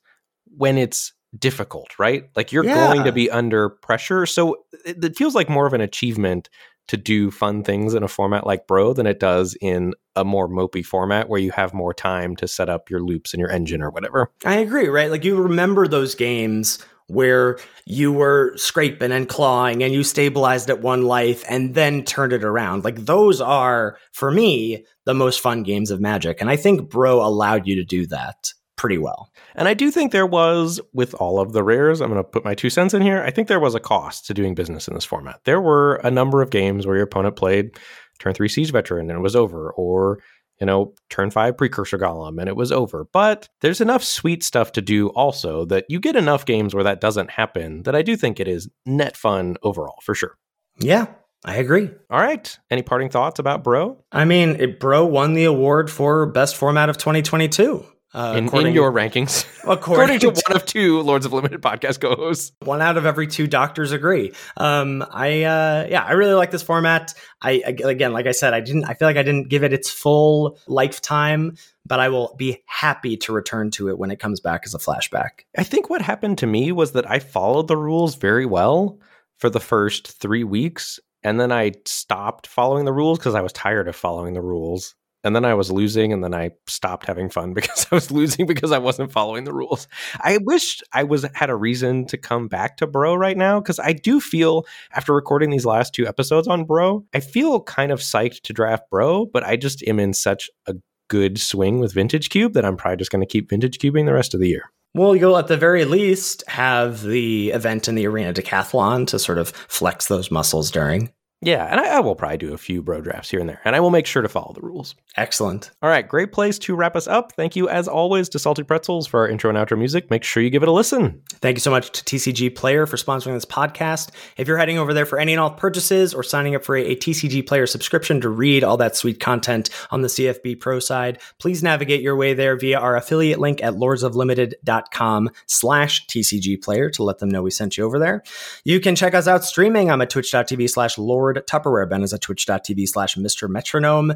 when 0.56 0.78
it's 0.78 1.12
difficult, 1.38 1.98
right? 1.98 2.24
Like 2.36 2.52
you're 2.52 2.64
yeah. 2.64 2.92
going 2.92 3.04
to 3.04 3.12
be 3.12 3.30
under 3.30 3.68
pressure. 3.68 4.26
So 4.26 4.64
it, 4.84 5.02
it 5.04 5.16
feels 5.16 5.34
like 5.34 5.48
more 5.48 5.66
of 5.66 5.72
an 5.72 5.80
achievement 5.80 6.48
to 6.88 6.96
do 6.96 7.30
fun 7.30 7.62
things 7.62 7.94
in 7.94 8.02
a 8.02 8.08
format 8.08 8.46
like 8.46 8.66
Bro 8.66 8.94
than 8.94 9.06
it 9.06 9.20
does 9.20 9.56
in 9.60 9.94
a 10.16 10.24
more 10.24 10.48
mopey 10.48 10.84
format 10.84 11.28
where 11.28 11.40
you 11.40 11.50
have 11.52 11.72
more 11.72 11.94
time 11.94 12.36
to 12.36 12.48
set 12.48 12.68
up 12.68 12.90
your 12.90 13.00
loops 13.00 13.32
and 13.32 13.40
your 13.40 13.50
engine 13.50 13.82
or 13.82 13.90
whatever. 13.90 14.30
I 14.44 14.56
agree, 14.56 14.88
right? 14.88 15.10
Like 15.10 15.24
you 15.24 15.40
remember 15.40 15.88
those 15.88 16.14
games 16.14 16.78
where 17.08 17.58
you 17.84 18.12
were 18.12 18.56
scraping 18.56 19.12
and 19.12 19.28
clawing 19.28 19.82
and 19.82 19.92
you 19.92 20.02
stabilized 20.02 20.70
at 20.70 20.80
one 20.80 21.02
life 21.02 21.44
and 21.48 21.74
then 21.74 22.04
turned 22.04 22.32
it 22.32 22.44
around. 22.44 22.84
Like 22.84 23.04
those 23.04 23.40
are, 23.40 23.98
for 24.12 24.30
me, 24.30 24.84
the 25.04 25.14
most 25.14 25.40
fun 25.40 25.62
games 25.62 25.90
of 25.90 26.00
Magic. 26.00 26.40
And 26.40 26.48
I 26.48 26.56
think 26.56 26.88
Bro 26.88 27.24
allowed 27.24 27.66
you 27.66 27.76
to 27.76 27.84
do 27.84 28.06
that 28.06 28.52
pretty 28.82 28.98
well. 28.98 29.30
And 29.54 29.68
I 29.68 29.74
do 29.74 29.92
think 29.92 30.10
there 30.10 30.26
was, 30.26 30.80
with 30.92 31.14
all 31.14 31.38
of 31.38 31.52
the 31.52 31.62
rares, 31.62 32.00
I'm 32.00 32.10
going 32.10 32.18
to 32.20 32.28
put 32.28 32.44
my 32.44 32.56
two 32.56 32.68
cents 32.68 32.94
in 32.94 33.00
here. 33.00 33.22
I 33.22 33.30
think 33.30 33.46
there 33.46 33.60
was 33.60 33.76
a 33.76 33.80
cost 33.80 34.26
to 34.26 34.34
doing 34.34 34.56
business 34.56 34.88
in 34.88 34.94
this 34.94 35.04
format. 35.04 35.38
There 35.44 35.60
were 35.60 36.00
a 36.02 36.10
number 36.10 36.42
of 36.42 36.50
games 36.50 36.84
where 36.84 36.96
your 36.96 37.04
opponent 37.04 37.36
played 37.36 37.78
turn 38.18 38.34
three 38.34 38.48
siege 38.48 38.72
veteran 38.72 39.08
and 39.08 39.16
it 39.20 39.22
was 39.22 39.36
over, 39.36 39.70
or 39.74 40.18
you 40.60 40.66
know, 40.66 40.94
turn 41.10 41.30
five 41.30 41.56
precursor 41.56 41.96
golem 41.96 42.40
and 42.40 42.48
it 42.48 42.56
was 42.56 42.72
over. 42.72 43.06
But 43.12 43.48
there's 43.60 43.80
enough 43.80 44.02
sweet 44.02 44.42
stuff 44.42 44.72
to 44.72 44.82
do 44.82 45.10
also 45.10 45.64
that 45.66 45.84
you 45.88 46.00
get 46.00 46.16
enough 46.16 46.44
games 46.44 46.74
where 46.74 46.84
that 46.84 47.00
doesn't 47.00 47.30
happen 47.30 47.84
that 47.84 47.94
I 47.94 48.02
do 48.02 48.16
think 48.16 48.40
it 48.40 48.48
is 48.48 48.68
net 48.84 49.16
fun 49.16 49.58
overall 49.62 49.98
for 50.02 50.16
sure. 50.16 50.36
Yeah, 50.80 51.06
I 51.44 51.56
agree. 51.56 51.88
All 52.10 52.20
right. 52.20 52.58
Any 52.68 52.82
parting 52.82 53.10
thoughts 53.10 53.38
about 53.38 53.62
Bro? 53.62 54.04
I 54.10 54.24
mean, 54.24 54.56
it, 54.58 54.80
Bro 54.80 55.06
won 55.06 55.34
the 55.34 55.44
award 55.44 55.88
for 55.88 56.26
best 56.26 56.56
format 56.56 56.88
of 56.88 56.98
2022. 56.98 57.86
Uh, 58.14 58.34
in, 58.36 58.66
in, 58.66 58.74
your 58.74 58.92
rankings, 58.92 59.46
according, 59.64 60.16
according 60.16 60.18
to, 60.18 60.32
to, 60.32 60.42
one 60.46 60.56
of 60.56 60.66
two 60.66 61.00
Lords 61.00 61.24
of 61.24 61.32
Limited 61.32 61.62
podcast 61.62 61.98
co-hosts, 61.98 62.52
one 62.60 62.82
out 62.82 62.98
of 62.98 63.06
every 63.06 63.26
two 63.26 63.46
doctors 63.46 63.90
agree. 63.90 64.32
Um, 64.58 65.02
I 65.10 65.44
uh, 65.44 65.86
yeah, 65.88 66.04
I 66.04 66.12
really 66.12 66.34
like 66.34 66.50
this 66.50 66.62
format. 66.62 67.14
I 67.40 67.62
again, 67.64 68.12
like 68.12 68.26
I 68.26 68.32
said, 68.32 68.52
I 68.52 68.60
didn't. 68.60 68.84
I 68.84 68.92
feel 68.92 69.08
like 69.08 69.16
I 69.16 69.22
didn't 69.22 69.48
give 69.48 69.64
it 69.64 69.72
its 69.72 69.88
full 69.88 70.58
lifetime, 70.66 71.56
but 71.86 72.00
I 72.00 72.10
will 72.10 72.34
be 72.36 72.62
happy 72.66 73.16
to 73.16 73.32
return 73.32 73.70
to 73.72 73.88
it 73.88 73.98
when 73.98 74.10
it 74.10 74.20
comes 74.20 74.40
back 74.40 74.62
as 74.66 74.74
a 74.74 74.78
flashback. 74.78 75.46
I 75.56 75.64
think 75.64 75.88
what 75.88 76.02
happened 76.02 76.36
to 76.38 76.46
me 76.46 76.70
was 76.70 76.92
that 76.92 77.10
I 77.10 77.18
followed 77.18 77.66
the 77.66 77.78
rules 77.78 78.16
very 78.16 78.44
well 78.44 78.98
for 79.38 79.48
the 79.48 79.58
first 79.58 80.20
three 80.20 80.44
weeks, 80.44 81.00
and 81.22 81.40
then 81.40 81.50
I 81.50 81.72
stopped 81.86 82.46
following 82.46 82.84
the 82.84 82.92
rules 82.92 83.18
because 83.18 83.34
I 83.34 83.40
was 83.40 83.54
tired 83.54 83.88
of 83.88 83.96
following 83.96 84.34
the 84.34 84.42
rules 84.42 84.94
and 85.24 85.34
then 85.34 85.44
I 85.44 85.54
was 85.54 85.70
losing, 85.70 86.12
and 86.12 86.22
then 86.22 86.34
I 86.34 86.50
stopped 86.66 87.06
having 87.06 87.30
fun 87.30 87.54
because 87.54 87.86
I 87.90 87.94
was 87.94 88.10
losing 88.10 88.46
because 88.46 88.72
I 88.72 88.78
wasn't 88.78 89.12
following 89.12 89.44
the 89.44 89.52
rules. 89.52 89.88
I 90.20 90.38
wish 90.42 90.80
I 90.92 91.04
was 91.04 91.26
had 91.34 91.50
a 91.50 91.56
reason 91.56 92.06
to 92.06 92.18
come 92.18 92.48
back 92.48 92.76
to 92.78 92.86
Bro 92.86 93.16
right 93.16 93.36
now 93.36 93.60
because 93.60 93.78
I 93.78 93.92
do 93.92 94.20
feel 94.20 94.66
after 94.92 95.14
recording 95.14 95.50
these 95.50 95.66
last 95.66 95.94
two 95.94 96.06
episodes 96.06 96.48
on 96.48 96.64
Bro, 96.64 97.04
I 97.14 97.20
feel 97.20 97.60
kind 97.62 97.92
of 97.92 98.00
psyched 98.00 98.42
to 98.42 98.52
draft 98.52 98.90
Bro, 98.90 99.26
but 99.26 99.44
I 99.44 99.56
just 99.56 99.82
am 99.86 99.98
in 99.98 100.12
such 100.14 100.50
a 100.66 100.74
good 101.08 101.38
swing 101.38 101.78
with 101.78 101.92
Vintage 101.92 102.30
Cube 102.30 102.54
that 102.54 102.64
I'm 102.64 102.76
probably 102.76 102.96
just 102.96 103.10
going 103.10 103.20
to 103.20 103.26
keep 103.26 103.50
Vintage 103.50 103.78
Cubing 103.78 104.06
the 104.06 104.14
rest 104.14 104.34
of 104.34 104.40
the 104.40 104.48
year. 104.48 104.70
Well, 104.94 105.16
you'll 105.16 105.38
at 105.38 105.46
the 105.46 105.56
very 105.56 105.86
least 105.86 106.44
have 106.48 107.02
the 107.02 107.50
event 107.50 107.88
in 107.88 107.94
the 107.94 108.06
arena 108.06 108.34
decathlon 108.34 109.06
to 109.08 109.18
sort 109.18 109.38
of 109.38 109.48
flex 109.50 110.06
those 110.06 110.30
muscles 110.30 110.70
during. 110.70 111.10
Yeah, 111.44 111.66
and 111.66 111.80
I, 111.80 111.96
I, 111.96 112.00
will 112.00 112.14
probably 112.14 112.38
do 112.38 112.54
a 112.54 112.58
few 112.58 112.82
bro 112.82 113.00
drafts 113.00 113.30
here 113.30 113.40
and 113.40 113.48
there, 113.48 113.60
and 113.64 113.74
I 113.74 113.80
will 113.80 113.90
make 113.90 114.06
sure 114.06 114.22
to 114.22 114.28
follow 114.28 114.52
the 114.52 114.60
rules. 114.60 114.94
Excellent. 115.16 115.72
All 115.82 115.90
right, 115.90 116.06
great 116.06 116.30
place 116.30 116.56
to 116.60 116.76
wrap 116.76 116.94
us 116.94 117.08
up. 117.08 117.32
Thank 117.32 117.56
you, 117.56 117.68
as 117.68 117.88
always, 117.88 118.28
to 118.30 118.38
Salty 118.38 118.62
Pretzels 118.62 119.08
for 119.08 119.20
our 119.20 119.28
intro 119.28 119.50
and 119.50 119.58
outro 119.58 119.76
music. 119.76 120.08
Make 120.08 120.22
sure 120.22 120.40
you 120.40 120.50
give 120.50 120.62
it 120.62 120.68
a 120.68 120.72
listen. 120.72 121.20
Thank 121.40 121.56
you 121.56 121.60
so 121.60 121.72
much 121.72 121.90
to 121.90 122.04
TCG 122.04 122.54
Player 122.54 122.86
for 122.86 122.96
sponsoring 122.96 123.34
this 123.34 123.44
podcast. 123.44 124.10
If 124.36 124.46
you're 124.46 124.56
heading 124.56 124.78
over 124.78 124.94
there 124.94 125.04
for 125.04 125.18
any 125.18 125.32
and 125.32 125.40
all 125.40 125.50
purchases 125.50 126.14
or 126.14 126.22
signing 126.22 126.54
up 126.54 126.62
for 126.62 126.76
a, 126.76 126.92
a 126.92 126.96
TCG 126.96 127.44
Player 127.44 127.66
subscription 127.66 128.20
to 128.20 128.28
read 128.28 128.62
all 128.62 128.76
that 128.76 128.94
sweet 128.94 129.18
content 129.18 129.68
on 129.90 130.02
the 130.02 130.08
CFB 130.08 130.60
Pro 130.60 130.78
side, 130.78 131.20
please 131.40 131.60
navigate 131.60 132.02
your 132.02 132.14
way 132.14 132.34
there 132.34 132.56
via 132.56 132.78
our 132.78 132.94
affiliate 132.94 133.40
link 133.40 133.60
at 133.64 133.74
lordsoflimited.com 133.74 135.30
slash 135.46 136.06
TCG 136.06 136.62
Player 136.62 136.88
to 136.90 137.02
let 137.02 137.18
them 137.18 137.28
know 137.28 137.42
we 137.42 137.50
sent 137.50 137.76
you 137.76 137.84
over 137.84 137.98
there. 137.98 138.22
You 138.64 138.78
can 138.78 138.94
check 138.94 139.14
us 139.14 139.26
out 139.26 139.44
streaming. 139.44 139.90
I'm 139.90 140.02
at 140.02 140.10
twitch.tv 140.10 140.70
slash 140.70 140.96
lord 140.96 141.31
Tupperware. 141.40 141.88
Ben 141.88 142.02
is 142.02 142.12
at 142.12 142.20
twitch.tv 142.20 142.88
slash 142.88 143.16
Mr. 143.16 143.48
Metronome. 143.48 144.14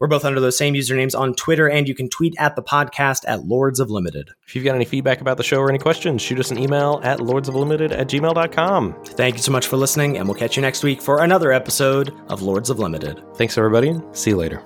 We're 0.00 0.08
both 0.08 0.24
under 0.24 0.40
those 0.40 0.58
same 0.58 0.74
usernames 0.74 1.18
on 1.18 1.34
Twitter, 1.34 1.68
and 1.68 1.86
you 1.86 1.94
can 1.94 2.08
tweet 2.08 2.34
at 2.38 2.56
the 2.56 2.62
podcast 2.62 3.22
at 3.26 3.44
Lords 3.44 3.78
of 3.78 3.90
Limited. 3.90 4.30
If 4.46 4.56
you've 4.56 4.64
got 4.64 4.74
any 4.74 4.84
feedback 4.84 5.20
about 5.20 5.36
the 5.36 5.44
show 5.44 5.58
or 5.58 5.68
any 5.68 5.78
questions, 5.78 6.20
shoot 6.20 6.40
us 6.40 6.50
an 6.50 6.58
email 6.58 7.00
at 7.04 7.20
lordsoflimited 7.20 7.92
at 7.92 8.08
gmail.com. 8.08 8.96
Thank 9.04 9.36
you 9.36 9.42
so 9.42 9.52
much 9.52 9.66
for 9.66 9.76
listening, 9.76 10.18
and 10.18 10.26
we'll 10.26 10.36
catch 10.36 10.56
you 10.56 10.62
next 10.62 10.82
week 10.82 11.00
for 11.00 11.22
another 11.22 11.52
episode 11.52 12.12
of 12.28 12.42
Lords 12.42 12.70
of 12.70 12.78
Limited. 12.80 13.22
Thanks, 13.36 13.56
everybody. 13.56 14.00
See 14.12 14.30
you 14.30 14.36
later. 14.36 14.64